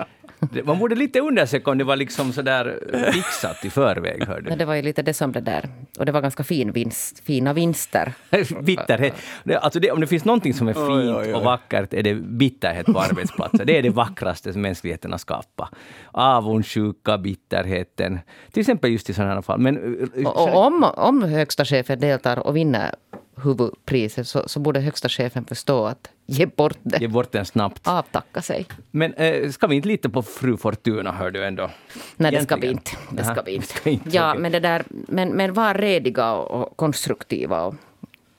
Man 0.64 0.78
borde 0.78 0.94
lite 0.94 1.20
undersöka 1.20 1.70
om 1.70 1.78
det 1.78 1.84
var 1.84 1.96
liksom 1.96 2.32
sådär 2.32 2.78
eh, 2.92 3.12
fixat 3.12 3.64
i 3.64 3.70
förväg. 3.70 4.24
Hörde. 4.26 4.48
Men 4.48 4.58
det 4.58 4.64
var 4.64 4.74
ju 4.74 4.82
lite 4.82 5.02
det 5.02 5.14
som 5.14 5.32
det 5.32 5.40
där. 5.40 5.68
Och 5.98 6.06
det 6.06 6.12
var 6.12 6.20
ganska 6.20 6.44
fin 6.44 6.72
vinst, 6.72 7.20
fina 7.24 7.52
vinster. 7.52 8.12
Bitterhet. 8.62 9.14
Alltså 9.60 9.80
det, 9.80 9.90
om 9.90 10.00
det 10.00 10.06
finns 10.06 10.24
någonting 10.24 10.54
som 10.54 10.68
är 10.68 10.72
fint 10.74 10.88
Oj, 10.88 11.10
oj, 11.10 11.16
oj. 11.16 11.34
och 11.34 11.42
vackert 11.42 11.94
är 11.94 12.02
det 12.02 12.14
bitterhet 12.14 12.86
på 12.86 12.98
arbetsplatser. 13.00 13.64
Det 13.64 13.78
är 13.78 13.82
det 13.82 13.90
vackraste 13.90 14.52
som 14.52 14.62
mänskligheten 14.62 15.10
har 15.10 15.18
skapat. 15.18 15.70
Avundsjuka, 16.12 17.18
bitterheten. 17.18 18.18
Till 18.52 18.60
exempel 18.60 18.90
just 18.90 19.10
i 19.10 19.14
sådana 19.14 19.34
här 19.34 19.42
fall. 19.42 19.58
Men, 19.60 20.00
eh, 20.16 20.26
Och, 20.26 20.48
och 20.48 20.66
om, 20.66 20.84
om 20.96 21.22
högsta 21.22 21.64
chefen 21.64 22.00
deltar 22.00 22.38
och 22.46 22.56
vinner 22.56 22.94
huvudpriset 23.42 24.28
så, 24.28 24.48
så 24.48 24.60
borde 24.60 24.80
högsta 24.80 25.08
chefen 25.08 25.44
förstå 25.44 25.86
att 25.86 26.10
ge 26.26 26.46
bort 26.46 26.78
det. 26.82 26.98
Ge 27.00 27.08
bort 27.08 27.32
den 27.32 27.44
snabbt. 27.44 27.88
Avtacka 27.88 28.42
sig. 28.42 28.66
Men 28.90 29.14
eh, 29.14 29.50
ska 29.50 29.66
vi 29.66 29.76
inte 29.76 29.88
lita 29.88 30.08
på 30.08 30.22
fru 30.22 30.56
Fortuna, 30.56 31.12
hör 31.12 31.30
du 31.30 31.44
ändå? 31.44 31.70
Nej, 32.16 32.30
det 32.32 32.42
ska 32.42 32.56
vi 32.56 32.66
inte. 32.66 32.90
Det 33.10 33.24
ska 33.24 33.42
vi 33.42 33.54
inte. 33.54 33.66
ska 33.66 33.90
inte, 33.90 34.10
Ja, 34.16 34.34
men, 34.34 34.52
det 34.52 34.60
där, 34.60 34.84
men, 34.88 35.28
men 35.28 35.52
var 35.52 35.74
rediga 35.74 36.32
och, 36.32 36.76
konstruktiva 36.76 37.62
och 37.64 37.74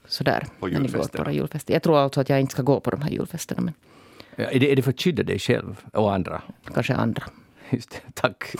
sådär. 0.06 0.46
På 0.60 0.66
när 0.66 0.72
ni 0.72 0.78
går 0.78 0.82
julfesterna. 0.82 1.24
på 1.24 1.30
våra 1.30 1.32
julfester. 1.32 1.72
Jag 1.72 1.82
tror 1.82 1.98
alltså 1.98 2.20
att 2.20 2.28
jag 2.28 2.40
inte 2.40 2.52
ska 2.52 2.62
gå 2.62 2.80
på 2.80 2.90
de 2.90 3.02
här 3.02 3.10
julfesterna, 3.10 3.60
men 3.60 3.74
Ja, 4.40 4.44
Är 4.44 4.60
det, 4.60 4.72
är 4.72 4.76
det 4.76 4.82
för 4.82 4.90
att 4.90 5.00
skydda 5.00 5.22
dig 5.22 5.38
själv 5.38 5.76
och 5.92 6.14
andra? 6.14 6.42
kanske 6.74 6.94
andra. 6.94 7.22
Just 7.72 7.90
det. 7.90 8.12
Tack. 8.14 8.54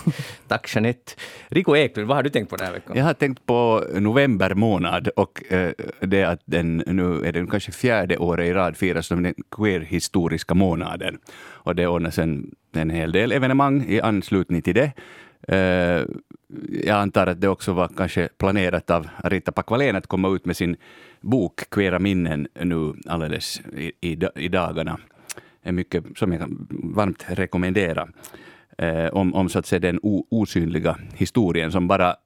Tack 0.49 0.75
Jeanette. 0.75 1.13
Rico 1.49 1.77
Eklund, 1.77 2.09
vad 2.09 2.17
har 2.17 2.23
du 2.23 2.31
tänkt 2.31 2.51
på 2.51 2.57
den 2.57 2.67
här 2.67 2.73
veckan? 2.73 2.97
Jag 2.97 3.05
har 3.05 3.15
tänkt 3.15 3.47
på 3.47 3.85
november 3.95 4.55
månad 4.55 5.09
och 5.09 5.53
eh, 5.53 5.73
det 6.01 6.25
att 6.25 6.41
den 6.45 6.77
nu 6.87 7.25
är 7.25 7.33
den 7.33 7.47
kanske 7.47 7.73
fjärde 7.73 8.17
året 8.19 8.47
i 8.47 8.53
rad 8.53 8.77
firas 8.77 9.07
som 9.07 9.23
den 9.23 9.35
queer-historiska 9.51 10.55
månaden. 10.55 11.19
Och 11.39 11.75
det 11.75 11.87
ordnas 11.87 12.19
en, 12.19 12.55
en 12.73 12.91
hel 12.91 13.13
del 13.13 13.33
evenemang 13.33 13.85
i 13.89 14.01
anslutning 14.01 14.63
till 14.63 14.75
det. 14.75 14.93
Eh, 15.49 16.05
jag 16.71 16.97
antar 16.97 17.27
att 17.27 17.41
det 17.41 17.49
också 17.49 17.73
var 17.73 17.89
kanske 17.89 18.29
planerat 18.39 18.91
av 18.91 19.09
Rita 19.25 19.53
Pakvalen 19.53 19.97
att 19.97 20.07
komma 20.07 20.29
ut 20.29 20.47
med 20.47 20.57
sin 20.57 20.77
bok 21.21 21.71
Queera 21.71 21.99
minnen 21.99 22.49
nu 22.63 22.95
alldeles 23.07 23.61
i, 23.77 23.93
i, 24.01 24.19
i 24.35 24.49
dagarna. 24.49 24.99
är 25.63 25.73
mycket 25.73 26.05
som 26.17 26.33
jag 26.33 26.41
kan 26.41 26.69
varmt 26.71 27.25
rekommendera. 27.29 28.09
Eh, 28.79 29.07
om, 29.07 29.35
om 29.35 29.49
så 29.49 29.59
att 29.59 29.67
säga 29.67 29.81
den 29.81 29.99
osynliga 30.31 30.99
historien 31.15 31.73
som 31.73 31.89
bara 31.89 32.17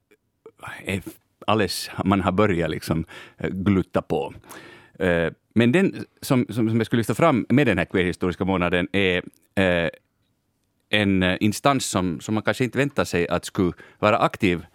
är 0.85 1.03
alldeles, 1.47 1.91
man 2.05 2.21
har 2.21 2.33
börjat 2.33 2.71
liksom 2.71 3.05
eh, 3.39 3.51
glutta 3.51 4.03
på. 4.03 4.35
Eh, 4.99 5.33
Men 5.55 5.73
den 5.73 6.05
som, 6.21 6.47
som, 6.49 6.69
som 6.69 6.77
jag 6.77 6.87
skulle 6.87 7.01
lyfta 7.01 7.15
fram 7.15 7.47
med 7.49 7.67
den 7.67 7.79
här 7.79 7.85
queerhistoriska 7.85 8.45
månaden 8.45 8.89
är 8.93 9.23
eh, 9.55 9.91
en 10.89 11.23
eh, 11.23 11.37
instans 11.41 11.85
som, 11.85 12.21
som 12.21 12.35
man 12.35 12.43
kanske 12.43 12.65
inte 12.65 12.79
väntar 12.79 13.05
sig 13.05 13.29
att 13.29 13.45
skulle 13.45 13.73
vara 13.99 14.19
aktiv 14.19 14.67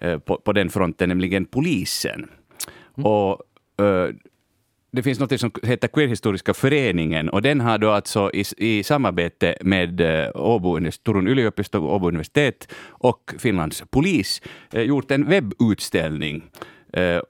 eh, 0.00 0.18
på, 0.18 0.36
på 0.36 0.52
den 0.52 0.70
fronten, 0.70 1.08
nämligen 1.08 1.44
polisen. 1.44 2.30
Och 2.94 3.42
eh, 3.84 4.14
det 4.92 5.02
finns 5.02 5.20
något 5.20 5.40
som 5.40 5.50
heter 5.62 5.88
Queerhistoriska 5.88 6.54
föreningen 6.54 7.28
och 7.28 7.42
den 7.42 7.60
har 7.60 7.78
då 7.78 7.90
alltså 7.90 8.30
i, 8.34 8.44
i 8.56 8.82
samarbete 8.82 9.54
med 9.60 10.00
eh, 10.00 10.30
Åbo, 10.34 10.90
Turun 11.04 11.28
yliopisto, 11.28 11.78
Åbo 11.78 12.08
universitet 12.08 12.72
och 12.88 13.34
Finlands 13.38 13.82
polis 13.90 14.42
eh, 14.72 14.82
gjort 14.82 15.10
en 15.10 15.28
webbutställning 15.28 16.42
eh, 16.92 17.20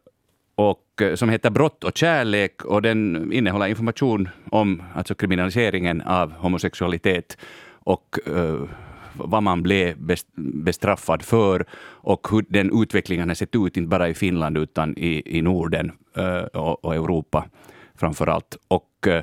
och, 0.54 1.02
eh, 1.02 1.14
som 1.14 1.28
heter 1.28 1.50
Brott 1.50 1.84
och 1.84 1.96
kärlek 1.98 2.64
och 2.64 2.82
den 2.82 3.32
innehåller 3.32 3.66
information 3.66 4.28
om 4.50 4.82
alltså 4.94 5.14
kriminaliseringen 5.14 6.00
av 6.00 6.32
homosexualitet 6.32 7.38
och 7.84 8.18
eh, 8.26 8.62
vad 9.14 9.42
man 9.42 9.62
blev 9.62 9.96
bestraffad 10.36 11.22
för 11.22 11.64
och 12.04 12.28
hur 12.30 12.44
den 12.48 12.82
utvecklingen 12.82 13.28
har 13.28 13.34
sett 13.34 13.54
ut, 13.54 13.76
inte 13.76 13.88
bara 13.88 14.08
i 14.08 14.14
Finland 14.14 14.58
utan 14.58 14.98
i, 14.98 15.38
i 15.38 15.42
Norden 15.42 15.92
eh, 16.16 16.60
och, 16.60 16.94
Europa 16.94 17.44
framför 17.94 18.26
allt. 18.26 18.56
Och, 18.68 19.06
eh, 19.06 19.22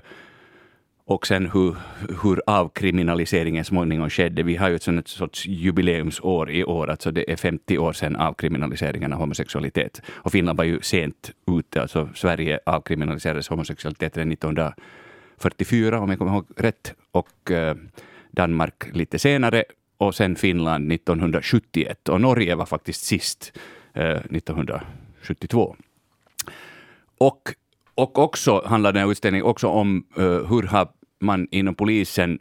och 1.05 1.27
sen 1.27 1.49
hur, 1.53 1.75
hur 2.23 2.41
avkriminaliseringen 2.47 3.65
småningom 3.65 4.09
skedde. 4.09 4.43
Vi 4.43 4.55
har 4.55 4.69
ju 4.69 4.75
ett, 4.75 4.83
sånt, 4.83 5.07
sorts 5.07 5.47
jubileumsår 5.47 6.51
i 6.51 6.63
år, 6.63 6.89
alltså 6.89 7.11
det 7.11 7.31
är 7.31 7.35
50 7.35 7.77
år 7.77 7.93
sedan 7.93 8.15
avkriminaliseringen 8.15 9.13
av 9.13 9.19
homosexualitet. 9.19 10.01
Och 10.09 10.31
Finland 10.31 10.57
var 10.57 10.65
ju 10.65 10.81
sent 10.81 11.31
ute, 11.47 11.81
alltså 11.81 12.09
Sverige 12.15 12.59
avkriminaliserades 12.65 13.47
homosexualitet 13.47 14.17
redan 14.17 14.31
1944 14.31 15.99
om 15.99 16.09
jag 16.09 16.17
kommer 16.17 16.31
ihåg 16.31 16.45
rätt, 16.57 16.93
och 17.11 17.51
eh, 17.51 17.75
Danmark 18.31 18.83
lite 18.93 19.19
senare 19.19 19.63
och 19.99 20.15
sen 20.15 20.35
Finland 20.35 20.91
1971 20.91 22.09
och 22.09 22.21
Norge 22.21 22.55
var 22.55 22.65
faktiskt 22.65 23.05
sist 23.05 23.57
eh, 23.93 24.09
1972. 24.09 25.75
Och 27.17 27.53
och 27.95 28.19
också 28.19 28.63
handlar 28.65 28.93
den 28.93 29.01
här 29.01 29.11
utställningen 29.11 29.45
också 29.45 29.67
om 29.67 30.03
eh, 30.17 30.23
hur 30.23 30.63
har 30.63 30.87
man 31.19 31.47
inom 31.51 31.75
polisen 31.75 32.39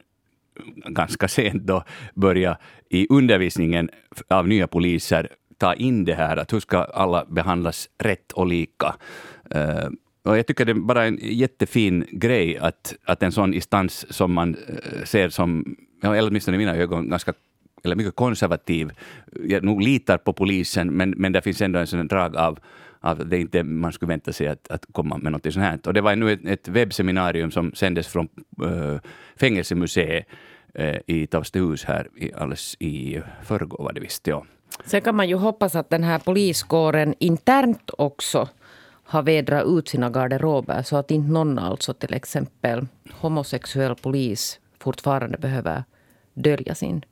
ganska 0.87 1.29
sent 1.29 1.63
då 1.63 1.85
börja 2.15 2.59
i 2.89 3.07
undervisningen 3.11 3.91
av 4.29 4.49
nya 4.49 4.67
poliser 4.67 5.29
ta 5.57 5.75
in 5.75 6.05
det 6.05 6.15
här 6.15 6.37
att 6.37 6.53
hur 6.53 6.61
ska 6.61 6.79
alla 6.79 7.25
behandlas 7.25 7.89
rätt 7.99 8.33
och 8.33 8.47
lika. 8.47 8.95
Uh, 9.55 9.91
och 10.23 10.39
jag 10.39 10.47
tycker 10.47 10.65
det 10.65 10.73
är 10.73 10.75
bara 10.75 11.05
en 11.05 11.19
jättefin 11.23 12.05
grej 12.11 12.59
att, 12.59 12.95
att 13.05 13.23
en 13.23 13.33
sån 13.33 13.55
instans 13.55 14.13
som 14.13 14.33
man 14.33 14.57
eh, 14.69 15.05
ser 15.05 15.29
som, 15.29 15.77
eller 16.03 16.29
åtminstone 16.29 16.57
i 16.57 16.59
mina 16.59 16.77
ögon, 16.77 17.11
ganska 17.11 17.33
eller 17.85 17.97
mycket 17.97 18.17
konservativ. 18.17 18.91
Jag 19.45 19.65
nog 19.65 19.83
litar 19.83 20.19
på 20.19 20.33
polisen, 20.33 20.97
men, 20.97 21.11
men 21.11 21.33
det 21.33 21.41
finns 21.41 21.63
ändå 21.63 21.79
en 21.79 21.87
sån 21.87 22.09
drag 22.09 22.37
av 22.37 22.59
att 23.01 23.31
det 23.31 23.39
inte 23.39 23.63
man 23.63 23.93
skulle 23.93 24.09
vänta 24.09 24.33
sig 24.33 24.49
att, 24.49 24.71
att 24.71 24.87
komma 24.93 25.19
med 25.19 25.33
något 25.33 25.53
sånt 25.53 25.67
här. 25.67 25.79
Och 25.87 25.95
det 25.95 26.01
var 26.01 26.17
nu 26.17 26.33
ett, 26.33 26.47
ett 26.47 26.69
webbseminarium 26.69 27.51
som 27.51 27.73
sändes 27.75 28.09
från 28.09 28.29
äh, 28.63 29.01
Fängelsemuseet 29.37 30.27
äh, 30.75 30.97
i 31.07 31.27
Tavstehus 31.27 31.85
här 31.85 32.09
i, 32.17 32.33
alldeles 32.33 32.77
i 32.79 33.23
förrgår 33.43 33.85
var 33.85 33.93
det 33.93 34.01
visst. 34.01 34.27
Ja. 34.27 34.45
Sen 34.85 35.01
kan 35.01 35.17
man 35.17 35.29
ju 35.29 35.35
hoppas 35.35 35.75
att 35.75 35.91
den 35.91 36.05
här 36.05 36.19
poliskåren 36.19 37.15
internt 37.19 37.91
också 37.99 38.49
har 39.05 39.23
vädrat 39.23 39.67
ut 39.67 39.89
sina 39.89 40.11
garderober 40.11 40.83
så 40.83 40.97
att 40.97 41.11
inte 41.11 41.31
någon, 41.31 41.59
alltså 41.59 41.95
till 41.95 42.15
exempel 42.15 42.87
homosexuell 43.13 43.95
polis, 43.95 44.61
fortfarande 44.79 45.39
behöver 45.39 45.85
dölja 46.35 46.75
sin 46.75 47.05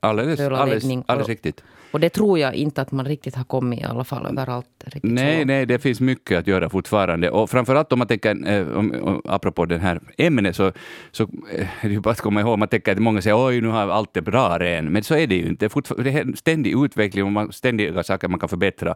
Alldeles, 0.00 0.40
alldeles, 0.40 0.84
alldeles 1.06 1.28
riktigt. 1.28 1.64
Och 1.90 2.00
det 2.00 2.10
tror 2.10 2.38
jag 2.38 2.54
inte 2.54 2.82
att 2.82 2.92
man 2.92 3.06
riktigt 3.06 3.34
har 3.34 3.44
kommit 3.44 3.80
i 3.80 3.84
alla 3.84 4.04
fall 4.04 4.26
överallt. 4.26 4.66
nej, 5.02 5.44
nej, 5.44 5.66
det 5.66 5.78
finns 5.78 6.00
mycket 6.00 6.38
att 6.38 6.46
göra 6.46 6.70
fortfarande. 6.70 7.30
Och 7.30 7.50
framförallt 7.50 7.92
om 7.92 7.98
man 7.98 8.08
tänker, 8.08 8.48
eh, 8.48 8.68
om, 8.78 9.22
apropå 9.24 9.66
det 9.66 9.78
här 9.78 10.00
ämnet, 10.18 10.56
så, 10.56 10.72
så 11.10 11.22
eh, 11.22 11.84
är 11.84 11.88
det 11.88 11.94
ju 11.94 12.00
bara 12.00 12.10
att 12.10 12.20
komma 12.20 12.40
ihåg, 12.40 12.58
man 12.58 12.68
tänker 12.68 12.92
att 12.92 12.98
många 12.98 13.22
säger 13.22 13.46
oj, 13.46 13.60
nu 13.60 13.68
har 13.68 13.88
allt 13.88 14.14
det 14.14 14.22
bra 14.22 14.58
redan. 14.58 14.92
Men 14.92 15.02
så 15.02 15.14
är 15.14 15.26
det 15.26 15.34
ju 15.34 15.46
inte. 15.46 15.68
Det 15.98 16.10
är 16.10 16.36
ständig 16.36 16.84
utveckling 16.84 17.36
och 17.36 17.54
ständiga 17.54 18.02
saker 18.02 18.28
man 18.28 18.40
kan 18.40 18.48
förbättra 18.48 18.94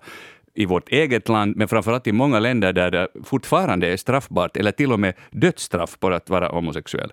i 0.54 0.66
vårt 0.66 0.88
eget 0.88 1.28
land, 1.28 1.56
men 1.56 1.68
framförallt 1.68 2.06
i 2.06 2.12
många 2.12 2.38
länder 2.38 2.72
där 2.72 2.90
det 2.90 3.08
fortfarande 3.24 3.92
är 3.92 3.96
straffbart, 3.96 4.56
eller 4.56 4.72
till 4.72 4.92
och 4.92 5.00
med 5.00 5.14
dödsstraff 5.30 5.98
på 5.98 6.08
att 6.08 6.30
vara 6.30 6.48
homosexuell. 6.48 7.12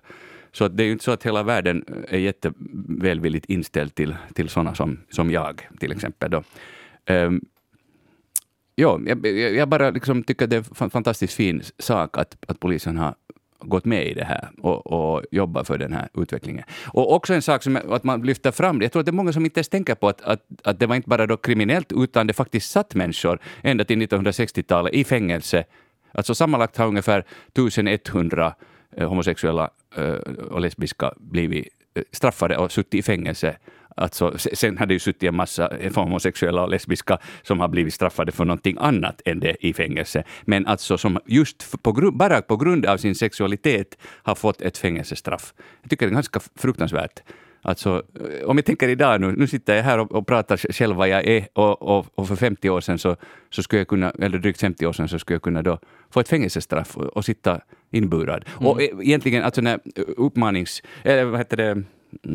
Så 0.52 0.68
det 0.68 0.82
är 0.82 0.84
ju 0.84 0.92
inte 0.92 1.04
så 1.04 1.10
att 1.10 1.26
hela 1.26 1.42
världen 1.42 1.84
eh, 1.88 2.14
är 2.14 2.18
jättevälvilligt 2.18 3.46
inställd 3.46 3.94
till, 3.94 4.16
till 4.34 4.48
sådana 4.48 4.74
som, 4.74 4.98
som 5.10 5.30
jag, 5.30 5.68
till 5.80 5.92
exempel. 5.92 6.30
Då. 6.30 6.42
Um, 7.10 7.40
ja, 8.74 9.00
jag, 9.06 9.26
jag 9.26 9.68
bara 9.68 9.90
liksom 9.90 10.22
tycker 10.22 10.46
det 10.46 10.56
är 10.56 10.82
en 10.82 10.90
fantastiskt 10.90 11.34
fin 11.34 11.62
sak 11.78 12.18
att, 12.18 12.36
att 12.46 12.60
polisen 12.60 12.96
har 12.96 13.14
gått 13.64 13.84
med 13.84 14.06
i 14.06 14.14
det 14.14 14.24
här 14.24 14.50
och, 14.62 14.86
och 14.86 15.22
jobbar 15.30 15.64
för 15.64 15.78
den 15.78 15.92
här 15.92 16.08
utvecklingen. 16.14 16.64
Och 16.86 17.14
också 17.14 17.34
en 17.34 17.42
sak 17.42 17.62
som 17.62 17.76
att 17.76 18.04
man 18.04 18.22
lyfter 18.22 18.50
fram, 18.50 18.82
jag 18.82 18.92
tror 18.92 19.00
att 19.00 19.06
det 19.06 19.10
är 19.10 19.20
många 19.22 19.32
som 19.32 19.44
inte 19.44 19.58
ens 19.58 19.68
tänker 19.68 19.94
på 19.94 20.08
att, 20.08 20.20
att, 20.22 20.46
att 20.64 20.78
det 20.78 20.86
var 20.86 20.96
inte 20.96 21.08
bara 21.08 21.26
då 21.26 21.36
kriminellt, 21.36 21.92
utan 21.92 22.26
det 22.26 22.32
faktiskt 22.32 22.70
satt 22.70 22.94
människor 22.94 23.38
ända 23.62 23.84
till 23.84 24.02
1960-talet 24.02 24.94
i 24.94 25.04
fängelse. 25.04 25.64
Alltså 26.12 26.34
sammanlagt 26.34 26.76
har 26.76 26.86
ungefär 26.86 27.24
1100 27.54 28.54
Eh, 28.96 29.08
homosexuella 29.08 29.70
eh, 29.96 30.12
och 30.50 30.60
lesbiska 30.60 31.12
blivit 31.16 31.68
eh, 31.94 32.02
straffade 32.12 32.56
och 32.56 32.72
suttit 32.72 32.94
i 32.94 33.02
fängelse. 33.02 33.56
Alltså, 33.96 34.38
sen 34.38 34.78
hade 34.78 34.94
ju 34.94 34.98
suttit 34.98 35.22
en 35.22 35.36
massa 35.36 35.72
homosexuella 35.94 36.62
och 36.62 36.70
lesbiska 36.70 37.18
som 37.42 37.60
har 37.60 37.68
blivit 37.68 37.94
straffade 37.94 38.32
för 38.32 38.44
någonting 38.44 38.76
annat 38.80 39.22
än 39.24 39.40
det 39.40 39.66
i 39.66 39.72
fängelse. 39.72 40.24
Men 40.44 40.66
alltså 40.66 40.98
som 40.98 41.18
just 41.26 41.82
på 41.82 42.10
bara 42.12 42.42
på 42.42 42.56
grund 42.56 42.86
av 42.86 42.96
sin 42.96 43.14
sexualitet 43.14 43.98
har 44.02 44.34
fått 44.34 44.62
ett 44.62 44.78
fängelsestraff. 44.78 45.54
Jag 45.82 45.90
tycker 45.90 46.06
det 46.06 46.12
är 46.12 46.14
ganska 46.14 46.40
fruktansvärt. 46.56 47.22
Alltså, 47.62 48.02
om 48.46 48.58
jag 48.58 48.64
tänker 48.64 48.88
idag 48.88 49.20
nu, 49.20 49.32
nu 49.32 49.46
sitter 49.46 49.76
jag 49.76 49.82
här 49.82 49.98
och, 49.98 50.12
och 50.12 50.26
pratar 50.26 50.56
själv 50.56 50.96
vad 50.96 51.08
jag 51.08 51.26
är 51.26 51.48
och, 51.52 51.82
och, 51.82 52.06
och, 52.14 52.28
för 52.28 52.36
50 52.36 52.70
år 52.70 52.80
sedan 52.80 52.98
så, 52.98 53.16
så 53.50 53.62
skulle 53.62 53.80
jag 53.80 53.88
kunna, 53.88 54.10
eller 54.10 54.38
drygt 54.38 54.60
50 54.60 54.86
år 54.86 54.92
sedan 54.92 55.08
så 55.08 55.18
skulle 55.18 55.34
jag 55.34 55.42
kunna 55.42 55.62
då 55.62 55.78
få 56.10 56.20
ett 56.20 56.28
fängelsestraff 56.28 56.96
och, 56.96 57.04
och 57.04 57.24
sitta 57.24 57.60
inburad. 57.90 58.44
Mm. 58.60 58.66
Och 58.66 58.82
e, 58.82 58.90
egentligen, 59.02 59.42
alltså 59.42 59.60
när 59.60 59.80
uppmanings, 60.16 60.82
eller 61.02 61.24
vad 61.24 61.40
heter 61.40 61.56
det, 61.56 61.82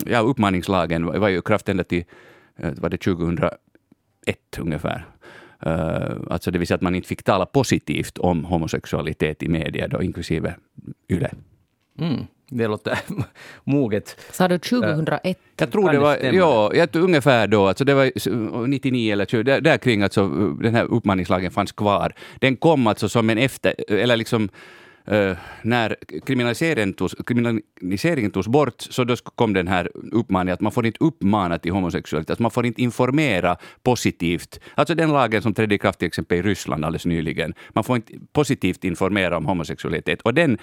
ja, 0.06 0.20
uppmaningslagen 0.20 1.06
var 1.06 1.30
ju 1.30 1.42
kraft 1.42 1.70
ända 1.70 1.84
till 1.84 2.04
eh, 2.58 2.72
var 2.78 2.90
det 2.90 2.98
2001 2.98 3.58
ungefär. 4.60 5.06
Uh, 5.68 6.18
alltså 6.30 6.52
det 6.52 6.60
vill 6.60 6.68
säga 6.68 6.76
att 6.76 6.82
man 6.82 6.96
inte 6.96 7.08
fick 7.08 7.24
tala 7.24 7.46
positivt 7.46 8.18
om 8.18 8.46
homosexualitet 8.46 9.44
i 9.44 9.50
media, 9.50 9.88
då, 9.88 10.04
inklusive 10.04 10.56
YLE. 11.10 11.32
Mm. 12.00 12.26
Det 12.50 12.68
låter 12.68 13.00
moget. 13.64 14.20
Sa 14.32 14.48
du 14.48 14.58
2001? 14.58 15.40
Jag 15.58 15.72
tror 15.72 15.92
det 15.92 16.00
var, 16.00 16.18
ja, 16.18 16.72
jag, 16.74 16.96
ungefär 16.96 17.48
då, 17.48 17.68
alltså 17.68 17.84
det 17.84 17.94
var 17.94 18.68
99 18.68 19.14
eller 19.14 19.26
20, 19.26 19.44
där, 19.44 19.62
där 19.62 19.78
kring 19.78 20.04
alltså 20.04 20.28
den 20.62 20.76
här 20.76 20.84
uppmaningslagen 20.84 21.52
fanns 21.52 21.72
kvar. 21.72 22.14
Den 22.40 22.56
kom 22.56 22.88
alltså 22.88 23.10
som 23.10 23.30
en 23.30 23.38
efter, 23.38 23.74
eller 23.92 24.18
liksom 24.18 24.50
Uh, 25.12 25.38
när 25.62 25.96
kriminaliseringen 26.26 26.94
togs, 26.94 27.16
kriminaliseringen 27.26 28.32
togs 28.32 28.48
bort 28.48 28.82
så 28.82 29.04
då 29.04 29.16
kom 29.16 29.54
den 29.54 29.68
här 29.68 29.90
uppmaningen 30.12 30.54
att 30.54 30.62
man 30.62 30.72
får 30.72 30.86
inte 30.86 31.04
uppmana 31.04 31.58
till 31.58 31.72
homosexualitet, 31.72 32.30
alltså 32.30 32.42
man 32.42 32.52
får 32.52 32.66
inte 32.66 32.82
informera 32.82 33.58
positivt. 33.84 34.60
Alltså 34.76 34.96
den 34.96 35.12
lagen 35.12 35.42
som 35.42 35.54
trädde 35.54 35.76
i 35.76 35.78
kraft 35.78 36.00
till 36.00 36.08
exempel 36.08 36.38
i 36.38 36.42
Ryssland 36.42 36.86
alldeles 36.86 37.06
nyligen. 37.06 37.54
Man 37.70 37.84
får 37.84 37.96
inte 37.96 38.14
positivt 38.34 38.84
informera 38.84 39.38
om 39.38 39.46
homosexualitet. 39.46 40.22
Och 40.22 40.34
den 40.34 40.58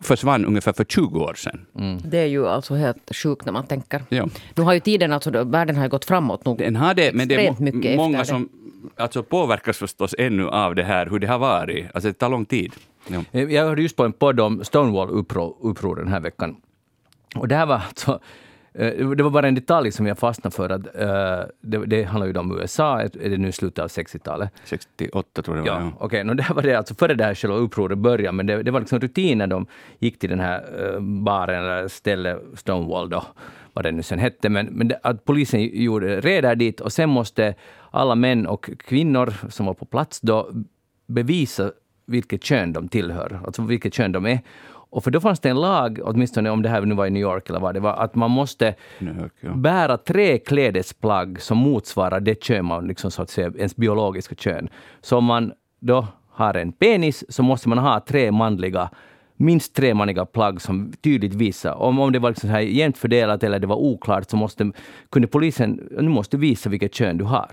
försvann 0.00 0.44
ungefär 0.44 0.72
för 0.72 0.84
20 0.84 1.20
år 1.20 1.34
sedan. 1.34 1.66
Mm. 1.78 1.98
Det 2.04 2.18
är 2.18 2.26
ju 2.26 2.48
alltså 2.48 2.74
helt 2.74 3.16
sjukt 3.16 3.44
när 3.44 3.52
man 3.52 3.66
tänker. 3.66 4.02
Ja. 4.08 4.28
Nu 4.54 4.62
har 4.62 4.72
ju 4.72 4.80
tiden, 4.80 5.12
alltså 5.12 5.44
världen 5.44 5.76
har 5.76 5.88
gått 5.88 6.04
framåt 6.04 6.44
nog 6.44 6.58
Den 6.58 6.76
har 6.76 6.94
det, 6.94 7.14
men 7.14 7.28
det 7.28 7.46
är 7.46 7.96
många 7.96 8.24
som 8.24 8.48
alltså, 8.96 9.22
påverkas 9.22 9.78
förstås 9.78 10.14
ännu 10.18 10.48
av 10.48 10.74
det 10.74 10.82
här, 10.82 11.06
hur 11.06 11.18
det 11.18 11.26
har 11.26 11.38
varit. 11.38 11.86
Alltså 11.94 12.08
det 12.08 12.14
tar 12.14 12.28
lång 12.28 12.44
tid. 12.44 12.72
Ja. 13.12 13.24
Eh, 13.32 13.52
jag 13.52 13.64
hörde 13.64 13.82
just 13.82 13.96
på 13.96 14.04
en 14.04 14.12
podd 14.12 14.40
om 14.40 14.62
Stonewall-uppror 14.62 15.96
den 15.96 16.08
här 16.08 16.20
veckan. 16.20 16.56
Och 17.36 17.48
det 17.48 17.54
här 17.54 17.66
var 17.66 17.74
alltså 17.74 18.20
Eh, 18.74 19.08
det 19.08 19.22
var 19.22 19.30
bara 19.30 19.48
en 19.48 19.54
detalj 19.54 19.92
som 19.92 20.06
jag 20.06 20.18
fastnade 20.18 20.56
för. 20.56 20.70
Att, 20.70 20.86
uh, 20.86 21.50
det, 21.60 21.86
det 21.86 22.04
handlar 22.04 22.26
ju 22.26 22.38
om 22.38 22.60
USA, 22.60 23.00
är 23.00 23.30
det 23.30 23.38
nu 23.38 23.52
slutet 23.52 23.84
av 23.84 23.88
60-talet? 23.88 24.50
68 24.64 25.42
tror 25.42 25.56
jag 25.56 25.66
det 25.66 25.70
var. 25.70 25.78
Ja, 25.78 25.84
ja. 25.84 25.92
Okej, 25.98 26.22
okay, 26.22 26.34
det 26.34 26.54
var 26.54 26.62
det 26.62 26.74
alltså 26.74 26.94
före 26.94 27.14
det 27.14 27.24
här 27.24 27.34
själva 27.34 27.56
upproret 27.56 27.98
började, 27.98 28.32
men 28.32 28.46
det, 28.46 28.62
det 28.62 28.70
var 28.70 28.80
liksom 28.80 29.00
rutinen 29.00 29.48
de 29.48 29.66
gick 29.98 30.18
till 30.18 30.30
den 30.30 30.40
här 30.40 30.60
uh, 30.94 31.00
baren 31.00 31.64
eller 31.64 31.88
stället, 31.88 32.42
Stonewall 32.54 33.10
då, 33.10 33.24
vad 33.72 33.84
det 33.84 33.92
nu 33.92 34.02
sen 34.02 34.18
hette. 34.18 34.48
Men, 34.48 34.66
men 34.66 34.88
det, 34.88 34.98
att 35.02 35.24
polisen 35.24 35.82
gjorde 35.82 36.20
reder 36.20 36.54
dit 36.54 36.80
och 36.80 36.92
sen 36.92 37.08
måste 37.08 37.54
alla 37.90 38.14
män 38.14 38.46
och 38.46 38.70
kvinnor 38.78 39.34
som 39.48 39.66
var 39.66 39.74
på 39.74 39.84
plats 39.84 40.20
då 40.20 40.50
bevisa 41.06 41.72
vilket 42.06 42.44
kön 42.44 42.72
de 42.72 42.88
tillhör, 42.88 43.40
alltså 43.46 43.62
vilket 43.62 43.94
kön 43.94 44.12
de 44.12 44.26
är. 44.26 44.40
Och 44.92 45.04
för 45.04 45.10
då 45.10 45.20
fanns 45.20 45.40
det 45.40 45.48
en 45.48 45.60
lag, 45.60 46.00
åtminstone 46.02 46.50
om 46.50 46.62
det 46.62 46.68
här 46.68 46.80
nu 46.80 46.94
var 46.94 47.06
i 47.06 47.10
New 47.10 47.22
York 47.22 47.48
eller 47.48 47.60
vad 47.60 47.74
det 47.74 47.80
var, 47.80 47.92
att 47.92 48.14
man 48.14 48.30
måste 48.30 48.74
York, 49.00 49.32
ja. 49.40 49.50
bära 49.50 49.96
tre 49.96 50.38
klädesplagg 50.38 51.40
som 51.40 51.58
motsvarar 51.58 52.20
det 52.20 52.44
kön 52.44 52.64
man, 52.64 52.86
liksom, 52.86 53.10
så 53.10 53.22
att 53.22 53.30
säga, 53.30 53.52
ens 53.56 53.76
biologiska 53.76 54.34
kön. 54.34 54.68
Så 55.00 55.18
om 55.18 55.24
man 55.24 55.52
då 55.80 56.06
har 56.30 56.54
en 56.54 56.72
penis 56.72 57.24
så 57.28 57.42
måste 57.42 57.68
man 57.68 57.78
ha 57.78 58.00
tre 58.00 58.32
manliga 58.32 58.90
minst 59.36 59.74
tre 59.74 59.94
manliga 59.94 60.26
plagg 60.26 60.60
som 60.60 60.92
tydligt 60.92 61.34
visar. 61.34 61.74
Om, 61.74 62.00
om 62.00 62.12
det 62.12 62.18
var 62.18 62.30
liksom 62.30 62.48
så 62.48 62.52
här 62.52 62.60
jämnt 62.60 62.98
fördelat 62.98 63.44
eller 63.44 63.58
det 63.58 63.66
var 63.66 63.76
oklart 63.76 64.30
så 64.30 64.36
måste, 64.36 64.72
kunde 65.10 65.28
polisen 65.28 65.88
nu 65.90 66.08
måste 66.08 66.36
visa 66.36 66.70
vilket 66.70 66.94
kön 66.94 67.18
du 67.18 67.24
har. 67.24 67.50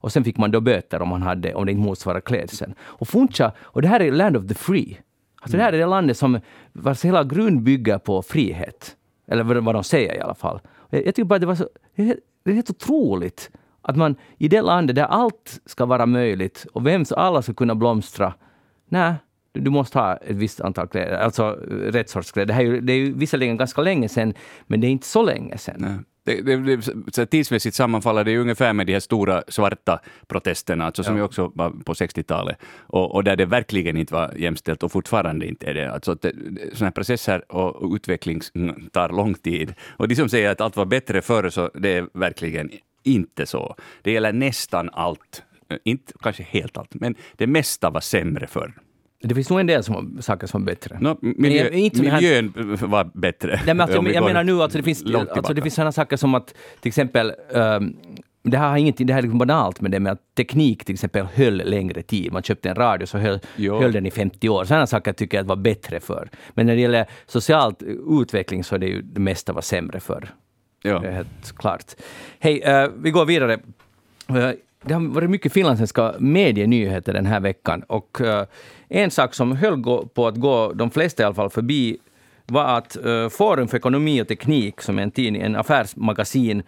Och 0.00 0.12
sen 0.12 0.24
fick 0.24 0.36
man 0.36 0.50
då 0.50 0.60
böter 0.60 1.02
om, 1.02 1.08
man 1.08 1.22
hade, 1.22 1.54
om 1.54 1.66
det 1.66 1.72
inte 1.72 1.84
motsvarade 1.84 2.20
klädseln. 2.20 2.74
Och 2.80 3.08
Funcha, 3.08 3.52
och 3.60 3.82
det 3.82 3.88
här 3.88 4.00
är 4.00 4.12
land 4.12 4.36
of 4.36 4.46
the 4.46 4.54
free. 4.54 4.98
Alltså 5.40 5.56
det 5.56 5.62
här 5.62 5.72
är 5.72 5.78
det 5.78 5.86
landet 5.86 6.16
som, 6.18 6.40
vars 6.72 7.04
hela 7.04 7.24
grund 7.24 7.62
bygger 7.62 7.98
på 7.98 8.22
frihet. 8.22 8.96
Eller 9.28 9.60
vad 9.60 9.74
de 9.74 9.84
säger 9.84 10.14
i 10.14 10.20
alla 10.20 10.34
fall. 10.34 10.60
Jag, 10.90 11.06
jag 11.06 11.14
tycker 11.14 11.24
bara 11.24 11.38
det 11.38 11.46
var 11.46 11.54
så 11.54 11.68
Det 11.96 12.02
är, 12.44 12.54
helt 12.54 12.70
otroligt 12.70 13.50
att 13.82 13.96
man 13.96 14.16
i 14.38 14.48
det 14.48 14.62
landet 14.62 14.96
där 14.96 15.04
allt 15.04 15.60
ska 15.66 15.86
vara 15.86 16.06
möjligt 16.06 16.66
och 16.72 16.86
vem 16.86 17.04
alla 17.10 17.42
ska 17.42 17.54
kunna 17.54 17.74
blomstra, 17.74 18.34
nej, 18.88 19.14
du 19.52 19.70
måste 19.70 19.98
ha 19.98 20.16
ett 20.16 20.36
visst 20.36 20.60
antal 20.60 20.88
kläder, 20.88 21.18
alltså 21.18 21.50
rätt 21.70 22.10
sorts 22.10 22.32
kläder. 22.32 22.46
Det, 22.46 22.52
här 22.52 22.64
är 22.64 22.80
det 22.80 22.92
är 22.92 22.96
ju 22.96 23.12
visserligen 23.12 23.56
ganska 23.56 23.82
länge 23.82 24.08
sedan, 24.08 24.34
men 24.66 24.80
det 24.80 24.86
är 24.86 24.90
inte 24.90 25.06
så 25.06 25.22
länge 25.22 25.58
sedan. 25.58 26.04
Det, 26.24 26.42
det, 26.42 26.56
det, 26.56 26.82
så 27.12 27.26
tidsmässigt 27.26 27.76
sammanfaller 27.76 28.24
det 28.24 28.38
ungefär 28.38 28.72
med 28.72 28.86
de 28.86 28.92
här 28.92 29.00
stora 29.00 29.42
svarta 29.48 30.00
protesterna, 30.26 30.86
alltså 30.86 31.02
som 31.02 31.14
ja. 31.14 31.18
ju 31.18 31.24
också 31.24 31.52
var 31.54 31.70
på 31.70 31.92
60-talet, 31.92 32.56
och, 32.78 33.14
och, 33.14 33.24
där 33.24 33.36
det 33.36 33.46
verkligen 33.46 33.96
inte 33.96 34.14
var 34.14 34.34
jämställt 34.36 34.82
och 34.82 34.92
fortfarande 34.92 35.46
inte 35.46 35.66
är 35.66 35.74
det. 35.74 35.92
Alltså 35.92 36.14
det, 36.14 36.32
sådana 36.72 36.86
här 36.86 36.90
processer 36.90 37.52
och 37.52 37.94
utveckling 37.94 38.40
tar 38.92 39.08
lång 39.08 39.34
tid. 39.34 39.74
Och 39.90 40.08
de 40.08 40.16
som 40.16 40.28
säger 40.28 40.50
att 40.50 40.60
allt 40.60 40.76
var 40.76 40.86
bättre 40.86 41.22
förr, 41.22 41.50
så 41.50 41.70
det 41.74 41.96
är 41.96 42.06
verkligen 42.14 42.70
inte 43.02 43.46
så. 43.46 43.76
Det 44.02 44.12
gäller 44.12 44.32
nästan 44.32 44.90
allt, 44.92 45.42
inte 45.84 46.12
kanske 46.22 46.42
helt 46.42 46.76
allt, 46.76 46.94
men 46.94 47.14
det 47.36 47.46
mesta 47.46 47.90
var 47.90 48.00
sämre 48.00 48.46
förr. 48.46 48.74
Det 49.22 49.34
finns 49.34 49.50
nog 49.50 49.60
en 49.60 49.66
del 49.66 49.84
som, 49.84 50.18
saker 50.20 50.46
som 50.46 50.62
är 50.62 50.66
bättre. 50.66 50.98
No, 51.00 51.18
miljö, 51.20 51.64
jag, 51.64 51.72
inte 51.72 52.02
miljön 52.02 52.52
här, 52.56 52.86
var 52.86 53.10
bättre. 53.14 53.60
Nej, 53.66 53.74
men 53.74 53.80
alltså, 53.80 53.96
jag, 53.96 54.14
jag 54.14 54.24
menar 54.24 54.44
nu, 54.44 54.62
alltså, 54.62 54.78
det 54.78 54.84
finns, 54.84 55.04
alltså, 55.14 55.54
det 55.54 55.62
finns 55.62 55.74
sådana 55.74 55.92
saker 55.92 56.16
som 56.16 56.34
att 56.34 56.54
till 56.80 56.88
exempel 56.88 57.32
um, 57.50 57.96
det 58.42 58.58
här 58.58 58.68
har 58.68 58.76
ingenting, 58.76 59.06
det 59.06 59.12
här 59.12 59.18
är 59.18 59.22
liksom 59.22 59.38
banalt 59.38 59.80
med 59.80 59.90
det 59.90 60.00
med 60.00 60.12
att 60.12 60.34
teknik 60.36 60.84
till 60.84 60.94
exempel 60.94 61.26
höll 61.34 61.56
längre 61.56 62.02
tid. 62.02 62.32
Man 62.32 62.42
köpte 62.42 62.68
en 62.68 62.74
radio 62.74 63.06
så 63.06 63.18
höll, 63.18 63.40
höll 63.56 63.92
den 63.92 64.06
i 64.06 64.10
50 64.10 64.48
år. 64.48 64.64
Sådana 64.64 64.86
saker 64.86 65.12
tycker 65.12 65.36
jag 65.36 65.44
var 65.44 65.56
bättre 65.56 66.00
för. 66.00 66.30
Men 66.50 66.66
när 66.66 66.74
det 66.74 66.80
gäller 66.80 67.06
socialt 67.26 67.82
utveckling 68.20 68.64
så 68.64 68.74
är 68.74 68.78
det 68.78 68.86
ju 68.86 69.02
det 69.02 69.20
mesta 69.20 69.52
var 69.52 69.62
sämre 69.62 70.00
för. 70.00 70.28
Ja. 70.82 70.98
Det 70.98 71.08
är 71.08 71.12
helt 71.12 71.56
klart. 71.56 71.84
Hej, 72.38 72.84
uh, 72.84 72.90
vi 72.96 73.10
går 73.10 73.24
vidare. 73.24 73.58
Uh, 74.30 74.50
det 74.82 74.94
har 74.94 75.00
varit 75.00 75.30
mycket 75.30 75.52
finlandssvenska 75.52 76.14
medienyheter 76.18 77.12
den 77.12 77.26
här 77.26 77.40
veckan. 77.40 77.82
Och 77.82 78.20
uh, 78.20 78.42
en 78.88 79.10
sak 79.10 79.34
som 79.34 79.56
höll 79.56 79.82
på 80.14 80.26
att 80.26 80.36
gå 80.36 80.72
de 80.72 80.90
flesta 80.90 81.22
i 81.22 81.26
alla 81.26 81.34
fall 81.34 81.50
förbi 81.50 81.98
var 82.46 82.64
att 82.64 82.96
uh, 83.04 83.28
Forum 83.28 83.68
för 83.68 83.76
ekonomi 83.76 84.22
och 84.22 84.28
teknik, 84.28 84.80
som 84.80 84.98
är 84.98 85.02
en 85.02 85.10
tidning, 85.10 85.42
en 85.42 85.56
affärsmagasin, 85.56 86.62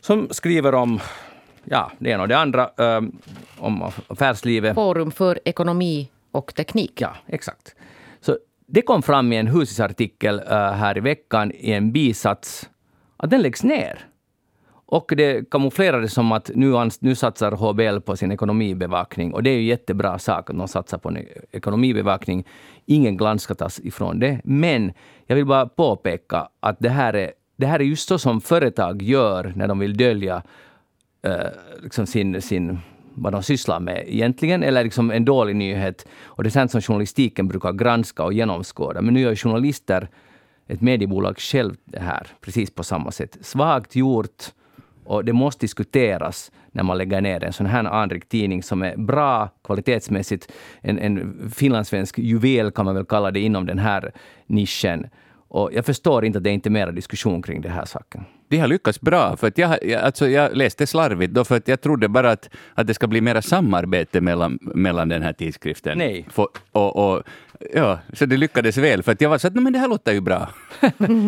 som 0.00 0.28
skriver 0.30 0.74
om 0.74 1.00
ja, 1.64 1.92
det 1.98 2.10
ena 2.10 2.22
och 2.22 2.28
det 2.28 2.38
andra, 2.38 2.70
uh, 2.80 3.08
om 3.58 3.82
affärslivet. 4.08 4.74
Forum 4.74 5.10
för 5.10 5.38
ekonomi 5.44 6.10
och 6.30 6.54
teknik. 6.54 7.00
Ja, 7.00 7.16
exakt. 7.26 7.74
Så 8.20 8.38
det 8.66 8.82
kom 8.82 9.02
fram 9.02 9.32
i 9.32 9.36
en 9.36 9.46
husartikel 9.46 10.40
här 10.50 10.96
i 10.98 11.00
veckan 11.00 11.52
i 11.54 11.72
en 11.72 11.92
bisats 11.92 12.68
att 13.16 13.30
den 13.30 13.42
läggs 13.42 13.62
ner. 13.62 14.08
Och 14.90 15.12
det 15.16 15.50
kamouflerades 15.50 16.12
som 16.12 16.32
att 16.32 16.50
nu, 16.54 16.90
nu 17.00 17.14
satsar 17.14 17.52
HBL 17.52 18.00
på 18.00 18.16
sin 18.16 18.32
ekonomibevakning. 18.32 19.34
Och 19.34 19.42
det 19.42 19.50
är 19.50 19.54
ju 19.54 19.62
jättebra 19.62 20.18
sak 20.18 20.50
att 20.50 20.58
de 20.58 20.68
satsar 20.68 20.98
på 20.98 21.08
en 21.08 21.18
ekonomibevakning. 21.52 22.46
Ingen 22.86 23.16
glans 23.16 23.42
ska 23.42 23.54
tas 23.54 23.80
ifrån 23.80 24.18
det. 24.18 24.40
Men 24.44 24.92
jag 25.26 25.36
vill 25.36 25.46
bara 25.46 25.66
påpeka 25.66 26.48
att 26.60 26.76
det 26.80 26.88
här 26.88 27.14
är, 27.16 27.32
det 27.56 27.66
här 27.66 27.80
är 27.80 27.84
just 27.84 28.08
så 28.08 28.18
som 28.18 28.40
företag 28.40 29.02
gör 29.02 29.52
när 29.56 29.68
de 29.68 29.78
vill 29.78 29.96
dölja 29.96 30.42
eh, 31.22 31.46
liksom 31.82 32.06
sin, 32.06 32.42
sin 32.42 32.78
vad 33.14 33.32
de 33.32 33.42
sysslar 33.42 33.80
med 33.80 34.04
egentligen, 34.06 34.62
eller 34.62 34.84
liksom 34.84 35.10
en 35.10 35.24
dålig 35.24 35.56
nyhet. 35.56 36.08
Och 36.22 36.42
det 36.42 36.48
är 36.48 36.50
sånt 36.50 36.70
som 36.70 36.82
journalistiken 36.82 37.48
brukar 37.48 37.72
granska 37.72 38.24
och 38.24 38.32
genomskåda. 38.32 39.02
Men 39.02 39.14
nu 39.14 39.20
gör 39.20 39.34
journalister, 39.34 40.08
ett 40.66 40.80
mediebolag 40.80 41.38
själv 41.38 41.76
det 41.84 42.00
här, 42.00 42.26
precis 42.40 42.70
på 42.70 42.84
samma 42.84 43.10
sätt. 43.10 43.38
Svagt 43.40 43.96
gjort, 43.96 44.52
och 45.08 45.24
det 45.24 45.32
måste 45.32 45.64
diskuteras 45.64 46.52
när 46.72 46.82
man 46.82 46.98
lägger 46.98 47.20
ner 47.20 47.44
en 47.44 47.52
sån 47.52 47.66
här 47.66 47.84
anrik 47.84 48.28
tidning 48.28 48.62
som 48.62 48.82
är 48.82 48.96
bra 48.96 49.48
kvalitetsmässigt. 49.64 50.52
En, 50.80 50.98
en 50.98 51.50
finlandssvensk 51.54 52.18
juvel 52.18 52.70
kan 52.70 52.84
man 52.84 52.94
väl 52.94 53.04
kalla 53.04 53.30
det 53.30 53.40
inom 53.40 53.66
den 53.66 53.78
här 53.78 54.12
nischen. 54.46 55.06
Och 55.48 55.70
jag 55.72 55.84
förstår 55.86 56.24
inte 56.24 56.38
att 56.38 56.44
det 56.44 56.50
inte 56.50 56.68
är 56.68 56.70
mera 56.70 56.90
diskussion 56.90 57.42
kring 57.42 57.60
den 57.60 57.72
här 57.72 57.84
saken. 57.84 58.24
De 58.48 58.58
har 58.58 58.68
lyckats 58.68 59.00
bra. 59.00 59.36
För 59.36 59.46
att 59.46 59.58
jag, 59.58 59.92
alltså 59.92 60.28
jag 60.28 60.56
läste 60.56 60.86
slarvigt 60.86 61.34
då, 61.34 61.44
för 61.44 61.56
att 61.56 61.68
jag 61.68 61.80
trodde 61.80 62.08
bara 62.08 62.30
att, 62.30 62.50
att 62.74 62.86
det 62.86 62.94
ska 62.94 63.06
bli 63.06 63.20
mera 63.20 63.42
samarbete 63.42 64.20
mellan, 64.20 64.58
mellan 64.60 65.08
den 65.08 65.22
här 65.22 65.32
tidskriften. 65.32 65.98
Nej. 65.98 66.26
För, 66.30 66.46
och, 66.72 66.96
och, 66.96 67.22
ja, 67.74 67.98
så 68.12 68.26
det 68.26 68.36
lyckades 68.36 68.76
väl, 68.76 69.02
för 69.02 69.12
att 69.12 69.20
jag 69.20 69.30
var 69.30 69.38
så 69.38 69.48
att 69.48 69.54
men 69.54 69.72
det 69.72 69.78
här 69.78 69.88
låter 69.88 70.12
ju 70.12 70.20
bra. 70.20 70.48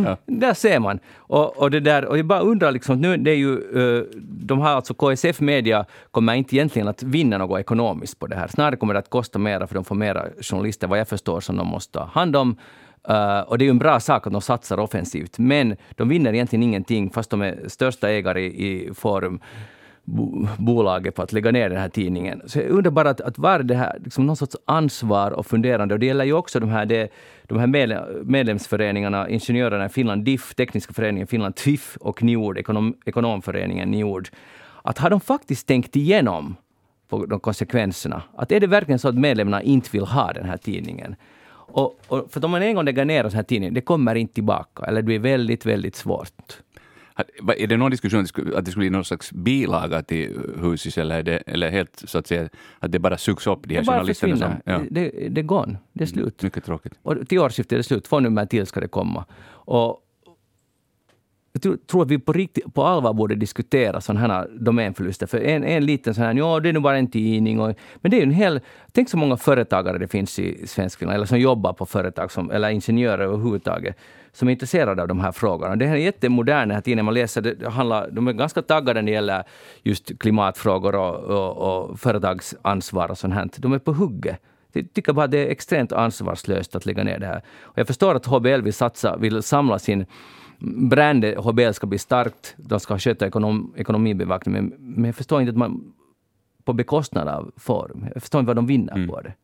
ja. 0.04 0.16
Där 0.26 0.54
ser 0.54 0.78
man. 0.78 0.98
Och, 1.16 1.58
och, 1.58 1.70
det 1.70 1.80
där, 1.80 2.04
och 2.04 2.18
jag 2.18 2.26
bara 2.26 2.40
undrar, 2.40 2.72
liksom, 2.72 3.00
nu, 3.00 3.16
det 3.16 3.30
är 3.30 3.36
ju, 3.36 3.58
uh, 3.58 4.04
de 4.22 4.58
har 4.58 4.70
alltså 4.70 4.94
KSF 4.94 5.40
Media 5.40 5.84
kommer 6.10 6.34
inte 6.34 6.56
egentligen 6.56 6.88
att 6.88 7.02
vinna 7.02 7.38
något 7.38 7.60
ekonomiskt 7.60 8.18
på 8.18 8.26
det 8.26 8.36
här. 8.36 8.48
Snarare 8.48 8.76
kommer 8.76 8.94
det 8.94 9.00
att 9.00 9.10
kosta 9.10 9.38
mera, 9.38 9.66
för 9.66 9.74
de 9.74 9.84
får 9.84 9.94
mera 9.94 10.24
journalister, 10.40 10.86
vad 10.86 10.98
jag 10.98 11.08
förstår, 11.08 11.40
som 11.40 11.56
de 11.56 11.66
måste 11.66 11.92
ta 11.92 12.04
hand 12.04 12.36
om. 12.36 12.56
Uh, 13.08 13.40
och 13.40 13.58
det 13.58 13.64
är 13.64 13.66
ju 13.66 13.70
en 13.70 13.78
bra 13.78 14.00
sak 14.00 14.26
att 14.26 14.32
de 14.32 14.42
satsar 14.42 14.78
offensivt, 14.78 15.38
men 15.38 15.76
de 15.90 16.08
vinner 16.08 16.34
egentligen 16.34 16.62
ingenting 16.62 17.10
fast 17.10 17.30
de 17.30 17.42
är 17.42 17.68
största 17.68 18.10
ägare 18.10 18.42
i, 18.42 18.88
i 18.88 18.94
Forum 18.94 19.40
bolaget 20.58 21.14
på 21.14 21.22
att 21.22 21.32
lägga 21.32 21.50
ner 21.50 21.68
den 21.68 21.78
här 21.78 21.88
tidningen. 21.88 22.42
Så 22.46 22.58
jag 22.58 22.68
undrar 22.68 22.90
bara 22.90 23.10
att, 23.10 23.20
att 23.20 23.38
var 23.38 23.58
det 23.58 23.74
här 23.74 23.98
liksom 24.04 24.26
någon 24.26 24.36
sorts 24.36 24.56
ansvar 24.64 25.30
och 25.30 25.46
funderande. 25.46 25.94
Och 25.94 26.00
det 26.00 26.06
gäller 26.06 26.24
ju 26.24 26.32
också 26.32 26.60
de 26.60 26.68
här, 26.68 26.86
det, 26.86 27.12
de 27.42 27.58
här 27.58 27.66
medlemsföreningarna, 28.24 29.28
Ingenjörerna 29.28 29.86
i 29.86 29.88
Finland, 29.88 30.24
DIF, 30.24 30.54
Tekniska 30.54 30.92
föreningen 30.92 31.26
Finland, 31.26 31.56
TIF 31.56 31.96
och 32.00 32.22
Niord, 32.22 32.58
ekonom, 32.58 32.94
Ekonomföreningen 33.04 33.90
Niord. 33.90 34.28
Att 34.82 34.98
har 34.98 35.10
de 35.10 35.20
faktiskt 35.20 35.66
tänkt 35.66 35.96
igenom 35.96 36.56
på 37.08 37.26
de 37.26 37.40
konsekvenserna? 37.40 38.22
Att 38.36 38.52
är 38.52 38.60
det 38.60 38.66
verkligen 38.66 38.98
så 38.98 39.08
att 39.08 39.14
medlemmarna 39.14 39.62
inte 39.62 39.88
vill 39.92 40.04
ha 40.04 40.32
den 40.32 40.44
här 40.44 40.56
tidningen? 40.56 41.16
Och, 41.72 42.00
och 42.08 42.30
för 42.30 42.44
om 42.44 42.50
man 42.50 42.62
en 42.62 42.74
gång 42.74 42.84
lägger 42.84 43.04
ner 43.04 43.24
en 43.24 43.30
sån 43.30 43.36
här 43.36 43.44
tidning, 43.44 43.74
det 43.74 43.80
kommer 43.80 44.14
inte 44.14 44.34
tillbaka. 44.34 44.84
Eller 44.84 45.02
det 45.02 45.06
blir 45.06 45.18
väldigt, 45.18 45.66
väldigt 45.66 45.96
svårt. 45.96 46.62
Är 47.56 47.66
det 47.66 47.76
någon 47.76 47.90
diskussion 47.90 48.20
att 48.56 48.64
det 48.64 48.70
skulle 48.70 48.82
bli 48.82 48.90
någon 48.90 49.04
slags 49.04 49.32
bilaga 49.32 50.02
till 50.02 50.38
Husis 50.62 50.98
eller, 50.98 51.22
det, 51.22 51.36
eller 51.36 51.70
helt 51.70 52.02
så 52.06 52.18
att 52.18 52.26
säga 52.26 52.48
att 52.78 52.92
det 52.92 52.98
bara 52.98 53.18
sugs 53.18 53.46
upp, 53.46 53.58
de 53.64 53.74
här 53.74 53.84
journalisterna? 53.84 54.36
Som, 54.36 54.54
ja. 54.64 54.80
det, 54.90 55.28
det 55.30 55.40
är 55.40 55.44
gone, 55.44 55.78
det 55.92 56.04
är 56.04 56.06
slut. 56.06 56.42
Mycket 56.42 56.64
tråkigt. 56.64 56.92
Och 57.02 57.28
till 57.28 57.38
årsskiftet 57.38 57.72
är 57.72 57.76
det 57.76 57.82
slut, 57.82 58.04
två 58.04 58.20
nummer 58.20 58.46
till 58.46 58.66
ska 58.66 58.80
det 58.80 58.88
komma. 58.88 59.24
Och 59.48 60.06
jag 61.52 61.62
tror, 61.62 61.76
tror, 61.76 62.02
att 62.02 62.10
vi 62.10 62.18
på, 62.18 62.32
riktigt, 62.32 62.74
på 62.74 62.84
allvar 62.84 63.12
borde 63.12 63.34
diskutera 63.34 64.00
sådana 64.00 64.28
här 64.28 64.48
domänförluster. 64.60 65.26
För 65.26 65.40
en, 65.40 65.64
en 65.64 65.86
liten 65.86 66.14
sån 66.14 66.24
här, 66.24 66.34
ja 66.34 66.60
det 66.60 66.68
är 66.68 66.72
nog 66.72 66.82
bara 66.82 66.98
en 66.98 67.10
tidning. 67.10 67.60
Och, 67.60 67.74
men 67.96 68.10
det 68.10 68.16
är 68.16 68.18
ju 68.18 68.26
en 68.26 68.30
hel... 68.30 68.60
Tänk 68.92 69.08
så 69.08 69.16
många 69.16 69.36
företagare 69.36 69.98
det 69.98 70.08
finns 70.08 70.38
i 70.38 70.54
svensk 70.54 70.72
Svenskfinland, 70.72 71.16
eller 71.16 71.26
som 71.26 71.40
jobbar 71.40 71.72
på 71.72 71.86
företag, 71.86 72.32
som, 72.32 72.50
eller 72.50 72.70
ingenjörer 72.70 73.24
överhuvudtaget, 73.24 73.96
som 74.32 74.48
är 74.48 74.52
intresserade 74.52 75.02
av 75.02 75.08
de 75.08 75.20
här 75.20 75.32
frågorna. 75.32 75.76
Det 75.76 75.86
här 75.86 75.96
är 75.96 76.00
jättemodernt, 76.00 76.68
den 76.68 76.74
här 76.74 76.80
tidningen 76.80 77.04
man 77.04 77.14
läser. 77.14 77.42
Det 77.42 77.68
handlar, 77.68 78.10
de 78.10 78.28
är 78.28 78.32
ganska 78.32 78.62
taggade 78.62 79.02
när 79.02 79.06
det 79.06 79.12
gäller 79.12 79.42
just 79.82 80.18
klimatfrågor 80.18 80.94
och, 80.94 81.14
och, 81.14 81.90
och 81.90 82.00
företagsansvar 82.00 83.10
och 83.10 83.18
sånt 83.18 83.34
här. 83.34 83.48
De 83.56 83.72
är 83.72 83.78
på 83.78 83.92
hugget. 83.92 84.40
Jag 84.72 84.92
tycker 84.92 85.12
bara 85.12 85.24
att 85.24 85.30
det 85.30 85.46
är 85.46 85.50
extremt 85.50 85.92
ansvarslöst 85.92 86.76
att 86.76 86.86
lägga 86.86 87.04
ner 87.04 87.18
det 87.18 87.26
här. 87.26 87.42
Och 87.62 87.78
jag 87.78 87.86
förstår 87.86 88.14
att 88.14 88.26
HBL 88.26 88.62
vill 88.62 88.74
satsa, 88.74 89.16
vill 89.16 89.42
samla 89.42 89.78
sin 89.78 90.06
brandet 90.60 91.38
HBL 91.38 91.72
ska 91.72 91.86
bli 91.86 91.98
starkt, 91.98 92.54
de 92.56 92.80
ska 92.80 92.98
sköta 92.98 93.26
ekonom, 93.26 93.74
ekonomibevakning, 93.76 94.54
men, 94.54 94.74
men 94.78 95.04
jag 95.04 95.14
förstår 95.14 95.40
inte 95.40 95.50
att 95.50 95.56
man 95.56 95.92
på 96.64 96.72
bekostnad 96.72 97.28
av 97.28 97.52
Forum. 97.56 98.06
Jag 98.14 98.22
förstår 98.22 98.38
inte 98.38 98.46
vad 98.46 98.56
de 98.56 98.66
vinner 98.66 98.96
mm. 98.96 99.08
på 99.08 99.20
det. 99.20 99.34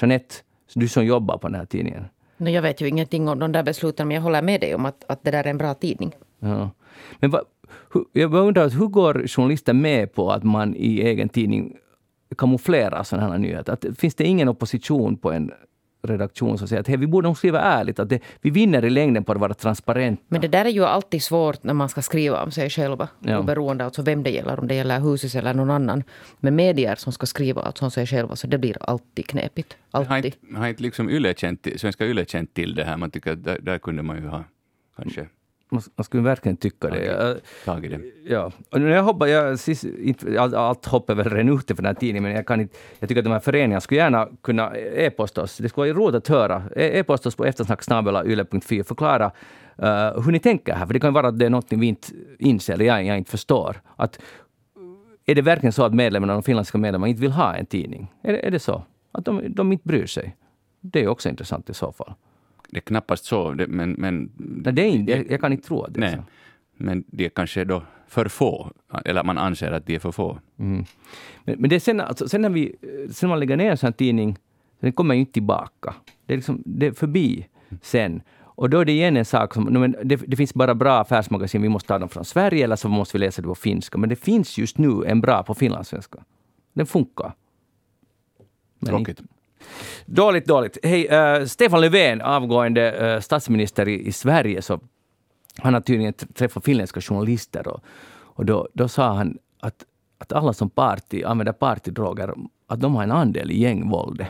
Jeanette, 0.00 0.34
du 0.74 0.88
som 0.88 1.06
jobbar 1.06 1.38
på 1.38 1.48
den 1.48 1.54
här 1.54 1.64
tidningen. 1.64 2.04
No, 2.36 2.48
jag 2.48 2.62
vet 2.62 2.80
ju 2.80 2.88
ingenting 2.88 3.28
om 3.28 3.38
de 3.38 3.52
där 3.52 3.62
besluten, 3.62 4.08
men 4.08 4.14
jag 4.14 4.22
håller 4.22 4.42
med 4.42 4.60
dig 4.60 4.74
om 4.74 4.86
att, 4.86 5.04
att 5.08 5.24
det 5.24 5.30
där 5.30 5.44
är 5.44 5.50
en 5.50 5.58
bra 5.58 5.74
tidning. 5.74 6.12
Ja. 6.38 6.70
Men 7.18 7.30
va, 7.30 7.42
hur, 7.92 8.04
jag 8.12 8.34
undrar, 8.34 8.70
hur 8.70 8.86
går 8.86 9.26
journalister 9.26 9.72
med 9.72 10.14
på 10.14 10.30
att 10.30 10.44
man 10.44 10.74
i 10.74 11.00
egen 11.00 11.28
tidning 11.28 11.76
kamouflerar 12.36 13.02
sådana 13.02 13.32
här 13.32 13.38
nyheter? 13.38 13.72
Att, 13.72 13.84
finns 13.98 14.14
det 14.14 14.24
ingen 14.24 14.48
opposition 14.48 15.16
på 15.16 15.32
en 15.32 15.52
redaktion 16.02 16.58
som 16.58 16.68
säger 16.68 16.80
att 16.80 16.88
hey, 16.88 16.96
vi 16.96 17.06
borde 17.06 17.28
nog 17.28 17.36
skriva 17.36 17.60
ärligt, 17.60 17.98
att 17.98 18.08
det, 18.08 18.20
vi 18.40 18.50
vinner 18.50 18.84
i 18.84 18.90
längden 18.90 19.24
på 19.24 19.32
att 19.32 19.38
vara 19.38 19.54
transparenta. 19.54 20.22
Men 20.28 20.40
det 20.40 20.48
där 20.48 20.64
är 20.64 20.68
ju 20.68 20.84
alltid 20.84 21.22
svårt 21.22 21.62
när 21.62 21.74
man 21.74 21.88
ska 21.88 22.02
skriva 22.02 22.42
om 22.42 22.50
sig 22.50 22.70
själva. 22.70 23.08
Ja. 23.20 23.42
Beroende 23.42 23.84
alltså 23.84 24.02
vem 24.02 24.22
det 24.22 24.30
gäller, 24.30 24.60
om 24.60 24.68
det 24.68 24.74
gäller 24.74 25.00
Husis 25.00 25.34
eller 25.34 25.54
någon 25.54 25.70
annan. 25.70 26.02
Men 26.40 26.56
medier 26.56 26.94
som 26.94 27.12
ska 27.12 27.26
skriva 27.26 27.62
alltså 27.62 27.84
om 27.84 27.90
sig 27.90 28.06
själva, 28.06 28.36
så 28.36 28.46
det 28.46 28.58
blir 28.58 28.76
alltid 28.80 29.26
knepigt. 29.26 29.76
Alltid. 29.90 30.10
Har 30.10 30.16
inte, 30.16 30.38
har 30.54 30.68
inte 30.68 30.82
liksom 30.82 31.10
Yle 31.10 31.34
känt, 31.34 31.66
svenska 31.76 32.04
Yle 32.04 32.24
känt 32.24 32.54
till 32.54 32.74
det 32.74 32.84
här? 32.84 32.96
Man 32.96 33.10
tycker 33.10 33.32
att 33.32 33.44
där, 33.44 33.58
där 33.58 33.78
kunde 33.78 34.02
man 34.02 34.16
ju 34.16 34.28
ha 34.28 34.44
kanske 34.96 35.26
man, 35.70 36.04
skulle 36.04 36.22
verkligen 36.22 36.56
tycka 36.56 36.88
det. 36.88 37.04
Jag, 37.04 37.82
det. 37.82 38.00
Ja. 38.28 38.52
Och 38.70 38.80
jag 38.80 39.02
hoppas, 39.02 39.28
jag, 39.28 39.58
sist, 39.58 39.84
allt, 40.38 40.54
allt 40.54 40.86
hopp 40.86 41.10
är 41.10 41.14
väl 41.14 41.30
redan 41.30 41.58
ute 41.58 41.74
för 41.74 41.82
den 41.82 41.86
här 41.86 42.00
tidningen, 42.00 42.22
men 42.22 42.32
jag, 42.32 42.46
kan 42.46 42.60
inte, 42.60 42.76
jag 42.98 43.08
tycker 43.08 43.20
att 43.20 43.24
de 43.24 43.32
här 43.32 43.40
föreningarna 43.40 43.80
skulle 43.80 44.00
gärna 44.00 44.28
kunna 44.42 44.76
e-posta 44.76 45.42
oss. 45.42 45.58
Det 45.58 45.68
skulle 45.68 45.92
vara 45.92 46.04
roligt 46.04 46.16
att 46.16 46.28
höra. 46.28 46.62
E-posta 46.76 47.28
oss 47.28 47.36
på 47.36 47.44
eftersnacksnabelayle.fi 47.44 48.82
och 48.82 48.86
förklara 48.86 49.26
uh, 49.82 50.22
hur 50.24 50.32
ni 50.32 50.38
tänker 50.38 50.74
här. 50.74 50.86
För 50.86 50.94
det 50.94 51.00
kan 51.00 51.12
vara 51.12 51.28
att 51.28 51.38
det 51.38 51.46
är 51.46 51.50
något 51.50 51.66
vi 51.70 51.86
inte 51.86 52.08
inser, 52.38 52.74
eller 52.74 52.84
jag, 52.84 53.04
jag 53.04 53.18
inte 53.18 53.30
förstår. 53.30 53.80
Att, 53.96 54.20
är 55.26 55.34
det 55.34 55.42
verkligen 55.42 55.72
så 55.72 55.84
att 55.84 55.94
medlemmarna, 55.94 56.32
de 56.32 56.42
finländska 56.42 56.78
medlemmarna 56.78 57.08
inte 57.08 57.22
vill 57.22 57.32
ha 57.32 57.54
en 57.54 57.66
tidning? 57.66 58.12
Är 58.22 58.32
det, 58.32 58.46
är 58.46 58.50
det 58.50 58.58
så? 58.58 58.82
Att 59.12 59.24
de, 59.24 59.54
de 59.54 59.72
inte 59.72 59.88
bryr 59.88 60.06
sig? 60.06 60.36
Det 60.80 61.04
är 61.04 61.08
också 61.08 61.28
intressant 61.28 61.70
i 61.70 61.74
så 61.74 61.92
fall. 61.92 62.14
Det 62.70 62.76
är 62.76 62.80
knappast 62.80 63.24
så, 63.24 63.52
det, 63.52 63.66
men... 63.66 63.90
men 63.92 64.32
Nej, 64.36 64.72
det 64.72 64.82
är 64.82 64.86
inte, 64.86 65.12
jag, 65.12 65.30
jag 65.30 65.40
kan 65.40 65.52
inte 65.52 65.68
tro 65.68 65.82
att 65.82 65.94
det 65.94 65.98
är 65.98 66.00
nej, 66.00 66.16
så. 66.16 66.22
men 66.76 67.04
de 67.06 67.24
är 67.24 67.28
kanske 67.28 67.64
då 67.64 67.82
för 68.08 68.28
få, 68.28 68.72
eller 69.04 69.24
man 69.24 69.38
anser 69.38 69.72
att 69.72 69.86
de 69.86 69.94
är 69.94 69.98
för 69.98 70.12
få. 70.12 70.38
Mm. 70.58 70.84
Men, 71.44 71.60
men 71.60 71.70
det 71.70 71.76
är 71.76 71.80
sen, 71.80 72.00
alltså, 72.00 72.28
sen 72.28 72.42
när 72.42 72.48
vi, 72.50 72.76
sen 73.10 73.28
man 73.28 73.40
lägger 73.40 73.56
ner 73.56 73.70
en 73.70 73.76
sån 73.76 73.86
här 73.86 73.92
tidning, 73.92 74.36
den 74.80 74.92
kommer 74.92 75.14
ju 75.14 75.20
inte 75.20 75.32
tillbaka. 75.32 75.94
Det 76.26 76.32
är, 76.32 76.36
liksom, 76.36 76.62
det 76.66 76.86
är 76.86 76.92
förbi 76.92 77.46
sen. 77.82 78.22
Och 78.40 78.70
då 78.70 78.80
är 78.80 78.84
det 78.84 78.92
igen 78.92 79.16
en 79.16 79.24
sak 79.24 79.54
som, 79.54 79.64
men 79.64 79.96
det, 80.04 80.16
det 80.16 80.36
finns 80.36 80.54
bara 80.54 80.74
bra 80.74 80.98
affärsmagasin, 80.98 81.62
vi 81.62 81.68
måste 81.68 81.88
ta 81.88 81.98
dem 81.98 82.08
från 82.08 82.24
Sverige 82.24 82.64
eller 82.64 82.76
så 82.76 82.88
måste 82.88 83.18
vi 83.18 83.24
läsa 83.24 83.42
det 83.42 83.48
på 83.48 83.54
finska. 83.54 83.98
Men 83.98 84.08
det 84.08 84.16
finns 84.16 84.58
just 84.58 84.78
nu 84.78 85.04
en 85.06 85.20
bra 85.20 85.42
på 85.42 85.54
finlandssvenska. 85.54 86.24
Den 86.72 86.86
funkar. 86.86 87.32
Men 88.78 88.88
Tråkigt. 88.88 89.22
Dåligt, 90.06 90.46
dåligt. 90.46 90.78
Hej, 90.82 91.08
uh, 91.40 91.46
Stefan 91.46 91.80
Löfven, 91.80 92.20
avgående 92.20 93.14
uh, 93.14 93.20
statsminister 93.20 93.88
i, 93.88 94.06
i 94.06 94.12
Sverige, 94.12 94.62
så 94.62 94.80
han 95.58 95.74
har 95.74 95.80
tydligen 95.80 96.12
träffat 96.12 96.64
finländska 96.64 97.00
journalister 97.00 97.68
och, 97.68 97.84
och 98.20 98.44
då, 98.44 98.68
då 98.72 98.88
sa 98.88 99.12
han 99.12 99.38
att, 99.60 99.84
att 100.18 100.32
alla 100.32 100.52
som 100.52 100.70
party, 100.70 101.24
använder 101.24 101.52
partydroger, 101.52 102.34
att 102.66 102.80
de 102.80 102.94
har 102.94 103.02
en 103.02 103.12
andel 103.12 103.50
i 103.50 103.60
gängvåldet. 103.60 104.28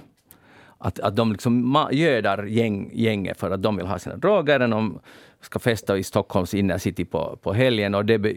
Att, 0.79 1.01
att 1.01 1.17
de 1.17 1.33
liksom 1.33 1.87
gödar 1.93 2.45
gäng, 2.45 2.91
gänget 2.95 3.41
för 3.41 3.51
att 3.51 3.63
de 3.63 3.77
vill 3.77 3.87
ha 3.87 3.99
sina 3.99 4.17
droger 4.17 4.59
när 4.59 4.69
de 4.69 4.99
ska 5.41 5.59
festa 5.59 5.99
i 5.99 6.03
Stockholms 6.03 6.55
innercity 6.55 7.05
på, 7.05 7.39
på 7.43 7.53
helgen. 7.53 7.95
Och 7.95 8.05
det 8.05 8.19
be, 8.19 8.31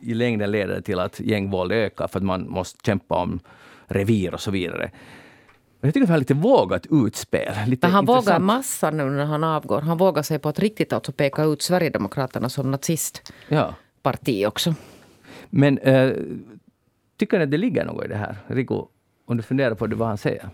i 0.00 0.14
längden 0.14 0.50
leder 0.50 0.74
det 0.74 0.82
till 0.82 0.98
att 0.98 1.20
gängvåld 1.20 1.72
ökar 1.72 2.08
för 2.08 2.18
att 2.18 2.24
man 2.24 2.50
måste 2.50 2.78
kämpa 2.86 3.14
om 3.14 3.40
revir 3.86 4.34
och 4.34 4.40
så 4.40 4.50
vidare. 4.50 4.90
Jag 5.80 5.94
tycker 5.94 6.02
att 6.04 6.08
det 6.08 6.12
var 6.12 6.18
lite 6.18 6.34
vågat 6.34 6.86
utspel. 6.90 7.52
Lite 7.66 7.86
Men 7.86 7.94
han 7.94 8.04
vågar 8.06 8.18
intressant. 8.18 8.44
massa 8.44 8.90
nu 8.90 9.04
när 9.10 9.24
han 9.24 9.44
avgår. 9.44 9.80
Han 9.80 9.98
vågar 9.98 10.22
sig 10.22 10.38
på 10.38 10.48
att 10.48 10.58
riktigt 10.58 10.92
alltså 10.92 11.12
peka 11.12 11.44
ut 11.44 11.62
Sverigedemokraterna 11.62 12.48
som 12.48 12.70
nazistparti 12.70 14.40
Ja. 14.42 14.48
också. 14.48 14.74
Men 15.50 15.78
eh, 15.78 16.12
tycker 17.16 17.38
ni 17.38 17.44
att 17.44 17.50
det 17.50 17.56
ligger 17.58 17.84
något 17.84 18.04
i 18.04 18.08
det 18.08 18.16
här? 18.16 18.36
Rico, 18.46 18.86
om 19.26 19.36
du 19.36 19.42
funderar 19.42 19.74
på 19.74 19.86
det, 19.86 19.96
vad 19.96 20.08
han 20.08 20.18
säger? 20.18 20.48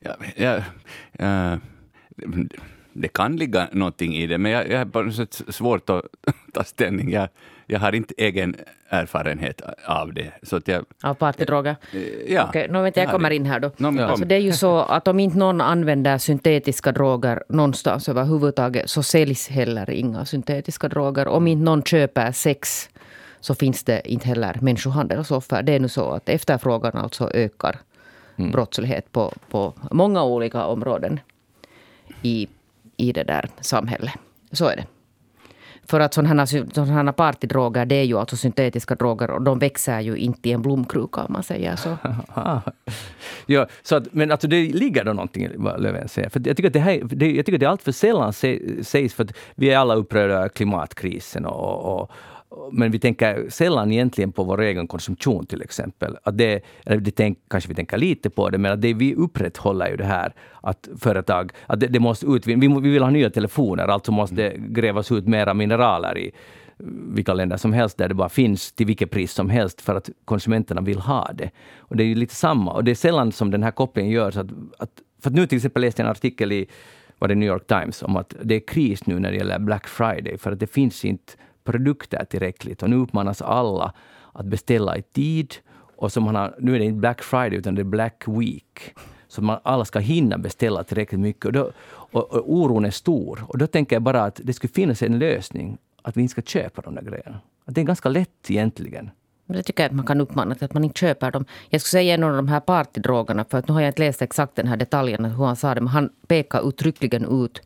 Ja, 0.00 0.16
ja, 0.36 0.56
eh, 1.12 1.58
det 2.92 3.08
kan 3.08 3.36
ligga 3.36 3.68
någonting 3.72 4.16
i 4.16 4.26
det, 4.26 4.38
men 4.38 4.52
jag, 4.52 4.70
jag 4.70 4.78
har 4.78 4.84
på 4.84 5.02
något 5.02 5.14
sätt 5.14 5.42
svårt 5.48 5.90
att 5.90 6.02
ta 6.52 6.64
ställning. 6.64 7.10
Jag, 7.10 7.28
jag 7.70 7.80
har 7.80 7.94
inte 7.94 8.14
egen 8.16 8.56
erfarenhet 8.88 9.62
av 9.86 10.14
det. 10.14 10.32
Så 10.42 10.56
att 10.56 10.68
jag, 10.68 10.84
Av 11.02 11.14
partydroger. 11.14 11.76
eh, 11.92 12.32
ja, 12.34 12.46
Okej, 12.48 12.68
nu 12.70 12.82
vänta, 12.82 13.00
jag 13.00 13.10
kommer 13.10 13.30
in 13.30 13.46
här 13.46 13.60
då. 13.60 13.70
Kom. 13.70 13.98
Alltså 13.98 14.24
det 14.24 14.34
är 14.34 14.40
ju 14.40 14.52
så 14.52 14.78
att 14.78 15.08
om 15.08 15.20
inte 15.20 15.38
någon 15.38 15.60
använder 15.60 16.18
syntetiska 16.18 16.92
droger 16.92 17.42
någonstans 17.48 18.08
överhuvudtaget 18.08 18.90
så 18.90 19.02
säljs 19.02 19.48
heller 19.48 19.90
inga 19.90 20.24
syntetiska 20.24 20.88
droger. 20.88 21.28
Om 21.28 21.46
inte 21.46 21.64
någon 21.64 21.82
köper 21.82 22.32
sex 22.32 22.88
så 23.40 23.54
finns 23.54 23.84
det 23.84 24.02
inte 24.04 24.28
heller 24.28 24.56
människohandelsoffer. 24.60 25.62
Det 25.62 25.72
är 25.72 25.80
nu 25.80 25.88
så 25.88 26.10
att 26.10 26.28
efterfrågan 26.28 26.96
alltså 26.96 27.30
ökar 27.34 27.76
brottslighet 28.52 29.12
på, 29.12 29.32
på 29.50 29.74
många 29.90 30.24
olika 30.24 30.64
områden 30.64 31.20
i, 32.22 32.48
i 32.96 33.12
det 33.12 33.22
där 33.22 33.48
samhället. 33.60 34.14
Så 34.52 34.66
är 34.68 34.76
det. 34.76 34.84
För 35.90 36.00
att 36.00 36.14
sådana, 36.14 36.40
här- 36.40 36.74
sådana 36.74 36.92
här 37.02 37.12
partydroger, 37.12 37.84
det 37.86 37.94
är 37.94 38.04
ju 38.04 38.18
alltså 38.18 38.36
syntetiska 38.36 38.94
droger 38.94 39.30
och 39.30 39.42
de 39.42 39.58
växer 39.58 40.00
ju 40.00 40.16
inte 40.16 40.48
i 40.48 40.52
en 40.52 40.62
blomkruka 40.62 41.20
om 41.20 41.32
man 41.32 41.42
säger 41.42 41.76
så. 41.76 41.96
Ja, 43.46 43.66
så 43.82 43.96
att, 43.96 44.14
men 44.14 44.30
alltså 44.30 44.48
det 44.48 44.72
ligger 44.72 45.04
då 45.04 45.12
någonting 45.12 45.44
i 45.44 45.50
vad 45.56 45.82
Löfven 45.82 46.08
säger. 46.08 46.28
För 46.28 46.42
jag 46.46 46.56
tycker 46.56 46.68
att 46.68 46.72
det, 46.72 46.80
här, 46.80 47.00
det, 47.04 47.30
jag 47.30 47.46
tycker 47.46 47.56
att 47.56 47.60
det 47.60 47.66
allt 47.68 47.82
för 47.82 47.92
sällan 47.92 48.32
sägs, 48.32 49.14
för 49.14 49.24
att 49.24 49.32
vi 49.54 49.70
är 49.70 49.78
alla 49.78 49.94
upprörda 49.94 50.34
över 50.34 50.48
klimatkrisen 50.48 51.46
och, 51.46 51.84
och, 51.84 52.00
och 52.02 52.10
men 52.72 52.90
vi 52.90 52.98
tänker 52.98 53.46
sällan 53.48 53.92
egentligen 53.92 54.32
på 54.32 54.44
vår 54.44 54.60
egen 54.60 54.86
konsumtion 54.86 55.46
till 55.46 55.62
exempel. 55.62 56.16
Att 56.22 56.38
det, 56.38 56.64
eller 56.84 57.00
det 57.00 57.10
tänk, 57.10 57.38
kanske 57.48 57.68
vi 57.68 57.74
tänker 57.74 57.98
lite 57.98 58.30
på 58.30 58.50
det, 58.50 58.58
men 58.58 58.72
att 58.72 58.80
det 58.80 58.94
vi 58.94 59.14
upprätthåller 59.14 59.90
ju 59.90 59.96
det 59.96 60.04
här 60.04 60.34
att 60.60 60.88
företag, 60.98 61.52
att 61.66 61.80
det, 61.80 61.86
det 61.86 62.00
måste 62.00 62.26
utvinna, 62.26 62.60
vi, 62.60 62.80
vi 62.80 62.90
vill 62.90 63.02
ha 63.02 63.10
nya 63.10 63.30
telefoner, 63.30 63.88
alltså 63.88 64.12
måste 64.12 64.34
det 64.34 64.54
grävas 64.58 65.12
ut 65.12 65.26
mera 65.26 65.54
mineraler 65.54 66.18
i 66.18 66.32
vilka 67.14 67.34
länder 67.34 67.56
som 67.56 67.72
helst 67.72 67.98
där 67.98 68.08
det 68.08 68.14
bara 68.14 68.28
finns 68.28 68.72
till 68.72 68.86
vilket 68.86 69.10
pris 69.10 69.32
som 69.32 69.50
helst 69.50 69.80
för 69.80 69.94
att 69.94 70.10
konsumenterna 70.24 70.80
vill 70.80 70.98
ha 70.98 71.30
det. 71.34 71.50
Och 71.78 71.96
det 71.96 72.02
är 72.02 72.06
ju 72.06 72.14
lite 72.14 72.34
samma. 72.34 72.72
Och 72.72 72.84
det 72.84 72.90
är 72.90 72.94
sällan 72.94 73.32
som 73.32 73.50
den 73.50 73.62
här 73.62 73.70
kopplingen 73.70 74.12
görs. 74.12 74.36
Att, 74.36 74.46
att, 74.78 74.90
för 75.22 75.30
att 75.30 75.36
nu 75.36 75.46
till 75.46 75.56
exempel 75.56 75.82
läste 75.82 76.02
jag 76.02 76.06
en 76.06 76.10
artikel 76.10 76.52
i 76.52 76.66
var 77.18 77.28
det 77.28 77.34
New 77.34 77.48
York 77.48 77.66
Times 77.66 78.02
om 78.02 78.16
att 78.16 78.34
det 78.42 78.54
är 78.54 78.60
kris 78.60 79.06
nu 79.06 79.18
när 79.18 79.30
det 79.30 79.36
gäller 79.36 79.58
Black 79.58 79.86
Friday 79.88 80.38
för 80.38 80.52
att 80.52 80.60
det 80.60 80.66
finns 80.66 81.04
inte 81.04 81.32
produkter 81.72 82.24
tillräckligt. 82.24 82.82
Och 82.82 82.90
nu 82.90 82.96
uppmanas 82.96 83.42
alla 83.42 83.92
att 84.32 84.46
beställa 84.46 84.96
i 84.96 85.02
tid. 85.02 85.54
Och 85.96 86.12
som 86.12 86.24
man 86.24 86.34
har, 86.34 86.54
nu 86.58 86.74
är 86.74 86.78
det 86.78 86.84
inte 86.84 87.00
Black 87.00 87.22
Friday 87.22 87.58
utan 87.58 87.74
det 87.74 87.82
är 87.82 87.84
Black 87.84 88.24
Week. 88.26 88.94
Så 89.28 89.42
man 89.42 89.58
alla 89.62 89.84
ska 89.84 89.98
hinna 89.98 90.38
beställa 90.38 90.84
tillräckligt 90.84 91.20
mycket. 91.20 91.44
Och, 91.44 91.52
då, 91.52 91.70
och, 91.90 92.34
och 92.34 92.52
oron 92.52 92.84
är 92.84 92.90
stor. 92.90 93.44
Och 93.48 93.58
då 93.58 93.66
tänker 93.66 93.96
jag 93.96 94.02
bara 94.02 94.24
att 94.24 94.40
det 94.44 94.52
skulle 94.52 94.72
finnas 94.72 95.02
en 95.02 95.18
lösning 95.18 95.78
att 96.02 96.16
vi 96.16 96.22
inte 96.22 96.32
ska 96.32 96.42
köpa 96.42 96.82
de 96.82 96.94
där 96.94 97.02
grejerna. 97.02 97.40
Att 97.64 97.74
det 97.74 97.80
är 97.80 97.84
ganska 97.84 98.08
lätt 98.08 98.50
egentligen. 98.50 99.10
Men 99.46 99.56
det 99.56 99.62
tycker 99.62 99.82
jag 99.82 99.90
att 99.90 99.96
man 99.96 100.06
kan 100.06 100.20
uppmana 100.20 100.54
till 100.54 100.64
att 100.64 100.74
man 100.74 100.84
inte 100.84 100.98
köper 101.00 101.30
dem. 101.30 101.44
Jag 101.68 101.80
skulle 101.80 102.00
säga 102.00 102.14
en 102.14 102.24
av 102.24 102.36
de 102.36 102.48
här 102.48 102.60
partydrogerna, 102.60 103.44
för 103.44 103.58
att 103.58 103.68
nu 103.68 103.74
har 103.74 103.80
jag 103.80 103.88
inte 103.88 104.02
läst 104.02 104.22
exakt 104.22 104.54
den 104.54 104.66
här 104.66 104.76
detaljen 104.76 105.24
hur 105.24 105.44
han 105.44 105.56
sa 105.56 105.74
det, 105.74 105.80
men 105.80 105.88
han 105.88 106.10
pekar 106.26 106.68
uttryckligen 106.68 107.44
ut 107.44 107.62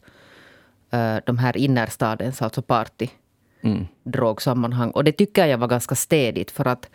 uh, 0.95 1.17
de 1.27 1.39
här 1.39 1.57
innerstadens, 1.57 2.43
alltså 2.43 2.63
party 2.63 3.09
Mm. 3.65 3.87
drogsammanhang. 4.03 4.91
Och 4.91 5.05
det 5.05 5.13
tycker 5.13 5.47
jag 5.47 5.59
var 5.59 5.69
ganska 5.69 5.95
städigt 5.95 6.51
för 6.51 6.69
att, 6.69 6.89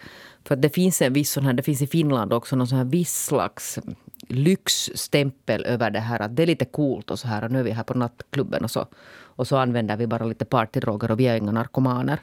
för 0.43 0.55
att 0.55 0.61
det 0.61 0.69
finns 0.69 1.01
en 1.01 1.13
viss 1.13 1.31
sån 1.31 1.45
här, 1.45 1.53
det 1.53 1.63
finns 1.63 1.81
i 1.81 1.87
Finland 1.87 2.33
också 2.33 2.55
någon 2.55 2.67
sån 2.67 2.77
här 2.77 2.85
viss 2.85 3.25
slags 3.25 3.79
lyxstämpel 4.27 5.65
över 5.65 5.91
det 5.91 5.99
här. 5.99 6.19
Att 6.19 6.35
det 6.35 6.43
är 6.43 6.47
lite 6.47 6.65
coolt 6.65 7.11
och 7.11 7.19
så 7.19 7.27
här. 7.27 7.43
Och 7.43 7.51
nu 7.51 7.59
är 7.59 7.63
vi 7.63 7.71
här 7.71 7.83
på 7.83 7.93
nattklubben 7.93 8.63
och 8.63 8.71
så, 8.71 8.85
och 9.21 9.47
så 9.47 9.57
använder 9.57 9.97
vi 9.97 10.07
bara 10.07 10.25
lite 10.25 10.45
partydroger 10.45 11.11
och 11.11 11.19
vi 11.19 11.27
är 11.27 11.35
inga 11.35 11.51
narkomaner. 11.51 12.19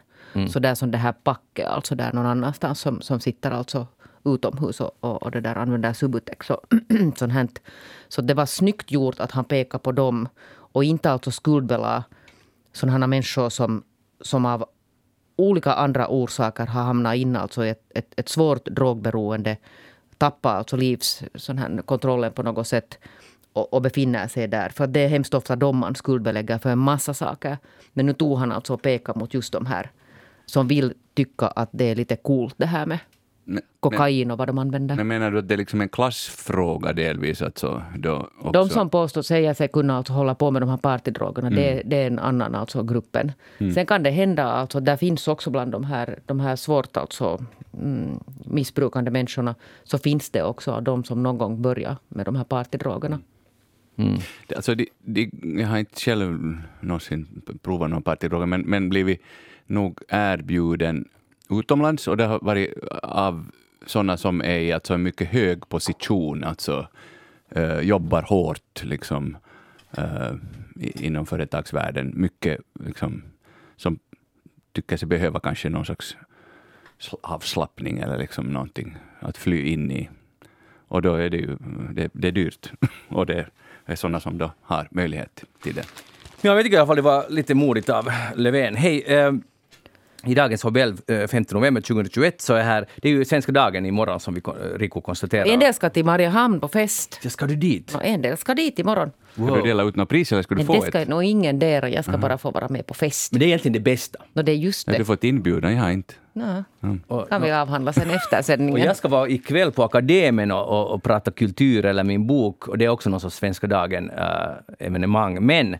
Så 0.48 0.58
där 0.58 0.74
som 0.74 0.90
det 0.90 0.98
här 0.98 1.12
packet, 1.12 1.66
alltså 1.66 1.94
där 1.94 2.12
någon 2.12 2.26
annanstans 2.26 2.80
som, 2.80 3.00
som 3.00 3.20
sitter 3.20 3.50
alltså 3.50 3.86
utomhus 4.24 4.80
och, 4.80 4.96
och, 5.00 5.22
och 5.22 5.30
det 5.30 5.40
där 5.40 5.56
använder 5.56 5.92
Subutex 5.92 6.50
och 6.50 6.60
sånt 7.16 7.32
här. 7.32 7.48
Så 8.08 8.22
det 8.22 8.34
var 8.34 8.46
snyggt 8.46 8.90
gjort 8.90 9.20
att 9.20 9.30
han 9.32 9.44
pekade 9.44 9.82
på 9.82 9.92
dem 9.92 10.28
och 10.72 10.84
inte 10.84 11.10
alltså 11.10 11.30
skuldbelade 11.30 12.04
sådana 12.72 13.06
människor 13.06 13.48
som, 13.48 13.82
som 14.20 14.46
av 14.46 14.64
olika 15.36 15.72
andra 15.72 16.08
orsaker 16.08 16.66
har 16.66 16.82
hamnat 16.82 17.16
in 17.16 17.36
alltså 17.36 17.64
i 17.64 17.68
ett, 17.68 17.82
ett, 17.94 18.12
ett 18.16 18.28
svårt 18.28 18.64
drogberoende, 18.64 19.56
tappar 20.18 20.54
alltså 20.54 20.76
livs, 20.76 21.22
sån 21.34 21.58
här, 21.58 21.82
kontrollen 21.82 22.32
på 22.32 22.42
något 22.42 22.68
sätt 22.68 22.98
och, 23.52 23.74
och 23.74 23.82
befinner 23.82 24.28
sig 24.28 24.48
där. 24.48 24.68
För 24.68 24.86
det 24.86 25.00
är 25.00 25.08
hemskt 25.08 25.34
ofta 25.34 25.56
de 25.56 25.76
man 25.76 25.94
skuldbelägger 25.94 26.58
för 26.58 26.70
en 26.70 26.78
massa 26.78 27.14
saker. 27.14 27.58
Men 27.92 28.06
nu 28.06 28.12
tog 28.12 28.38
han 28.38 28.52
alltså 28.52 28.74
och 28.74 28.82
pekade 28.82 29.18
mot 29.18 29.34
just 29.34 29.52
de 29.52 29.66
här 29.66 29.90
som 30.46 30.68
vill 30.68 30.94
tycka 31.14 31.46
att 31.46 31.68
det 31.72 31.90
är 31.90 31.94
lite 31.94 32.16
coolt 32.16 32.54
det 32.58 32.66
här 32.66 32.86
med 32.86 32.98
men, 33.48 33.62
kokain 33.80 34.30
och 34.30 34.38
vad 34.38 34.48
de 34.48 34.58
använder. 34.58 34.96
men 34.96 35.06
menar 35.08 35.30
du 35.30 35.38
att 35.38 35.48
det 35.48 35.54
är 35.54 35.58
liksom 35.58 35.80
en 35.80 35.88
klassfråga 35.88 36.92
delvis? 36.92 37.42
Alltså, 37.42 37.82
då 37.98 38.28
också? 38.38 38.52
De 38.52 38.68
som 38.68 38.90
påstår 38.90 39.22
säger 39.22 39.54
sig 39.54 39.68
kunna 39.68 39.96
alltså 39.96 40.12
hålla 40.12 40.34
på 40.34 40.50
med 40.50 40.62
de 40.62 40.68
här 40.68 40.76
partydrogerna, 40.76 41.50
det, 41.50 41.82
det 41.84 41.96
är 41.96 42.06
en 42.06 42.18
annan 42.18 42.54
alltså 42.54 42.82
gruppen. 42.82 43.32
Sen 43.74 43.86
kan 43.86 44.02
det 44.02 44.10
hända, 44.10 44.44
alltså, 44.44 44.80
där 44.80 44.96
finns 44.96 45.28
också 45.28 45.50
bland 45.50 45.72
de 45.72 45.84
här, 45.84 46.18
de 46.26 46.40
här 46.40 46.56
svårt 46.56 46.96
alltså, 46.96 47.44
mm, 47.82 48.18
missbrukande 48.44 49.10
människorna, 49.10 49.54
så 49.84 49.98
finns 49.98 50.30
det 50.30 50.42
också 50.42 50.80
de 50.80 51.04
som 51.04 51.22
någon 51.22 51.38
gång 51.38 51.62
börjar 51.62 51.96
med 52.08 52.24
de 52.26 52.36
här 52.36 52.44
partydrogerna. 52.44 53.20
Det- 54.48 54.54
Alltså, 54.56 54.74
de, 54.74 54.88
de, 55.04 55.30
jag 55.60 55.66
har 55.68 55.78
inte 55.78 56.00
själv 56.00 56.56
någonsin 56.80 57.42
provat 57.62 57.90
någon 57.90 58.02
partydroger, 58.02 58.46
men, 58.46 58.60
men 58.60 58.88
blivit 58.88 59.22
nog 59.66 60.00
erbjuden 60.08 61.08
utomlands 61.50 62.08
och 62.08 62.16
det 62.16 62.24
har 62.24 62.38
varit 62.42 62.74
eh, 62.92 62.98
av 63.02 63.46
sådana 63.86 64.16
som 64.16 64.40
är 64.40 64.58
i 64.58 64.72
alltså 64.72 64.94
en 64.94 65.02
mycket 65.02 65.28
hög 65.28 65.68
position, 65.68 66.44
alltså 66.44 66.86
eh, 67.50 67.80
jobbar 67.80 68.22
hårt 68.22 68.82
liksom, 68.84 69.36
eh, 69.96 70.32
i- 70.80 71.06
inom 71.06 71.26
företagsvärlden. 71.26 72.12
Mycket 72.16 72.60
liksom, 72.84 73.22
som 73.76 73.98
tycker 74.72 74.96
sig 74.96 75.08
behöva 75.08 75.40
kanske 75.40 75.68
någon 75.68 75.84
slags 75.84 76.16
avslappning 77.20 77.98
eller 77.98 78.18
liksom 78.18 78.46
någonting 78.46 78.96
att 79.20 79.36
fly 79.36 79.62
in 79.66 79.90
i. 79.90 80.08
Och 80.88 81.02
då 81.02 81.14
är 81.14 81.30
det 81.30 81.36
ju 81.36 81.56
det, 81.92 82.10
det 82.12 82.28
är 82.28 82.32
dyrt. 82.32 82.72
Och 83.08 83.26
det 83.26 83.46
är 83.84 83.96
sådana 83.96 84.20
som 84.20 84.38
då 84.38 84.52
har 84.62 84.88
möjlighet 84.90 85.44
till 85.62 85.74
det. 85.74 85.86
Jag 86.40 86.56
jag 86.56 86.64
tycker 86.64 86.76
i 86.76 86.78
alla 86.80 86.86
fall 86.86 86.96
det 86.96 87.02
var 87.02 87.24
lite 87.28 87.54
modigt 87.54 87.88
av 87.88 88.08
Löfven. 88.34 88.74
Hej, 88.76 89.02
eh, 89.02 89.32
i 90.26 90.34
dagens 90.34 90.62
HBL 90.62 90.92
eh, 91.06 91.26
5 91.26 91.44
november 91.50 91.80
2021 91.80 92.40
så 92.40 92.54
är 92.54 92.62
här, 92.62 92.86
det 92.96 93.08
är 93.08 93.12
ju 93.12 93.24
svenska 93.24 93.52
dagen 93.52 93.86
imorgon 93.86 94.20
som 94.20 94.34
vi, 94.34 94.40
eh, 94.46 94.78
Rico 94.78 95.00
konstaterar. 95.00 95.46
En 95.46 95.60
del 95.60 95.74
ska 95.74 95.90
till 95.90 96.04
Mariehamn 96.04 96.60
på 96.60 96.68
fest. 96.68 97.20
Ja, 97.22 97.30
ska 97.30 97.46
du 97.46 97.56
dit? 97.56 97.94
Och 97.94 98.04
en 98.04 98.22
del 98.22 98.36
ska 98.36 98.54
dit 98.54 98.78
imorgon. 98.78 99.10
Ska 99.34 99.54
du 99.56 99.62
dela 99.62 99.82
ut 99.82 99.96
något 99.96 100.08
pris 100.08 100.32
eller 100.32 100.42
ska 100.42 100.54
du 100.54 100.58
Men 100.58 100.66
få 100.66 100.72
det 100.74 100.86
ska 100.88 100.98
ett? 101.00 101.08
nog 101.08 101.24
ingen 101.24 101.58
där. 101.58 101.86
Jag 101.86 102.04
ska 102.04 102.18
bara 102.18 102.38
få 102.38 102.50
vara 102.50 102.68
med 102.68 102.86
på 102.86 102.94
fest. 102.94 103.32
Men 103.32 103.38
det 103.40 103.44
är 103.44 103.46
egentligen 103.46 103.72
det 103.72 103.80
bästa. 103.80 104.18
Nå, 104.32 104.42
det 104.42 104.52
är 104.52 104.56
just 104.56 104.86
Har 104.86 104.92
du 104.94 104.98
det. 104.98 105.04
fått 105.04 105.24
inbjudan? 105.24 105.74
Jag 105.74 105.82
har 105.82 105.90
inte. 105.90 106.14
Nå, 106.32 106.64
Och, 107.06 107.28
kan 107.28 107.42
vi 107.42 107.52
avhandla 107.52 107.92
sen 107.92 108.10
efter 108.10 108.38
och 108.38 108.44
sändningen. 108.44 108.86
jag 108.86 108.96
ska 108.96 109.08
vara 109.08 109.28
ikväll 109.28 109.72
på 109.72 109.84
Akademin 109.84 110.50
och, 110.50 110.68
och, 110.68 110.90
och 110.94 111.02
prata 111.02 111.30
kultur 111.30 111.84
eller 111.84 112.04
min 112.04 112.26
bok. 112.26 112.68
Och 112.68 112.78
det 112.78 112.84
är 112.84 112.88
också 112.88 113.10
någon 113.10 113.20
sorts 113.20 113.36
Svenska 113.36 113.66
dagen-evenemang. 113.66 115.46
Men 115.46 115.76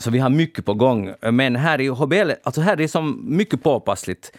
så 0.00 0.10
vi 0.10 0.18
har 0.18 0.30
mycket 0.30 0.64
på 0.64 0.74
gång. 0.74 1.14
Men 1.20 1.56
här 1.56 1.80
i 1.80 1.88
HBL, 1.88 2.30
alltså 2.42 2.60
här 2.60 2.72
är 2.72 2.76
det 2.76 2.88
som 2.88 3.36
mycket 3.36 3.62
påpassligt. 3.62 4.32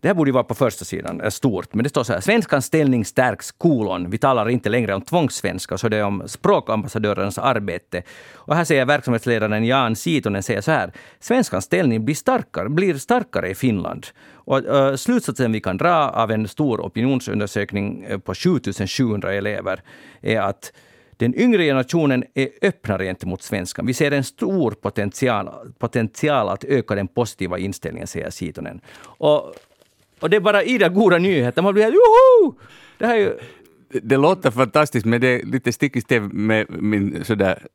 Det 0.00 0.08
här 0.08 0.14
borde 0.14 0.28
ju 0.28 0.32
vara 0.32 0.44
på 0.44 0.54
första 0.54 0.84
sidan, 0.84 1.30
stort, 1.30 1.74
men 1.74 1.82
det 1.82 1.88
står 1.88 2.04
så 2.04 2.12
här. 2.12 2.20
Svenskans 2.20 2.66
ställning 2.66 3.04
stärks, 3.04 3.52
kolon. 3.52 4.10
Vi 4.10 4.18
talar 4.18 4.48
inte 4.48 4.68
längre 4.68 4.94
om 4.94 5.02
tvångssvenska, 5.02 5.78
så 5.78 5.88
det 5.88 5.96
är 5.96 6.04
om 6.04 6.22
språkambassadörernas 6.26 7.38
arbete. 7.38 8.02
Och 8.34 8.56
här 8.56 8.64
säger 8.64 8.84
verksamhetsledaren 8.84 9.64
Jan 9.64 9.96
Sitonen 9.96 10.42
säger 10.42 10.60
så 10.60 10.70
här. 10.70 10.92
Svenskans 11.20 11.64
ställning 11.64 12.04
blir 12.04 12.14
starkare, 12.14 12.68
blir 12.68 12.94
starkare 12.94 13.50
i 13.50 13.54
Finland. 13.54 14.06
Och, 14.32 14.58
uh, 14.58 14.96
slutsatsen 14.96 15.52
vi 15.52 15.60
kan 15.60 15.76
dra 15.76 16.10
av 16.10 16.30
en 16.30 16.48
stor 16.48 16.80
opinionsundersökning 16.80 18.04
eh, 18.08 18.18
på 18.18 18.34
7700 18.34 19.32
elever 19.32 19.82
är 20.20 20.40
att 20.40 20.72
den 21.16 21.40
yngre 21.40 21.64
generationen 21.64 22.24
är 22.34 22.48
öppnare 22.62 23.04
gentemot 23.04 23.42
svenskan. 23.42 23.86
Vi 23.86 23.94
ser 23.94 24.10
en 24.10 24.24
stor 24.24 24.70
potential, 24.70 25.48
potential 25.78 26.48
att 26.48 26.64
öka 26.64 26.94
den 26.94 27.08
positiva 27.08 27.58
inställningen, 27.58 28.06
säger 28.06 28.30
Sitonen. 28.30 28.80
Och, 28.98 29.54
och 30.20 30.30
det 30.30 30.36
är 30.36 30.40
bara 30.40 30.62
i 30.62 30.78
det 30.78 30.88
goda 30.88 31.18
nyheter. 31.18 31.62
Man 31.62 31.74
blir 31.74 31.84
helt 31.84 31.94
joho! 31.94 32.54
Det 32.98 33.06
här 33.06 33.14
är 33.14 33.20
ju... 33.20 33.38
Det 34.02 34.16
låter 34.16 34.50
fantastiskt 34.50 35.06
men 35.06 35.20
det 35.20 35.28
är 35.28 35.46
lite 35.46 35.72
stick 35.72 35.96
i 35.96 36.00
stäv 36.00 36.34
med 36.34 36.66
min 36.82 37.24
sådär 37.24 37.66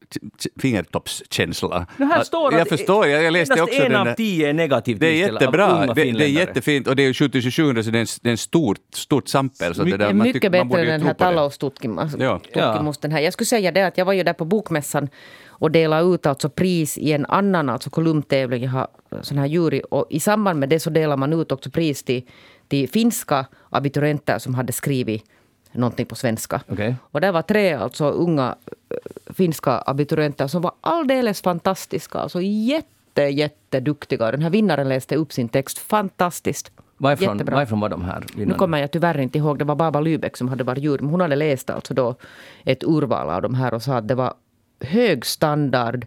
fingertoppskänsla. 0.59 1.85
Här 1.97 2.23
står 2.23 2.53
jag 2.53 2.67
förstår, 2.67 3.07
jag, 3.07 3.23
jag 3.23 3.33
läste 3.33 3.61
också 3.61 3.81
en 3.83 3.91
den 3.91 4.07
av 4.07 4.13
tio 4.13 4.49
är 4.49 4.53
negativt 4.53 4.99
Det 4.99 5.07
är 5.07 5.31
jättebra, 5.31 5.85
det, 5.85 5.93
det 5.93 6.23
är 6.25 6.27
jättefint 6.27 6.87
och 6.87 6.95
det 6.95 7.03
är 7.03 7.07
ju 7.07 7.13
7700 7.13 7.83
så 7.83 7.91
det 7.91 7.97
är 7.97 8.01
en, 8.01 8.07
det 8.21 8.29
är 8.29 8.31
en 8.31 8.37
stort, 8.37 8.77
stort 8.93 9.27
sampel. 9.27 9.75
Så 9.75 9.83
det, 9.83 9.97
där, 9.97 10.13
man 10.13 10.17
mycket 10.27 10.41
tycker- 10.41 10.57
man 10.57 10.67
borde 10.67 10.81
bättre 10.81 10.93
än 10.93 10.99
den 10.99 11.07
här 11.07 11.13
tallostutkimusten 11.13 12.21
Ja. 12.21 12.93
här. 13.11 13.19
Jag 13.19 13.33
skulle 13.33 13.45
säga 13.45 13.71
det 13.71 13.87
att 13.87 13.97
jag 13.97 14.05
var 14.05 14.13
ju 14.13 14.23
där 14.23 14.33
på 14.33 14.45
bokmässan 14.45 15.09
och 15.47 15.71
delade 15.71 16.15
ut 16.15 16.25
alltså 16.25 16.49
pris 16.49 16.97
i 16.97 17.11
en 17.11 17.25
annan 17.25 17.69
alltså 17.69 17.89
kolumntävling. 17.89 18.63
Jag 18.63 18.71
har 18.71 18.87
sån 19.21 19.37
här 19.37 19.45
jury 19.45 19.81
och 19.91 20.07
i 20.09 20.19
samband 20.19 20.59
med 20.59 20.69
det 20.69 20.79
så 20.79 20.89
delar 20.89 21.17
man 21.17 21.33
ut 21.33 21.51
också 21.51 21.69
pris 21.69 22.03
till, 22.03 22.23
till 22.67 22.89
finska 22.89 23.45
abiturienter 23.69 24.39
som 24.39 24.55
hade 24.55 24.73
skrivit 24.73 25.23
någonting 25.71 26.05
på 26.05 26.15
svenska. 26.15 26.61
Okej. 26.67 26.95
Och 27.01 27.21
där 27.21 27.31
var 27.31 27.41
tre 27.41 27.73
alltså 27.73 28.05
unga 28.09 28.55
eh, 28.89 29.33
finska 29.33 29.83
abiturienter 29.85 30.47
som 30.47 30.61
var 30.61 30.71
alldeles 30.81 31.41
fantastiska. 31.41 32.19
Alltså 32.19 32.41
jätte, 32.41 33.21
jätteduktiga. 33.21 34.31
Den 34.31 34.41
här 34.41 34.49
vinnaren 34.49 34.89
läste 34.89 35.15
upp 35.15 35.33
sin 35.33 35.49
text 35.49 35.77
fantastiskt. 35.77 36.71
Varifrån, 36.97 37.35
Jättebra. 37.37 37.55
varifrån 37.55 37.79
var 37.79 37.89
de 37.89 38.01
här 38.05 38.19
Nu 38.19 38.39
vinnarna? 38.39 38.57
kommer 38.57 38.77
jag 38.77 38.91
tyvärr 38.91 39.17
inte 39.19 39.37
ihåg. 39.37 39.59
Det 39.59 39.65
var 39.65 39.75
Baba 39.75 40.01
Lübeck 40.01 40.37
som 40.37 40.47
hade 40.49 40.63
varit 40.63 40.83
jury. 40.83 41.01
Men 41.01 41.09
hon 41.11 41.21
hade 41.21 41.35
läst 41.35 41.69
alltså 41.69 41.93
då 41.93 42.15
ett 42.65 42.83
urval 42.83 43.29
av 43.29 43.41
de 43.41 43.53
här 43.55 43.73
och 43.73 43.81
sa 43.83 43.95
att 43.97 44.07
det 44.07 44.15
var 44.15 44.33
hög 44.79 45.25
standard, 45.25 46.05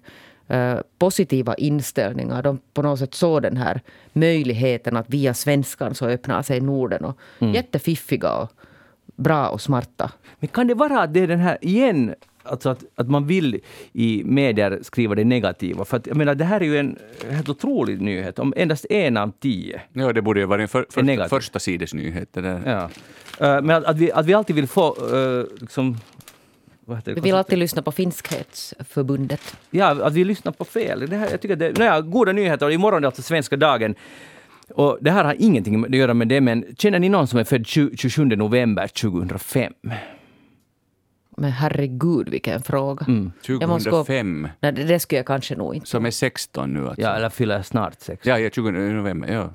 eh, 0.49 0.77
positiva 0.99 1.55
inställningar. 1.55 2.43
De 2.43 2.59
på 2.75 2.83
något 2.83 2.99
sätt 2.99 3.15
såg 3.15 3.43
den 3.43 3.57
här 3.57 3.81
möjligheten 4.13 4.97
att 4.97 5.11
via 5.11 5.35
svenskan 5.35 5.95
så 5.95 6.07
öppnar 6.07 6.43
sig 6.43 6.61
Norden. 6.61 7.05
Och 7.05 7.19
Jättefiffiga 7.39 8.33
och 8.33 8.51
bra 9.17 9.49
och 9.49 9.61
smarta. 9.61 10.13
Men 10.41 10.49
kan 10.49 10.67
det 10.67 10.75
vara 10.75 11.03
att 11.03 11.15
det 11.15 11.21
är 11.21 11.27
den 11.27 11.41
här 11.41 11.59
igen, 11.61 12.15
alltså 12.43 12.69
att, 12.69 12.85
att 12.95 13.09
man 13.09 13.27
vill 13.27 13.61
i 13.93 14.23
medier 14.25 14.79
skriva 14.83 15.15
det 15.15 15.25
negativa? 15.25 15.85
För 15.85 15.97
att, 15.97 16.07
jag 16.07 16.17
menar, 16.17 16.35
det 16.35 16.45
här 16.45 16.61
är 16.61 16.65
ju 16.65 16.79
en 16.79 16.99
helt 17.31 17.49
otrolig 17.49 18.01
nyhet. 18.01 18.39
Om 18.39 18.55
endast 18.57 18.87
en 18.91 19.17
av 19.17 19.33
tio. 19.41 19.81
Ja, 19.93 20.13
det 20.13 20.23
borde 20.23 20.41
ju 20.41 20.47
vara 20.47 20.63
en 20.63 20.69
för, 20.69 20.83
första, 20.83 21.03
negativ. 21.03 21.29
första 21.29 21.59
sidesnyhet. 21.59 22.29
Ja. 22.65 22.91
Eh, 23.41 23.63
men 23.63 23.71
att, 23.71 23.85
att, 23.85 23.97
vi, 23.97 24.13
att 24.13 24.27
vi 24.27 24.35
alltid 24.35 24.57
vill 24.57 24.69
få 24.69 24.97
eh, 25.17 25.61
liksom, 25.61 25.97
vad 26.85 26.97
heter 26.97 27.11
det? 27.11 27.15
Vi 27.15 27.21
vill 27.21 27.35
alltid 27.35 27.59
lyssna 27.59 27.83
på 27.83 27.93
Finskhetsförbundet. 27.93 29.57
Ja, 29.71 30.05
att 30.05 30.13
vi 30.13 30.25
lyssnar 30.25 30.53
på 30.53 30.65
fel. 30.65 31.07
Det 31.11 31.17
här, 31.17 31.31
jag 31.31 31.41
tycker 31.41 31.57
det, 31.57 31.79
naja, 31.79 32.01
goda 32.01 32.33
nyheter. 32.33 32.71
Imorgon 32.71 33.05
är 33.05 33.07
alltså 33.07 33.23
svenska 33.23 33.57
dagen. 33.57 33.95
Och 34.71 34.99
det 35.01 35.11
här 35.11 35.25
har 35.25 35.37
ingenting 35.39 35.85
att 35.85 35.95
göra 35.95 36.15
med 36.15 36.29
det, 36.29 36.41
men 36.41 36.65
känner 36.79 36.99
ni 36.99 37.09
någon 37.09 37.27
som 37.27 37.39
är 37.39 37.45
född 37.45 37.67
20, 37.67 37.97
27 37.97 38.25
november 38.25 38.89
2005? 38.89 39.73
Men 41.37 41.51
herregud 41.53 42.29
vilken 42.29 42.63
fråga. 42.63 43.07
Mm. 43.09 43.33
Jag 43.47 43.69
måste 43.69 43.91
gå- 43.91 43.97
2005, 44.05 44.49
Nej, 44.61 44.73
det, 44.73 44.85
det 44.85 45.01
skulle 45.01 45.19
jag 45.19 45.27
kanske 45.27 45.57
nog 45.57 45.75
inte. 45.75 45.87
som 45.89 46.07
är 46.07 46.11
16 46.11 46.73
nu 46.75 46.87
alltså. 46.89 47.03
Ja, 47.03 47.09
eller 47.09 47.29
fyller 47.31 47.63
snart 47.63 48.01
sex. 48.01 48.27
ja, 48.27 48.39
ja 48.39 48.51
20 48.51 48.71
november, 48.71 49.33
ja. 49.33 49.51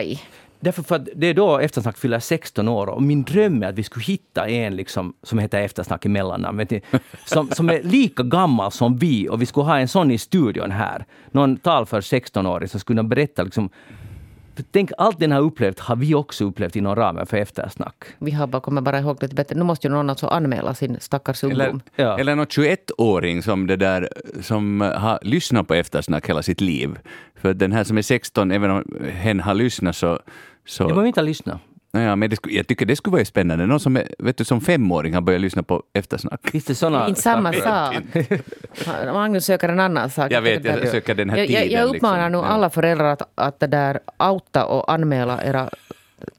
Why? 0.00 0.18
Därför 0.60 0.82
för 0.82 0.96
att 0.96 1.08
det 1.14 1.26
är 1.26 1.34
då 1.34 1.58
Eftersnack 1.58 1.98
fyller 1.98 2.18
16 2.18 2.68
år 2.68 2.86
och 2.86 3.02
min 3.02 3.22
dröm 3.22 3.62
är 3.62 3.66
att 3.68 3.74
vi 3.74 3.82
skulle 3.82 4.04
hitta 4.04 4.48
en 4.48 4.76
liksom, 4.76 5.14
som 5.22 5.38
heter 5.38 5.60
Eftersnack 5.60 6.06
i 6.06 6.08
mellannamn, 6.08 6.58
vet 6.58 6.70
ni, 6.70 6.80
som, 7.26 7.50
som 7.50 7.70
är 7.70 7.82
lika 7.82 8.22
gammal 8.22 8.72
som 8.72 8.96
vi 8.98 9.28
och 9.28 9.42
vi 9.42 9.46
skulle 9.46 9.64
ha 9.66 9.78
en 9.78 9.88
sån 9.88 10.10
i 10.10 10.18
studion 10.18 10.70
här. 10.70 11.04
Någon 11.30 11.56
tal 11.56 11.86
för 11.86 12.00
16-åring 12.00 12.68
som 12.68 12.80
skulle 12.80 13.02
berätta 13.02 13.42
liksom, 13.42 13.70
tänk 14.70 14.90
allt 14.98 15.20
den 15.20 15.32
har 15.32 15.40
upplevt 15.40 15.80
har 15.80 15.96
vi 15.96 16.14
också 16.14 16.44
upplevt 16.44 16.76
inom 16.76 16.96
ramen 16.96 17.26
för 17.26 17.36
Eftersnack. 17.36 18.04
Vi 18.18 18.30
har 18.30 18.46
bara, 18.46 18.60
kommer 18.60 18.80
bara 18.80 18.98
ihåg 18.98 19.22
lite 19.22 19.34
bättre. 19.34 19.56
Nu 19.56 19.64
måste 19.64 19.86
ju 19.86 19.92
någon 19.92 20.10
alltså 20.10 20.26
anmäla 20.26 20.74
sin 20.74 20.96
stackars 21.00 21.44
Eller, 21.44 21.64
ungdom. 21.64 21.80
Ja. 21.96 22.18
eller 22.18 22.36
någon 22.36 22.46
21-åring 22.46 23.42
som, 23.42 23.66
det 23.66 23.76
där, 23.76 24.08
som 24.40 24.80
har 24.80 25.18
lyssnat 25.22 25.68
på 25.68 25.74
eftersnack 25.74 26.28
hela 26.28 26.42
sitt 26.42 26.60
liv. 26.60 26.98
För 27.34 27.54
den 27.54 27.72
här 27.72 27.84
som 27.84 27.98
är 27.98 28.02
16, 28.02 28.50
även 28.50 28.70
om 28.70 28.84
hen 29.12 29.40
har 29.40 29.54
lyssnat 29.54 29.96
så... 29.96 30.18
så 30.66 30.82
Det 30.82 30.88
behöver 30.88 31.06
inte 31.06 31.22
lyssna. 31.22 31.60
Ja, 31.92 32.16
men 32.16 32.30
det 32.30 32.36
skulle, 32.36 32.54
jag 32.54 32.66
tycker 32.66 32.86
det 32.86 32.96
skulle 32.96 33.12
vara 33.12 33.24
spännande. 33.24 33.66
Någon 33.66 33.80
som 33.80 33.96
är, 33.96 34.08
vet 34.18 34.36
du, 34.36 34.44
som 34.44 34.60
femåring 34.60 35.14
har 35.14 35.20
börjat 35.20 35.40
lyssna 35.42 35.62
på 35.62 35.82
eftersnack. 35.92 36.48
Finns 36.50 36.64
det 36.64 36.74
såna 36.74 37.08
Inte 37.08 37.22
samma 37.22 37.52
sak. 37.52 37.94
Magnus 39.12 39.44
söker 39.44 39.68
en 39.68 39.80
annan 39.80 40.10
sak. 40.10 40.32
Jag 40.32 40.42
vet, 40.42 40.64
jag 40.64 40.88
söker 40.88 41.14
den 41.14 41.30
här 41.30 41.36
jag, 41.36 41.50
jag, 41.50 41.62
tiden, 41.62 41.78
jag 41.78 41.96
uppmanar 41.96 42.30
liksom. 42.30 42.42
nu 42.42 42.48
alla 42.48 42.70
föräldrar 42.70 43.12
att, 43.12 43.22
att 43.34 43.60
det 43.60 43.66
där 43.66 44.00
outa 44.18 44.64
och 44.64 44.92
anmäla 44.92 45.44
era 45.44 45.68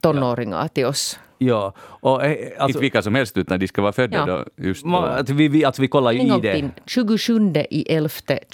tonåringar 0.00 0.68
till 0.68 0.86
oss. 0.86 1.18
Ja. 1.38 1.72
Och, 1.78 2.24
eh, 2.24 2.30
alltså, 2.58 2.68
inte 2.68 2.78
vilka 2.78 3.02
som 3.02 3.14
helst, 3.14 3.36
utan 3.36 3.58
de 3.58 3.68
ska 3.68 3.82
vara 3.82 3.92
födda 3.92 4.16
Ja. 4.16 4.26
då, 4.26 4.44
just 4.64 4.84
ma, 4.84 5.00
då. 5.00 5.06
att 5.06 5.30
vi, 5.30 5.48
vi, 5.48 5.64
alltså 5.64 5.82
vi 5.82 5.88
kollar 5.88 6.12
ju 6.12 6.18
En 6.20 6.26
i 6.26 6.28
gång 6.30 6.40
det. 6.40 6.54
till. 6.54 6.68
27 6.86 7.52
i 7.70 7.92
11 7.92 8.08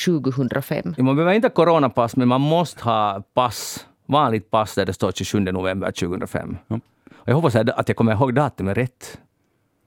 2005. 0.04 0.94
Ja, 0.96 1.02
Man 1.04 1.16
behöver 1.16 1.32
inte 1.34 1.48
coronapass, 1.48 2.16
men 2.16 2.28
man 2.28 2.40
måste 2.40 2.84
ha 2.84 3.22
pass. 3.34 3.86
Vanligt 4.12 4.50
pass 4.50 4.74
där 4.74 4.86
det 4.86 4.92
står 4.92 5.12
27 5.12 5.40
november 5.40 5.90
2005. 5.90 6.56
Ja. 6.68 6.80
Och 7.14 7.28
jag 7.28 7.34
hoppas 7.34 7.56
att 7.56 7.88
jag 7.88 7.96
kommer 7.96 8.12
ihåg 8.12 8.34
datumet 8.34 8.76
rätt. 8.76 9.18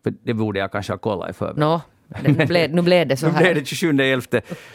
För 0.04 0.14
det 0.24 0.34
borde 0.34 0.60
jag 0.60 0.72
kanske 0.72 0.94
ha 0.94 0.98
kollat 0.98 1.30
i 1.30 1.34
förväg. 1.34 1.56
Det- 2.22 2.32
nu 2.38 2.46
blev, 2.46 2.72
nu 2.74 2.82
blev 2.82 3.08
det 3.08 3.18
så 3.18 3.26
Nu 3.28 3.32
blev 3.32 3.46
här. 3.48 3.54
det 3.56 3.66
27 3.66 4.00
11. 4.00 4.26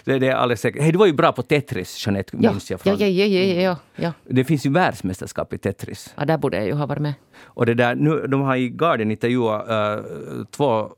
Det 0.04 0.12
är 0.12 0.20
det 0.20 0.32
alldeles 0.32 0.60
säkert. 0.60 0.82
Hej, 0.82 0.92
du 0.92 0.98
var 0.98 1.06
ju 1.06 1.12
bra 1.12 1.32
på 1.32 1.42
Tetris, 1.42 2.06
Jeanette, 2.06 2.36
Ja, 2.40 2.50
minns 2.50 2.70
jag. 2.70 2.80
ja, 2.84 2.96
Från. 2.96 2.98
ja, 3.00 3.06
ja, 3.06 3.26
ja, 3.26 3.62
ja, 3.62 3.76
ja. 3.96 4.12
Det 4.24 4.44
finns 4.44 4.66
ju 4.66 4.70
världsmästerskap 4.70 5.52
i 5.52 5.58
Tetris. 5.58 6.14
ja, 6.16 6.24
där 6.24 6.38
borde 6.38 6.56
jag 6.56 6.66
ju 6.66 6.72
ha 6.72 6.86
varit 6.86 7.02
med. 7.02 7.14
Och 7.44 7.66
det 7.66 7.74
där, 7.74 7.94
nu, 7.94 8.26
de 8.26 8.40
har 8.40 8.56
i 8.56 8.68
Guardian 8.68 9.10
intervjuat 9.10 9.68
uh, 9.68 10.04
två, 10.50 10.90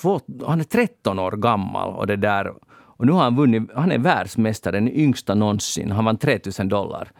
två... 0.00 0.20
Han 0.46 0.60
är 0.60 0.64
13 0.64 1.18
år 1.18 1.32
gammal 1.32 1.94
och 1.94 2.06
det 2.06 2.16
där... 2.16 2.52
Och 2.70 3.06
nu 3.06 3.12
har 3.12 3.22
han 3.22 3.36
vunnit... 3.36 3.62
Han 3.74 3.92
är 3.92 3.98
världsmästare, 3.98 4.76
den 4.76 4.88
yngsta 4.88 5.34
någonsin. 5.34 5.90
Han 5.90 6.04
vann 6.04 6.16
3000 6.18 6.68
dollar. 6.68 7.10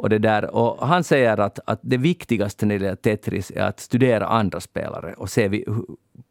Och, 0.00 0.08
det 0.08 0.18
där, 0.18 0.54
och 0.54 0.86
han 0.86 1.04
säger 1.04 1.40
att, 1.40 1.58
att 1.64 1.80
det 1.82 1.96
viktigaste 1.96 2.66
när 2.66 2.78
det 2.78 2.84
gäller 2.84 2.96
Tetris 2.96 3.50
är 3.50 3.62
att 3.62 3.80
studera 3.80 4.26
andra 4.26 4.60
spelare 4.60 5.14
och 5.16 5.30
se 5.30 5.48
vi, 5.48 5.64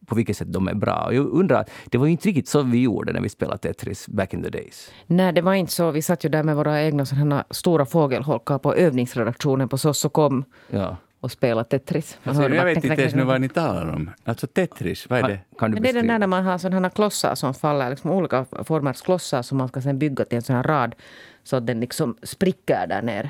på 0.05 0.15
vilket 0.15 0.37
sätt 0.37 0.53
de 0.53 0.67
är 0.67 0.73
bra. 0.73 1.03
Och 1.05 1.13
jag 1.13 1.25
undrar, 1.25 1.65
det 1.85 1.97
var 1.97 2.05
ju 2.05 2.11
inte 2.11 2.27
riktigt 2.27 2.47
så 2.47 2.61
vi 2.61 2.81
gjorde 2.81 3.13
när 3.13 3.21
vi 3.21 3.29
spelade 3.29 3.57
Tetris 3.57 4.07
back 4.07 4.33
in 4.33 4.43
the 4.43 4.49
days. 4.49 4.91
Nej, 5.07 5.33
det 5.33 5.41
var 5.41 5.53
inte 5.53 5.71
så. 5.71 5.91
Vi 5.91 6.01
satt 6.01 6.25
ju 6.25 6.29
där 6.29 6.43
med 6.43 6.55
våra 6.55 6.83
egna 6.83 7.05
sådana 7.05 7.45
stora 7.49 7.85
fågelholkar 7.85 8.57
på 8.57 8.75
övningsredaktionen 8.75 9.69
på 9.69 9.77
SOS.com 9.77 10.43
Ja. 10.69 10.97
och 11.19 11.31
spelade 11.31 11.69
Tetris. 11.69 12.17
Alltså, 12.23 12.43
jag 12.43 12.51
bara 12.51 12.63
vet 12.63 12.83
inte 12.83 13.01
ens 13.01 13.15
nu 13.15 13.23
vad 13.23 13.41
ni 13.41 13.49
talar 13.49 13.89
om. 13.95 14.09
Alltså 14.23 14.47
Tetris, 14.47 15.09
vad 15.09 15.19
är 15.19 15.27
det? 15.27 15.39
Kan 15.57 15.71
du 15.71 15.75
Men 15.75 15.83
det 15.83 15.89
är 15.89 15.93
den 15.93 16.07
där 16.07 16.19
när 16.19 16.27
man 16.27 16.43
har 16.45 16.57
sådana 16.57 16.89
klossar 16.89 17.35
som 17.35 17.53
faller, 17.53 17.89
liksom 17.89 18.11
olika 18.11 18.45
formers 18.63 19.01
klossar 19.01 19.41
som 19.41 19.57
man 19.57 19.67
ska 19.67 19.81
sen 19.81 19.99
bygga 19.99 20.25
till 20.25 20.35
en 20.35 20.41
sån 20.41 20.55
här 20.55 20.63
rad 20.63 20.95
så 21.43 21.55
att 21.55 21.67
den 21.67 21.79
liksom 21.79 22.17
spricker 22.23 22.87
där 22.87 23.01
nere. 23.01 23.29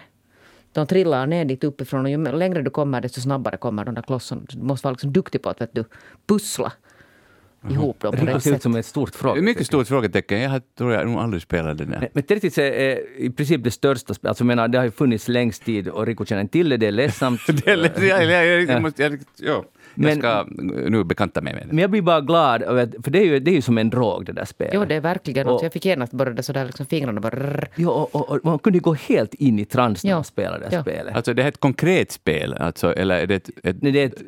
De 0.74 0.88
trillar 0.88 1.28
ner 1.28 1.46
dit 1.46 1.64
uppifrån 1.64 2.06
och 2.06 2.10
ju 2.12 2.18
längre 2.32 2.62
du 2.62 2.70
kommer 2.70 3.02
desto 3.02 3.22
snabbare 3.22 3.58
kommer 3.58 3.86
de 3.86 3.96
där 3.96 4.02
klossarna. 4.02 4.42
Du 4.50 4.62
måste 4.64 4.86
vara 4.88 4.92
liksom 4.94 5.14
duktig 5.14 5.42
på 5.42 5.50
att 5.50 5.62
vet 5.62 5.74
du, 5.76 5.84
pussla. 6.28 6.72
ihop 7.70 8.00
dem 8.00 8.16
på 8.18 8.26
rätt 8.26 8.44
ser 8.44 8.50
ut 8.52 8.56
sätt. 8.56 8.62
som 8.64 8.76
ett 8.76 8.86
stort 8.86 9.12
Det 9.12 9.16
är 9.16 9.20
frågetecken. 9.20 9.46
mycket 9.46 9.68
stort 9.68 9.88
frågetecken. 9.88 10.40
Jag 10.42 10.50
har- 10.50 10.62
tror 10.78 10.94
jag 10.94 11.08
nog 11.08 11.20
aldrig 11.20 11.42
spelat 11.42 11.78
den 11.78 11.90
där. 11.90 12.00
Men- 12.00 12.10
Men 12.14 12.24
Tetris 12.24 12.58
är, 12.58 13.18
i 13.18 13.30
princip 13.30 13.64
det 13.64 13.72
största 13.72 14.14
spelet. 14.14 14.30
Alltså, 14.30 14.42
jag 14.42 14.48
menar, 14.48 14.68
det 14.68 14.78
har 14.78 14.86
ju 14.86 14.92
funnits 14.92 15.28
längst 15.28 15.66
tid 15.66 15.88
och 15.88 16.06
Rico 16.06 16.26
känner 16.26 16.46
till 16.46 16.70
det, 16.70 16.78
det 16.78 16.88
är 16.88 16.92
ledsamt. 16.92 17.42
Det 17.48 17.68
är 17.72 17.78
jag, 18.08 18.24
jag, 18.26 18.46
jag, 18.46 18.64
jag, 18.64 18.82
måste, 18.82 19.04
jag, 19.04 19.20
ja. 19.38 19.64
Jag 19.96 20.04
Men- 20.06 20.20
ska 20.20 20.46
nu 20.90 21.04
bekanta 21.04 21.42
mig 21.42 21.54
med 21.54 21.64
det. 21.64 21.68
Men 21.68 21.78
jag 21.78 21.92
blir 21.92 22.02
bara 22.02 22.22
glad, 22.22 22.62
för 23.04 23.12
det 23.12 23.20
är 23.20 23.26
ju, 23.26 23.40
det 23.40 23.52
är 23.52 23.56
ju 23.56 23.62
som 23.62 23.78
en 23.78 23.90
drog 23.90 24.26
det 24.26 24.32
där 24.32 24.46
spelet. 24.46 24.74
Jo, 24.74 24.86
det 24.86 24.96
är 24.96 25.02
verkligen 25.02 25.48
något. 25.48 25.64
Jag 25.64 25.74
fick 25.74 25.86
genast 25.86 26.14
började 26.14 26.44
sådär 26.44 26.66
liksom 26.66 26.86
fingrarna 26.86 27.22
bara... 27.22 27.64
Ja, 27.76 27.90
och, 27.90 28.16
och, 28.16 28.30
och 28.32 28.40
man 28.44 28.60
kunde 28.60 28.80
gå 28.80 28.94
helt 28.94 29.34
in 29.34 29.60
i 29.60 29.66
trans 29.66 30.04
när 30.04 30.14
man 30.14 30.24
spelade 30.24 30.60
det 30.60 30.66
här 30.70 30.78
Ja. 30.78 30.82
spelet. 30.82 31.16
Alltså 31.16 31.34
det 31.34 31.44
är 31.44 31.48
ett 31.48 31.60
konkret 31.60 32.12
spel, 32.12 32.54
alltså, 32.54 32.94
eller 32.96 33.18
är 33.18 33.28
det 33.28 33.36
ett, 33.36 33.50
ett 33.64 33.82
Nej, 33.82 33.92
det 33.92 34.00
är 34.00 34.06
ett, 34.06 34.22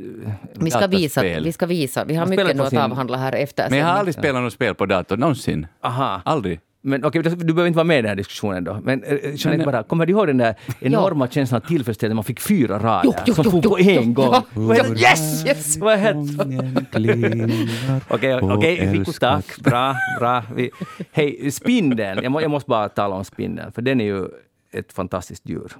Vi 0.53 0.71
ska 0.71 0.87
visa, 0.87 1.21
vi 1.21 1.51
ska 1.51 1.65
visa. 1.65 2.05
Vi 2.05 2.15
har 2.15 2.25
mycket 2.25 2.55
nu 2.55 2.61
att 2.63 2.69
sin- 2.69 2.79
avhandla 2.79 3.17
här 3.17 3.33
efter. 3.33 3.69
Men 3.69 3.79
jag 3.79 3.85
har 3.85 3.93
aldrig 3.93 4.15
spelat 4.15 4.41
något 4.41 4.53
spel 4.53 4.75
på 4.75 4.85
dator, 4.85 5.17
någonsin. 5.17 5.67
aha. 5.81 6.21
Aldrig. 6.25 6.59
Men 6.83 7.05
okej, 7.05 7.21
du 7.23 7.29
behöver 7.53 7.67
inte 7.67 7.77
vara 7.77 7.83
med 7.83 7.99
i 7.99 8.01
den 8.01 8.09
här 8.09 8.15
diskussionen 8.15 8.63
då. 8.63 8.79
Men 8.83 9.03
eh, 9.03 9.17
Jeanette, 9.35 9.65
bara, 9.65 9.83
kommer 9.83 10.05
du 10.05 10.11
ihåg 10.11 10.27
den 10.27 10.37
där 10.37 10.55
enorma 10.79 11.27
känslan 11.27 11.61
av 11.61 11.67
tillfredsställelse 11.67 12.11
när 12.11 12.15
man 12.15 12.23
fick 12.23 12.39
fyra 12.39 12.79
rader 12.79 13.01
Jo, 13.03 13.13
jo, 13.25 13.33
som 13.33 13.45
jo, 13.53 13.61
på 13.61 13.79
jo, 13.79 13.89
en 13.89 14.13
gång? 14.13 14.33
ja. 14.33 14.43
Det? 14.53 15.01
Yes! 15.01 15.45
yes! 15.45 15.77
Vad 15.77 15.97
hette 15.97 16.17
Okej, 18.07 18.39
okej, 18.41 18.93
Rico, 18.93 19.11
tack. 19.11 19.59
Bra, 19.59 19.95
bra. 20.19 20.43
Vi, 20.55 20.71
hej, 21.11 21.51
spindeln. 21.51 22.23
Jag, 22.23 22.31
må, 22.31 22.41
jag 22.41 22.51
måste 22.51 22.69
bara 22.69 22.89
tala 22.89 23.15
om 23.15 23.25
spindeln, 23.25 23.71
för 23.71 23.81
den 23.81 24.01
är 24.01 24.05
ju 24.05 24.25
ett 24.73 24.93
fantastiskt 24.93 25.49
djur. 25.49 25.71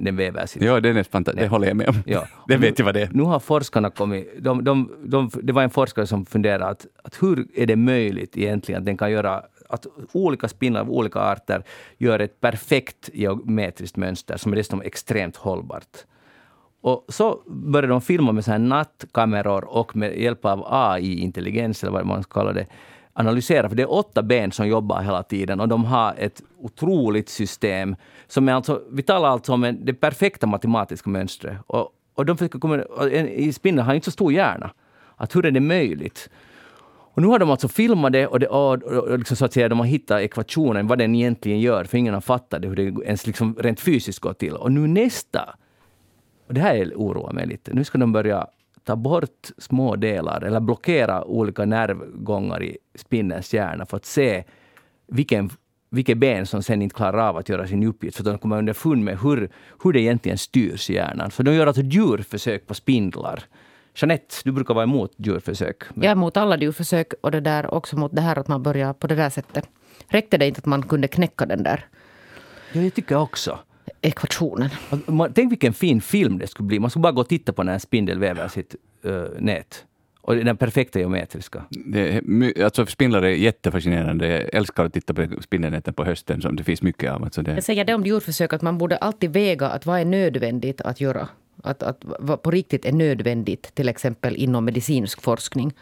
Den 0.00 0.16
väver 0.16 0.46
sitt 0.46 0.62
Ja, 0.62 0.80
det 0.80 0.88
är 0.88 0.94
nästan 0.94 1.12
fantastiskt. 1.12 1.42
Det 1.42 1.48
håller 1.48 1.68
jag 1.68 1.76
med 1.76 1.88
om. 1.88 2.02
Ja. 2.06 2.26
Det 2.48 2.56
vet 2.56 2.78
jag 2.78 2.86
vad 2.86 2.94
det 2.94 3.02
är. 3.02 3.08
Nu 3.12 3.22
har 3.22 3.40
forskarna 3.40 3.90
kommit... 3.90 4.28
De, 4.38 4.64
de, 4.64 4.90
de, 5.04 5.30
det 5.42 5.52
var 5.52 5.62
en 5.62 5.70
forskare 5.70 6.06
som 6.06 6.26
funderade 6.26 6.66
att, 6.66 6.86
att 7.04 7.22
hur 7.22 7.46
är 7.54 7.66
det 7.66 7.76
möjligt 7.76 8.36
egentligen 8.36 8.78
att 8.80 8.86
den 8.86 8.96
kan 8.96 9.10
göra 9.10 9.42
att 9.68 9.86
olika 10.12 10.48
spindlar 10.48 10.80
av 10.80 10.90
olika 10.90 11.20
arter 11.20 11.62
gör 11.98 12.18
ett 12.18 12.40
perfekt 12.40 13.10
geometriskt 13.12 13.96
mönster 13.96 14.36
som 14.36 14.52
är 14.52 14.56
dessutom 14.56 14.82
extremt 14.82 15.36
hållbart. 15.36 15.96
Och 16.80 17.04
så 17.08 17.42
började 17.46 17.92
de 17.92 18.00
filma 18.00 18.32
med 18.32 18.44
så 18.44 18.50
här 18.50 18.58
nattkameror 18.58 19.64
och 19.64 19.96
med 19.96 20.18
hjälp 20.18 20.44
av 20.44 20.64
AI-intelligens, 20.66 21.82
eller 21.82 21.92
vad 21.92 22.06
man 22.06 22.22
ska 22.22 22.40
kalla 22.40 22.52
det, 22.52 22.66
analysera. 23.12 23.68
För 23.68 23.76
det 23.76 23.82
är 23.82 23.92
åtta 23.92 24.22
ben 24.22 24.52
som 24.52 24.68
jobbar 24.68 25.02
hela 25.02 25.22
tiden 25.22 25.60
och 25.60 25.68
de 25.68 25.84
har 25.84 26.14
ett 26.18 26.42
otroligt 26.58 27.28
system. 27.28 27.96
Som 28.26 28.48
är 28.48 28.52
alltså, 28.52 28.82
vi 28.90 29.02
talar 29.02 29.28
alltså 29.28 29.52
om 29.52 29.64
en, 29.64 29.84
det 29.84 29.94
perfekta 29.94 30.46
matematiska 30.46 31.10
mönstret. 31.10 31.58
Och, 31.66 31.90
och 32.14 32.26
de 32.26 32.38
fick 32.38 32.60
komma, 32.60 32.74
en, 32.76 33.26
spindel 33.26 33.52
spindeln 33.52 33.86
har 33.86 33.94
inte 33.94 34.04
så 34.04 34.10
stor 34.10 34.32
hjärna. 34.32 34.70
Att 35.16 35.36
hur 35.36 35.46
är 35.46 35.50
det 35.50 35.60
möjligt? 35.60 36.30
Och 37.16 37.22
nu 37.22 37.28
har 37.28 37.38
de 37.38 37.50
alltså 37.50 37.68
filmat 37.68 38.12
det 38.12 38.26
och, 38.26 38.40
det, 38.40 38.46
och, 38.46 38.82
och, 38.82 39.18
liksom 39.18 39.36
så 39.36 39.44
att 39.44 39.52
säga, 39.52 39.68
de 39.68 39.78
har 39.78 39.86
hittat 39.86 40.20
ekvationen, 40.20 40.86
vad 40.86 40.98
den 40.98 41.14
egentligen 41.14 41.60
gör, 41.60 41.84
för 41.84 41.98
ingen 41.98 42.14
har 42.14 42.20
fattat 42.20 42.62
det, 42.62 42.68
hur 42.68 42.76
det 42.76 42.82
ens 42.82 43.26
liksom 43.26 43.56
rent 43.58 43.80
fysiskt 43.80 44.18
går 44.18 44.32
till. 44.32 44.52
Och 44.52 44.72
nu 44.72 44.86
nästa, 44.86 45.54
och 46.46 46.54
det 46.54 46.60
här 46.60 46.92
oroar 46.96 47.32
mig 47.32 47.46
lite, 47.46 47.74
nu 47.74 47.84
ska 47.84 47.98
de 47.98 48.12
börja 48.12 48.46
ta 48.84 48.96
bort 48.96 49.48
små 49.58 49.96
delar 49.96 50.44
eller 50.44 50.60
blockera 50.60 51.24
olika 51.24 51.64
nervgångar 51.64 52.62
i 52.62 52.78
spindelns 52.94 53.54
hjärna 53.54 53.86
för 53.86 53.96
att 53.96 54.06
se 54.06 54.44
vilken, 55.06 55.50
vilket 55.90 56.18
ben 56.18 56.46
som 56.46 56.62
sen 56.62 56.82
inte 56.82 56.94
klarar 56.94 57.28
av 57.28 57.36
att 57.36 57.48
göra 57.48 57.66
sin 57.66 57.82
uppgift. 57.82 58.16
För 58.16 58.24
de 58.24 58.38
kommer 58.38 58.58
underfund 58.58 59.04
med 59.04 59.18
hur, 59.18 59.50
hur 59.84 59.92
det 59.92 60.00
egentligen 60.00 60.38
styrs 60.38 60.90
i 60.90 60.94
hjärnan. 60.94 61.30
För 61.30 61.42
de 61.42 61.54
gör 61.54 61.66
alltså 61.66 61.82
djurförsök 61.82 62.66
på 62.66 62.74
spindlar. 62.74 63.44
Jeanette, 63.96 64.34
du 64.44 64.52
brukar 64.52 64.74
vara 64.74 64.84
emot 64.84 65.12
djurförsök. 65.16 65.82
Men- 65.94 66.02
Jag 66.04 66.10
är 66.10 66.12
emot 66.16 66.36
alla 66.36 66.58
djurförsök 66.58 67.12
och 67.20 67.30
det 67.30 67.40
där 67.40 67.74
också 67.74 67.96
mot 67.96 68.14
det 68.14 68.20
här 68.20 68.38
att 68.38 68.48
man 68.48 68.62
börjar 68.62 68.92
på 68.92 69.06
det 69.06 69.14
där 69.14 69.30
sättet. 69.30 69.68
Räckte 70.08 70.38
det 70.38 70.46
inte 70.46 70.58
att 70.58 70.66
man 70.66 70.82
kunde 70.82 71.08
knäcka 71.08 71.46
den 71.46 71.62
där 71.62 71.86
Ja, 72.72 72.80
jag 72.82 72.94
tycker 72.94 73.16
också. 73.16 73.58
ekvationen? 74.00 74.70
Tänk 75.34 75.52
vilken 75.52 75.72
fin 75.72 76.00
film 76.00 76.38
det 76.38 76.46
skulle 76.46 76.66
bli. 76.66 76.78
Man 76.80 76.90
skulle 76.90 77.02
bara 77.02 77.12
gå 77.12 77.20
och 77.20 77.28
titta 77.28 77.52
på 77.52 77.62
när 77.62 77.72
en 77.72 77.80
spindel 77.80 78.18
väver 78.18 78.48
sitt 78.48 78.74
uh, 79.06 79.22
nät. 79.38 79.84
Och 80.20 80.36
den 80.36 80.56
perfekta 80.56 80.98
geometriska. 80.98 81.64
Det 81.70 82.16
är, 82.16 82.64
alltså 82.64 82.86
spindlar 82.86 83.22
är 83.22 83.28
jättefascinerande. 83.28 84.28
Jag 84.28 84.54
älskar 84.54 84.84
att 84.84 84.92
titta 84.92 85.14
på 85.14 85.26
spindelnäten 85.42 85.94
på 85.94 86.04
hösten 86.04 86.42
som 86.42 86.56
det 86.56 86.64
finns 86.64 86.82
mycket 86.82 87.12
av. 87.12 87.24
Alltså 87.24 87.42
det, 87.42 87.54
Jag 87.54 87.64
säger 87.64 87.84
det 87.84 87.94
om 87.94 88.04
djurförsök 88.04 88.52
att 88.52 88.62
man 88.62 88.78
borde 88.78 88.96
alltid 88.96 89.32
väga 89.32 89.68
att 89.68 89.86
vad 89.86 90.00
är 90.00 90.04
nödvändigt 90.04 90.80
att 90.80 91.00
göra. 91.00 91.28
Att, 91.62 91.82
att 91.82 92.04
på 92.42 92.50
riktigt 92.50 92.84
är 92.84 92.92
nödvändigt 92.92 93.74
till 93.74 93.88
exempel 93.88 94.36
inom 94.36 94.64
medicinsk 94.64 95.22
forskning 95.22 95.72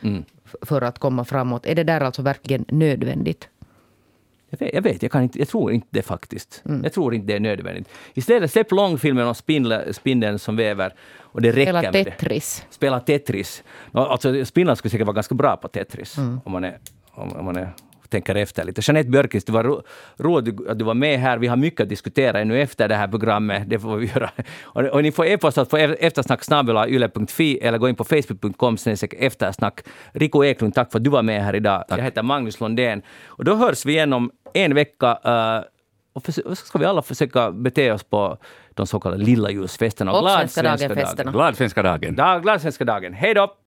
f- 0.45 0.55
för 0.63 0.83
att 0.83 0.99
komma 0.99 1.25
framåt. 1.25 1.67
Är 1.67 1.75
det 1.75 1.85
där 1.85 2.01
alltså 2.01 2.23
verkligen 2.23 2.65
nödvändigt? 2.69 3.49
Jag 4.51 4.59
vet, 4.59 4.75
jag, 4.75 4.83
vet, 4.83 5.03
jag, 5.03 5.13
kan 5.13 5.23
inte, 5.23 5.39
jag 5.39 5.49
tror 5.49 5.73
inte 5.73 5.87
det 5.91 6.03
faktiskt. 6.03 6.63
Jag 6.83 6.93
tror 6.93 7.15
inte 7.15 7.27
det 7.27 7.37
är 7.37 7.41
nödvändigt. 7.41 7.89
Istället 8.15 8.53
släpp 8.53 8.73
långfilmen 8.73 9.27
om 9.27 9.35
spindel, 9.35 9.95
spindeln 9.95 10.39
som 10.39 10.57
väver. 10.57 10.95
Och 11.21 11.43
det 11.43 11.53
räcker 11.53 11.69
Eller 11.69 11.83
med 11.83 11.93
det. 11.93 12.05
Tetris. 12.05 12.67
Spela 12.71 13.01
Tetris. 13.01 13.63
Alltså, 13.93 14.45
spindlar 14.45 14.75
skulle 14.75 14.91
säkert 14.91 15.07
vara 15.07 15.15
ganska 15.15 15.35
bra 15.35 15.57
på 15.57 15.69
Tetris. 15.69 16.19
Om 16.19 16.53
man, 16.53 16.65
är, 16.65 16.79
om, 17.11 17.33
om 17.37 17.45
man 17.45 17.57
är, 17.57 17.71
tänker 18.15 18.35
efter 18.35 18.65
lite. 18.65 18.81
Jeanette 18.85 19.11
Björkqvist, 19.11 19.47
det 19.47 19.53
var 19.53 19.65
ro, 19.65 19.83
roligt 20.19 20.69
att 20.69 20.79
du 20.79 20.85
var 20.85 20.95
med 20.95 21.19
här. 21.21 21.39
Vi 21.39 21.47
har 21.47 21.57
mycket 21.57 21.81
att 21.81 21.89
diskutera 21.89 22.41
ännu 22.41 22.63
efter 22.63 22.89
det 22.89 22.95
här 22.95 23.09
programmet. 23.09 23.63
Det 23.71 23.79
får 23.79 23.97
vi 23.97 24.07
göra. 24.15 24.31
Och, 24.63 24.83
och 24.83 25.03
ni 25.03 25.13
får 25.13 25.27
e-posta 25.27 25.65
på 25.65 25.77
eftersnack.yle.fi 25.77 27.59
eller 27.59 27.79
gå 27.79 27.89
in 27.89 27.95
på 27.95 28.05
facebook.com 28.05 28.77
eftersnack. 29.19 29.81
Rico 30.13 30.45
Eklund, 30.45 30.75
tack 30.75 30.93
för 30.93 30.99
att 30.99 31.05
du 31.05 31.11
var 31.11 31.23
med 31.23 31.45
här 31.45 31.55
idag. 31.55 31.85
Jag 31.89 31.99
heter 31.99 32.23
Magnus 32.23 32.61
Lundén. 32.61 33.03
Och 33.27 33.45
då 33.45 33.55
hörs 33.55 33.87
vi 33.87 33.93
igen 33.93 34.13
om 34.13 34.31
en 34.55 34.75
vecka. 34.75 35.19
eh, 35.25 35.71
och 36.13 36.29
och 36.45 36.59
så 36.59 36.67
ska 36.67 36.79
vi 36.79 36.85
alla 36.85 37.03
försöka 37.03 37.51
bete 37.51 37.93
oss 37.93 38.03
på 38.05 38.39
de 38.75 38.87
så 38.87 39.01
kallade 39.01 39.25
lilla 39.25 39.51
julsfesterna. 39.51 40.13
Och 40.13 40.21
glad 40.21 40.39
svenska 40.39 40.61
svenska 40.61 40.89
dagen-festerna. 40.89 41.33
glad 41.33 41.57
svenska 41.57 41.83
dagen! 41.83 42.15
Dag, 42.15 42.43
glad 42.43 42.61
svenska 42.61 42.85
dagen. 42.85 43.15
Hej 43.15 43.35
då! 43.35 43.55